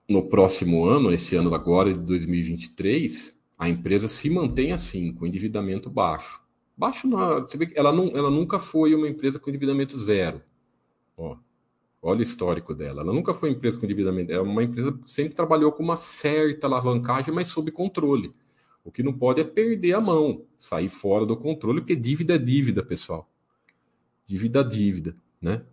no 0.09 0.27
próximo 0.29 0.85
ano, 0.85 1.11
esse 1.11 1.35
ano 1.35 1.53
agora 1.53 1.93
de 1.93 1.99
2023, 1.99 3.37
a 3.57 3.69
empresa 3.69 4.07
se 4.07 4.29
mantém 4.29 4.71
assim, 4.71 5.13
com 5.13 5.27
endividamento 5.27 5.89
baixo. 5.89 6.46
Baixo, 6.77 7.09
você 7.09 7.57
vê 7.57 7.65
que 7.65 7.79
ela, 7.79 7.91
não, 7.91 8.09
ela 8.09 8.29
nunca 8.29 8.59
foi 8.59 8.93
uma 8.93 9.07
empresa 9.07 9.39
com 9.39 9.49
endividamento 9.49 9.97
zero. 9.97 10.43
Ó, 11.17 11.35
olha 12.01 12.19
o 12.19 12.23
histórico 12.23 12.75
dela. 12.75 13.01
Ela 13.01 13.11
nunca 13.11 13.33
foi 13.33 13.49
empresa 13.49 13.79
com 13.79 13.85
endividamento. 13.85 14.31
É 14.31 14.39
uma 14.39 14.63
empresa 14.63 14.91
que 14.91 15.09
sempre 15.09 15.33
trabalhou 15.33 15.71
com 15.71 15.81
uma 15.81 15.95
certa 15.95 16.67
alavancagem, 16.67 17.33
mas 17.33 17.47
sob 17.47 17.71
controle. 17.71 18.31
O 18.83 18.91
que 18.91 19.01
não 19.01 19.11
pode 19.11 19.41
é 19.41 19.43
perder 19.43 19.93
a 19.93 19.99
mão, 19.99 20.45
sair 20.59 20.87
fora 20.87 21.25
do 21.25 21.35
controle, 21.35 21.81
porque 21.81 21.95
dívida 21.95 22.35
é 22.35 22.37
dívida, 22.37 22.83
pessoal. 22.83 23.27
Dívida 24.27 24.59
é 24.59 24.63
dívida, 24.63 25.15
né? 25.41 25.63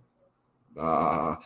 Ah, 0.77 1.39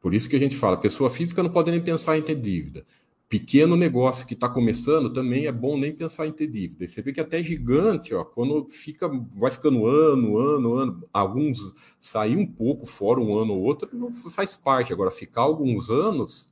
por 0.00 0.12
isso 0.12 0.28
que 0.28 0.36
a 0.36 0.38
gente 0.38 0.56
fala, 0.56 0.76
pessoa 0.76 1.08
física 1.08 1.42
não 1.42 1.50
pode 1.50 1.70
nem 1.70 1.82
pensar 1.82 2.18
em 2.18 2.22
ter 2.22 2.34
dívida. 2.34 2.84
Pequeno 3.28 3.76
negócio 3.76 4.26
que 4.26 4.32
está 4.32 4.48
começando 4.48 5.12
também 5.12 5.44
é 5.46 5.52
bom 5.52 5.76
nem 5.78 5.94
pensar 5.94 6.26
em 6.26 6.32
ter 6.32 6.46
dívida. 6.46 6.84
E 6.84 6.88
você 6.88 7.02
vê 7.02 7.12
que 7.12 7.20
até 7.20 7.42
gigante, 7.42 8.14
ó, 8.14 8.24
quando 8.24 8.66
fica, 8.70 9.06
vai 9.36 9.50
ficando 9.50 9.86
ano, 9.86 10.38
ano, 10.38 10.74
ano, 10.74 11.08
alguns 11.12 11.74
sair 12.00 12.36
um 12.36 12.46
pouco 12.46 12.86
fora 12.86 13.20
um 13.20 13.38
ano 13.38 13.52
ou 13.52 13.62
outro, 13.62 13.86
faz 14.30 14.56
parte. 14.56 14.94
Agora, 14.94 15.10
ficar 15.10 15.42
alguns 15.42 15.90
anos, 15.90 16.50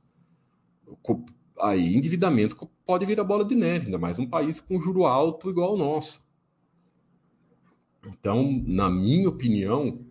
aí 1.59 1.95
endividamento 1.95 2.55
pode 2.85 3.07
virar 3.07 3.23
bola 3.23 3.43
de 3.43 3.55
neve, 3.55 3.85
ainda 3.85 3.97
mais 3.97 4.19
um 4.19 4.27
país 4.27 4.61
com 4.61 4.79
juro 4.79 5.05
alto 5.05 5.49
igual 5.49 5.69
ao 5.69 5.77
nosso. 5.77 6.21
Então, 8.05 8.63
na 8.67 8.87
minha 8.89 9.27
opinião, 9.27 10.05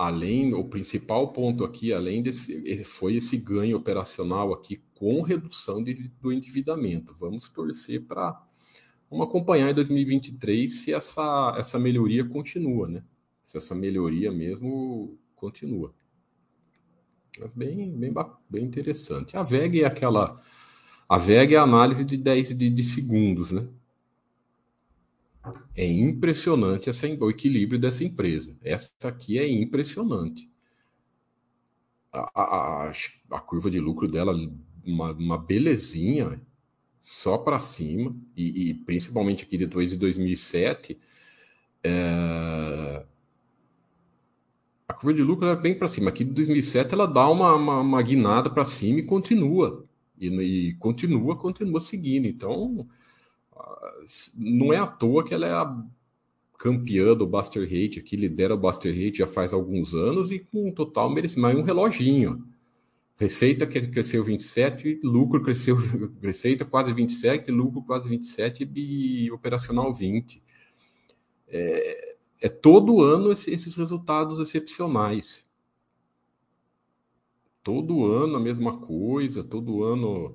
além 0.00 0.54
o 0.54 0.64
principal 0.64 1.30
ponto 1.30 1.62
aqui, 1.62 1.92
além 1.92 2.22
desse, 2.22 2.82
foi 2.84 3.16
esse 3.16 3.36
ganho 3.36 3.76
operacional 3.76 4.50
aqui 4.50 4.82
com 4.94 5.20
redução 5.20 5.84
de, 5.84 6.08
do 6.18 6.32
endividamento. 6.32 7.12
Vamos 7.12 7.50
torcer 7.50 8.06
para 8.06 8.42
vamos 9.10 9.26
acompanhar 9.26 9.70
em 9.70 9.74
2023 9.74 10.72
se 10.72 10.94
essa, 10.94 11.54
essa 11.58 11.78
melhoria 11.78 12.24
continua, 12.24 12.88
né? 12.88 13.04
Se 13.42 13.58
essa 13.58 13.74
melhoria 13.74 14.32
mesmo 14.32 15.18
continua. 15.36 15.94
Mas 17.38 17.52
bem, 17.52 17.94
bem, 17.94 18.14
bem 18.48 18.64
interessante. 18.64 19.36
A 19.36 19.42
VEG 19.42 19.82
é 19.82 19.86
aquela. 19.86 20.40
A 21.06 21.18
VEG 21.18 21.56
é 21.56 21.58
a 21.58 21.62
análise 21.62 22.06
de 22.06 22.16
10 22.16 22.56
de, 22.56 22.70
de 22.70 22.84
segundos, 22.84 23.52
né? 23.52 23.68
É 25.74 25.86
impressionante 25.86 26.90
essa, 26.90 27.06
o 27.06 27.30
equilíbrio 27.30 27.78
dessa 27.78 28.04
empresa. 28.04 28.56
Essa 28.62 28.92
aqui 29.08 29.38
é 29.38 29.48
impressionante. 29.48 30.50
A, 32.12 32.42
a, 32.42 32.92
a 33.30 33.40
curva 33.40 33.70
de 33.70 33.80
lucro 33.80 34.08
dela, 34.08 34.34
uma, 34.84 35.12
uma 35.12 35.38
belezinha, 35.38 36.40
só 37.02 37.38
para 37.38 37.58
cima, 37.58 38.14
e, 38.36 38.70
e, 38.70 38.74
principalmente 38.74 39.44
aqui 39.44 39.56
depois 39.56 39.90
de 39.90 39.96
2007, 39.96 40.98
é, 41.82 43.06
a 44.86 44.92
curva 44.92 45.14
de 45.14 45.22
lucro 45.22 45.46
é 45.46 45.56
bem 45.56 45.76
para 45.78 45.88
cima. 45.88 46.10
Aqui 46.10 46.24
de 46.24 46.32
2007 46.32 46.92
ela 46.92 47.06
dá 47.06 47.28
uma, 47.28 47.54
uma, 47.54 47.80
uma 47.80 48.02
guinada 48.02 48.50
para 48.50 48.64
cima 48.64 48.98
e 49.00 49.04
continua. 49.04 49.84
E, 50.18 50.28
e, 50.28 50.74
continua, 50.74 51.36
continua 51.36 51.80
seguindo. 51.80 52.26
Então, 52.26 52.86
não 54.36 54.72
é 54.72 54.78
à 54.78 54.86
toa 54.86 55.24
que 55.24 55.34
ela 55.34 55.46
é 55.46 55.52
a 55.52 55.84
campeã 56.58 57.16
do 57.16 57.26
Buster 57.26 57.62
Rate 57.62 57.98
aqui, 57.98 58.16
lidera 58.16 58.54
o 58.54 58.58
Buster 58.58 58.92
Rate 58.92 59.18
já 59.18 59.26
faz 59.26 59.52
alguns 59.52 59.94
anos 59.94 60.30
e 60.30 60.38
com 60.38 60.68
um 60.68 60.72
total 60.72 61.08
merecimento. 61.10 61.54
Mas 61.54 61.62
um 61.62 61.66
reloginho. 61.66 62.46
Receita 63.16 63.66
que 63.66 63.86
cresceu 63.88 64.24
27, 64.24 65.00
lucro 65.02 65.42
cresceu, 65.42 65.76
receita 66.22 66.64
quase 66.64 66.92
27, 66.92 67.50
lucro 67.50 67.82
quase 67.82 68.08
27 68.08 68.70
e 68.74 69.30
operacional 69.30 69.92
20. 69.92 70.42
É, 71.48 72.16
é 72.42 72.48
todo 72.48 73.02
ano 73.02 73.30
esses 73.30 73.76
resultados 73.76 74.40
excepcionais. 74.40 75.46
Todo 77.62 78.06
ano 78.06 78.36
a 78.36 78.40
mesma 78.40 78.78
coisa, 78.78 79.44
todo 79.44 79.84
ano 79.84 80.34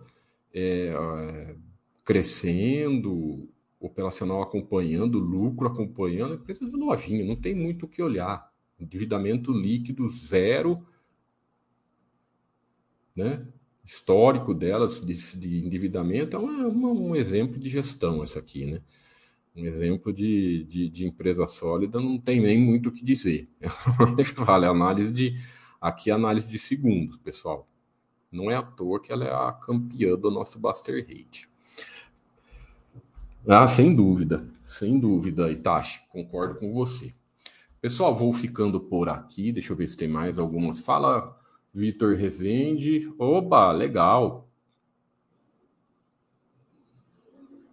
é, 0.54 1.56
crescendo, 2.06 3.50
operacional 3.80 4.42
acompanhando, 4.42 5.20
lucro 5.20 5.68
acompanhando, 5.68 6.36
empresa 6.36 6.66
de 6.66 6.78
lojinha, 6.78 7.26
não 7.26 7.36
tem 7.36 7.56
muito 7.56 7.86
o 7.86 7.90
que 7.90 8.02
olhar. 8.02 8.50
Endividamento 8.80 9.52
líquido 9.52 10.08
zero, 10.08 10.86
né? 13.16 13.46
histórico 13.86 14.54
delas 14.54 15.00
de, 15.00 15.38
de 15.38 15.66
endividamento 15.66 16.36
é 16.36 16.40
uma, 16.40 16.90
um 16.90 17.16
exemplo 17.16 17.60
de 17.60 17.70
gestão 17.70 18.24
essa 18.24 18.40
aqui, 18.40 18.66
né? 18.66 18.82
Um 19.56 19.66
exemplo 19.66 20.12
de, 20.12 20.66
de, 20.66 20.90
de, 20.90 21.06
empresa 21.06 21.48
sólida 21.48 22.02
não 22.02 22.20
tem 22.20 22.42
nem 22.42 22.60
muito 22.60 22.90
o 22.90 22.92
que 22.92 23.06
dizer. 23.06 23.48
Eu 23.62 24.26
falar, 24.26 24.70
análise 24.70 25.14
de 25.14 25.36
aqui 25.80 26.10
é 26.10 26.14
análise 26.14 26.48
de 26.50 26.58
segundos, 26.58 27.16
pessoal. 27.18 27.66
Não 28.30 28.52
é 28.52 28.56
à 28.56 28.62
toa 28.62 29.00
que 29.00 29.14
ela 29.14 29.24
é 29.24 29.32
a 29.32 29.54
campeã 29.54 30.18
do 30.18 30.30
nosso 30.30 30.60
Buster 30.60 31.06
Rate. 31.08 31.48
Ah, 33.48 33.68
sem 33.68 33.96
dúvida, 33.96 34.48
sem 34.66 35.00
dúvida, 35.00 35.52
Itachi, 35.52 36.02
concordo 36.10 36.56
com 36.56 36.74
você. 36.74 37.14
Pessoal, 37.80 38.16
vou 38.16 38.34
ficando 38.34 38.80
por 38.80 39.08
aqui. 39.08 39.52
Deixa 39.52 39.72
eu 39.72 39.78
ver 39.78 39.88
se 39.88 39.96
tem 39.96 40.08
mais 40.08 40.40
alguma. 40.40 40.74
Fala, 40.74 41.38
Vitor 41.72 42.16
Rezende. 42.16 43.14
Oba, 43.20 43.72
legal. 43.72 44.50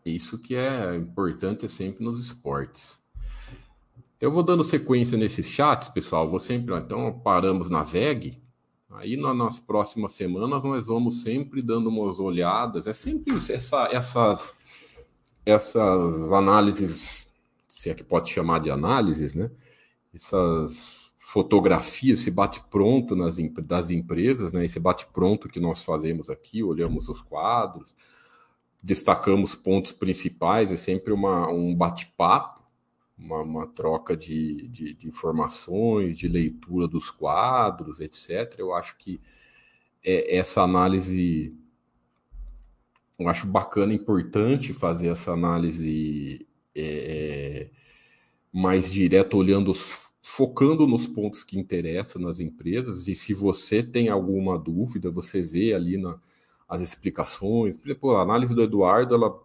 Isso 0.04 0.38
que 0.38 0.54
é 0.54 0.94
importante 0.96 1.66
sempre 1.68 2.04
nos 2.04 2.20
esportes. 2.20 3.00
Eu 4.20 4.30
vou 4.30 4.42
dando 4.42 4.62
sequência 4.62 5.16
nesses 5.16 5.46
chats, 5.46 5.88
pessoal. 5.88 6.28
Vou 6.28 6.38
sempre. 6.38 6.74
Então, 6.76 7.18
paramos 7.20 7.70
na 7.70 7.82
VEG. 7.82 8.42
Aí 8.90 9.16
nas 9.16 9.58
próximas 9.58 10.12
semanas 10.12 10.62
nós 10.62 10.86
vamos 10.86 11.22
sempre 11.22 11.62
dando 11.62 11.88
umas 11.88 12.18
olhadas. 12.18 12.86
É 12.86 12.92
sempre 12.92 13.34
essa, 13.50 13.88
essas, 13.90 14.54
essas 15.44 16.32
análises, 16.32 17.28
se 17.68 17.90
é 17.90 17.94
que 17.94 18.04
pode 18.04 18.30
chamar 18.30 18.60
de 18.60 18.70
análises, 18.70 19.34
né? 19.34 19.50
Essas 20.14 21.02
fotografia, 21.32 22.12
esse 22.12 22.30
bate-pronto 22.30 23.16
das 23.62 23.90
empresas, 23.90 24.52
né? 24.52 24.64
esse 24.64 24.78
bate-pronto 24.80 25.48
que 25.48 25.60
nós 25.60 25.82
fazemos 25.82 26.28
aqui, 26.28 26.62
olhamos 26.62 27.08
os 27.08 27.22
quadros, 27.22 27.94
destacamos 28.82 29.54
pontos 29.54 29.92
principais, 29.92 30.72
é 30.72 30.76
sempre 30.76 31.12
uma, 31.12 31.48
um 31.48 31.74
bate-papo, 31.74 32.60
uma, 33.16 33.40
uma, 33.40 33.66
troca 33.66 34.16
de, 34.16 34.68
de, 34.68 34.92
de, 34.92 35.06
informações, 35.06 36.18
de 36.18 36.26
leitura 36.26 36.88
dos 36.88 37.08
quadros, 37.08 38.00
etc. 38.00 38.56
Eu 38.58 38.74
acho 38.74 38.98
que 38.98 39.20
é, 40.04 40.36
essa 40.36 40.60
análise, 40.60 41.56
eu 43.18 43.28
acho 43.28 43.46
bacana, 43.46 43.92
importante 43.94 44.72
fazer 44.72 45.08
essa 45.08 45.32
análise 45.32 46.46
é, 46.74 47.68
é 47.68 47.70
mais 48.52 48.92
direta, 48.92 49.36
olhando 49.36 49.72
focando 50.22 50.86
nos 50.86 51.06
pontos 51.06 51.42
que 51.42 51.58
interessam 51.58 52.22
nas 52.22 52.38
empresas, 52.38 53.08
e 53.08 53.14
se 53.14 53.34
você 53.34 53.82
tem 53.82 54.08
alguma 54.08 54.58
dúvida, 54.58 55.10
você 55.10 55.42
vê 55.42 55.74
ali 55.74 55.96
na, 55.98 56.18
as 56.68 56.80
explicações. 56.80 57.76
Por 57.76 58.16
a 58.16 58.22
análise 58.22 58.54
do 58.54 58.62
Eduardo, 58.62 59.14
ela 59.14 59.42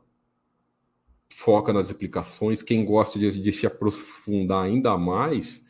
foca 1.29 1.73
nas 1.73 1.89
explicações. 1.89 2.61
Quem 2.61 2.85
gosta 2.85 3.19
de, 3.19 3.41
de 3.41 3.51
se 3.51 3.65
aprofundar 3.65 4.65
ainda 4.65 4.97
mais, 4.97 5.65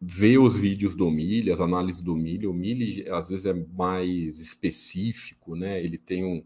vê 0.00 0.36
os 0.36 0.56
vídeos 0.56 0.94
do 0.94 1.10
Mili, 1.10 1.50
as 1.50 1.60
análises 1.60 2.02
do 2.02 2.14
Mili. 2.16 2.46
O 2.46 2.52
Mili, 2.52 3.08
às 3.08 3.28
vezes, 3.28 3.46
é 3.46 3.54
mais 3.54 4.38
específico, 4.38 5.56
né? 5.56 5.82
Ele 5.82 5.96
tem 5.96 6.24
um, 6.24 6.42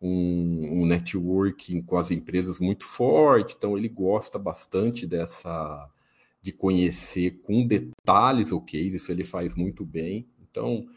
um, 0.00 0.82
um 0.82 0.86
networking 0.86 1.82
com 1.82 1.96
as 1.96 2.10
empresas 2.10 2.58
muito 2.58 2.84
forte, 2.84 3.54
então 3.56 3.76
ele 3.76 3.88
gosta 3.88 4.38
bastante 4.38 5.06
dessa 5.06 5.88
de 6.42 6.52
conhecer 6.52 7.42
com 7.42 7.66
detalhes 7.66 8.50
o 8.50 8.60
case, 8.60 8.96
isso 8.96 9.12
ele 9.12 9.24
faz 9.24 9.54
muito 9.54 9.84
bem. 9.84 10.26
Então, 10.40 10.88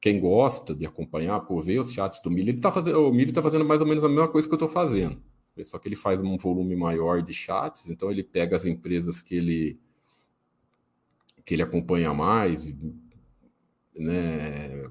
quem 0.00 0.18
gosta 0.18 0.74
de 0.74 0.86
acompanhar, 0.86 1.40
por 1.40 1.60
ver 1.60 1.80
os 1.80 1.92
chats 1.92 2.22
do 2.22 2.30
Mili, 2.30 2.50
ele 2.52 2.60
tá 2.60 2.72
fazendo, 2.72 3.06
o 3.06 3.12
Mili 3.12 3.30
está 3.30 3.42
fazendo 3.42 3.64
mais 3.64 3.80
ou 3.80 3.86
menos 3.86 4.02
a 4.02 4.08
mesma 4.08 4.28
coisa 4.28 4.48
que 4.48 4.54
eu 4.54 4.56
estou 4.56 4.68
fazendo. 4.68 5.20
Só 5.64 5.78
que 5.78 5.88
ele 5.88 5.96
faz 5.96 6.20
um 6.20 6.36
volume 6.36 6.76
maior 6.76 7.20
de 7.20 7.34
chats, 7.34 7.88
então 7.88 8.10
ele 8.10 8.22
pega 8.22 8.56
as 8.56 8.64
empresas 8.64 9.20
que 9.20 9.34
ele 9.34 9.78
que 11.44 11.54
ele 11.54 11.62
acompanha 11.62 12.12
mais, 12.12 12.74
né, 13.96 14.84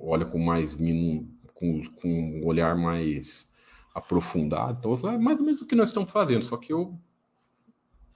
olha 0.00 0.26
com 0.26 0.38
mais 0.38 0.76
com, 1.54 1.82
com 1.96 2.08
um 2.08 2.46
olhar 2.46 2.76
mais 2.76 3.50
aprofundado. 3.94 4.78
Então, 4.78 5.10
é 5.10 5.16
mais 5.16 5.38
ou 5.38 5.44
menos 5.44 5.60
o 5.60 5.66
que 5.66 5.76
nós 5.76 5.90
estamos 5.90 6.10
fazendo, 6.10 6.44
só 6.44 6.56
que 6.56 6.72
eu 6.72 6.98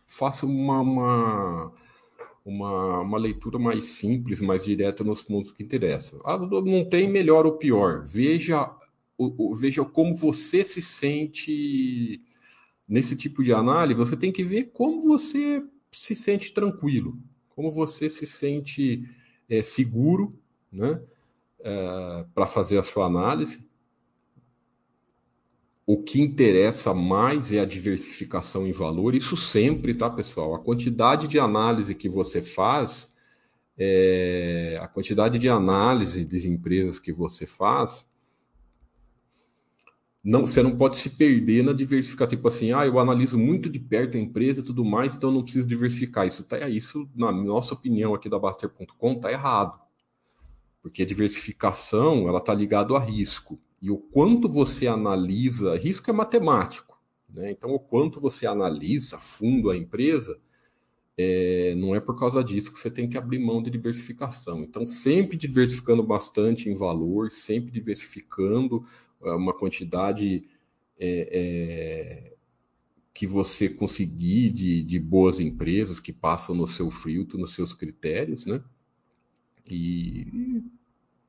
faça 0.06 0.44
uma, 0.46 0.80
uma, 0.80 1.72
uma, 2.44 3.00
uma, 3.00 3.18
leitura 3.18 3.58
mais 3.58 3.84
simples, 3.84 4.40
mais 4.40 4.64
direta 4.64 5.04
nos 5.04 5.22
pontos 5.22 5.52
que 5.52 5.62
interessam. 5.62 6.20
Ah, 6.24 6.38
não 6.38 6.88
tem 6.88 7.08
melhor 7.08 7.46
ou 7.46 7.52
pior. 7.52 8.04
Veja, 8.06 8.70
o, 9.16 9.50
o, 9.50 9.54
veja 9.54 9.84
como 9.84 10.14
você 10.14 10.64
se 10.64 10.80
sente 10.80 12.22
nesse 12.88 13.14
tipo 13.14 13.44
de 13.44 13.52
análise. 13.52 13.98
Você 13.98 14.16
tem 14.16 14.32
que 14.32 14.42
ver 14.42 14.70
como 14.72 15.02
você 15.02 15.62
se 15.92 16.16
sente 16.16 16.52
tranquilo, 16.52 17.18
como 17.50 17.70
você 17.70 18.08
se 18.08 18.26
sente 18.26 19.04
é, 19.48 19.60
seguro, 19.62 20.34
né? 20.72 21.00
É, 21.60 22.24
para 22.34 22.46
fazer 22.46 22.78
a 22.78 22.82
sua 22.82 23.06
análise 23.06 23.68
o 25.90 25.96
que 25.96 26.20
interessa 26.20 26.92
mais 26.92 27.50
é 27.50 27.60
a 27.60 27.64
diversificação 27.64 28.66
em 28.66 28.72
valor, 28.72 29.14
isso 29.14 29.38
sempre, 29.38 29.94
tá, 29.94 30.10
pessoal? 30.10 30.54
A 30.54 30.58
quantidade 30.58 31.26
de 31.26 31.38
análise 31.38 31.94
que 31.94 32.10
você 32.10 32.42
faz, 32.42 33.10
é, 33.78 34.76
a 34.78 34.86
quantidade 34.86 35.38
de 35.38 35.48
análise 35.48 36.26
das 36.26 36.44
empresas 36.44 37.00
que 37.00 37.10
você 37.10 37.46
faz, 37.46 38.06
não, 40.22 40.46
você 40.46 40.62
não 40.62 40.76
pode 40.76 40.98
se 40.98 41.08
perder 41.08 41.64
na 41.64 41.72
diversificação. 41.72 42.36
Tipo 42.36 42.48
assim, 42.48 42.70
ah, 42.70 42.86
eu 42.86 42.98
analiso 42.98 43.38
muito 43.38 43.70
de 43.70 43.78
perto 43.78 44.18
a 44.18 44.20
empresa 44.20 44.60
e 44.60 44.64
tudo 44.64 44.84
mais, 44.84 45.16
então 45.16 45.32
não 45.32 45.42
preciso 45.42 45.66
diversificar. 45.66 46.26
Isso, 46.26 46.44
tá, 46.44 46.68
isso 46.68 47.08
na 47.16 47.32
nossa 47.32 47.72
opinião 47.72 48.14
aqui 48.14 48.28
da 48.28 48.38
Baster.com, 48.38 49.12
está 49.12 49.32
errado. 49.32 49.80
Porque 50.82 51.02
a 51.02 51.06
diversificação, 51.06 52.28
ela 52.28 52.38
está 52.38 52.54
ligada 52.54 52.94
a 52.94 52.98
risco 52.98 53.58
e 53.80 53.90
o 53.90 53.98
quanto 53.98 54.48
você 54.48 54.86
analisa, 54.86 55.76
risco 55.76 56.10
é 56.10 56.12
matemático, 56.12 57.00
né? 57.28 57.50
então 57.50 57.70
o 57.70 57.78
quanto 57.78 58.20
você 58.20 58.46
analisa 58.46 59.16
a 59.16 59.20
fundo 59.20 59.70
a 59.70 59.76
empresa, 59.76 60.40
é, 61.20 61.74
não 61.74 61.96
é 61.96 62.00
por 62.00 62.16
causa 62.16 62.44
disso 62.44 62.72
que 62.72 62.78
você 62.78 62.88
tem 62.88 63.08
que 63.08 63.18
abrir 63.18 63.40
mão 63.40 63.60
de 63.60 63.70
diversificação. 63.70 64.62
Então, 64.62 64.86
sempre 64.86 65.36
diversificando 65.36 66.00
bastante 66.00 66.68
em 66.68 66.74
valor, 66.74 67.32
sempre 67.32 67.72
diversificando 67.72 68.84
é, 69.20 69.32
uma 69.32 69.52
quantidade 69.52 70.44
é, 70.96 71.28
é, 72.30 72.36
que 73.12 73.26
você 73.26 73.68
conseguir 73.68 74.50
de, 74.50 74.82
de 74.84 74.98
boas 75.00 75.40
empresas 75.40 75.98
que 75.98 76.12
passam 76.12 76.54
no 76.54 76.68
seu 76.68 76.88
filtro, 76.88 77.36
nos 77.36 77.52
seus 77.52 77.72
critérios, 77.72 78.46
né? 78.46 78.62
E 79.70 80.62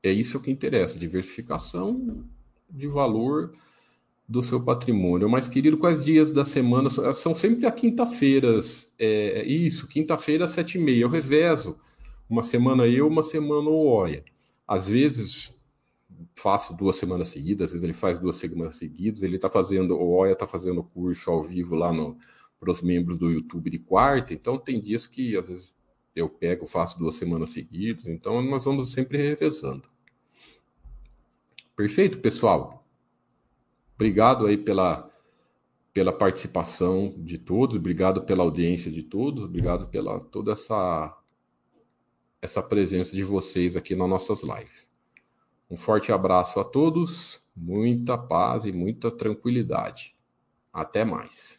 é 0.03 0.11
isso 0.11 0.39
que 0.39 0.51
interessa, 0.51 0.97
diversificação 0.97 2.25
de 2.69 2.87
valor 2.87 3.51
do 4.27 4.43
seu 4.43 4.61
patrimônio. 4.61 5.27
Mas, 5.27 5.47
querido, 5.47 5.77
quais 5.77 6.03
dias 6.03 6.31
da 6.31 6.45
semana? 6.45 6.89
São 7.13 7.33
sempre 7.33 7.65
a 7.65 7.71
quinta-feiras. 7.71 8.93
É, 8.99 9.43
isso, 9.43 9.87
quinta-feira, 9.87 10.45
sete 10.45 10.77
e 10.77 10.81
meia. 10.81 11.01
Eu 11.01 11.09
revezo. 11.09 11.77
Uma 12.29 12.43
semana 12.43 12.87
eu, 12.87 13.07
uma 13.07 13.23
semana 13.23 13.67
o 13.69 13.87
Oia. 13.87 14.23
Às 14.67 14.87
vezes 14.87 15.55
faço 16.37 16.75
duas 16.75 16.95
semanas 16.95 17.29
seguidas, 17.29 17.65
às 17.65 17.71
vezes 17.71 17.83
ele 17.83 17.93
faz 17.93 18.19
duas 18.19 18.35
semanas 18.35 18.75
seguidas. 18.75 19.23
Ele 19.23 19.37
está 19.37 19.49
fazendo, 19.49 19.95
o 19.95 20.11
Oia 20.11 20.33
está 20.33 20.45
fazendo 20.45 20.83
curso 20.83 21.31
ao 21.31 21.41
vivo 21.41 21.73
lá 21.75 21.91
para 22.59 22.71
os 22.71 22.83
membros 22.83 23.17
do 23.17 23.31
YouTube 23.31 23.71
de 23.71 23.79
quarta. 23.79 24.31
Então, 24.31 24.59
tem 24.59 24.79
dias 24.79 25.07
que 25.07 25.35
às 25.35 25.47
vezes 25.47 25.73
eu 26.19 26.29
pego, 26.29 26.65
faço 26.65 26.97
duas 26.99 27.15
semanas 27.15 27.49
seguidas. 27.51 28.07
Então, 28.07 28.41
nós 28.41 28.65
vamos 28.65 28.91
sempre 28.91 29.17
revezando. 29.17 29.83
Perfeito, 31.75 32.19
pessoal? 32.19 32.85
Obrigado 33.95 34.45
aí 34.45 34.57
pela, 34.57 35.09
pela 35.93 36.13
participação 36.13 37.13
de 37.17 37.37
todos, 37.37 37.75
obrigado 37.77 38.23
pela 38.23 38.43
audiência 38.43 38.91
de 38.91 39.03
todos, 39.03 39.43
obrigado 39.43 39.87
pela 39.87 40.19
toda 40.19 40.53
essa 40.53 41.15
essa 42.41 42.63
presença 42.63 43.13
de 43.13 43.23
vocês 43.23 43.75
aqui 43.75 43.95
nas 43.95 44.09
nossas 44.09 44.43
lives. 44.43 44.89
Um 45.69 45.75
forte 45.75 46.11
abraço 46.11 46.59
a 46.59 46.63
todos, 46.63 47.41
muita 47.55 48.17
paz 48.17 48.63
e 48.63 48.71
muita 48.71 49.11
tranquilidade. 49.11 50.15
Até 50.71 51.03
mais. 51.03 51.58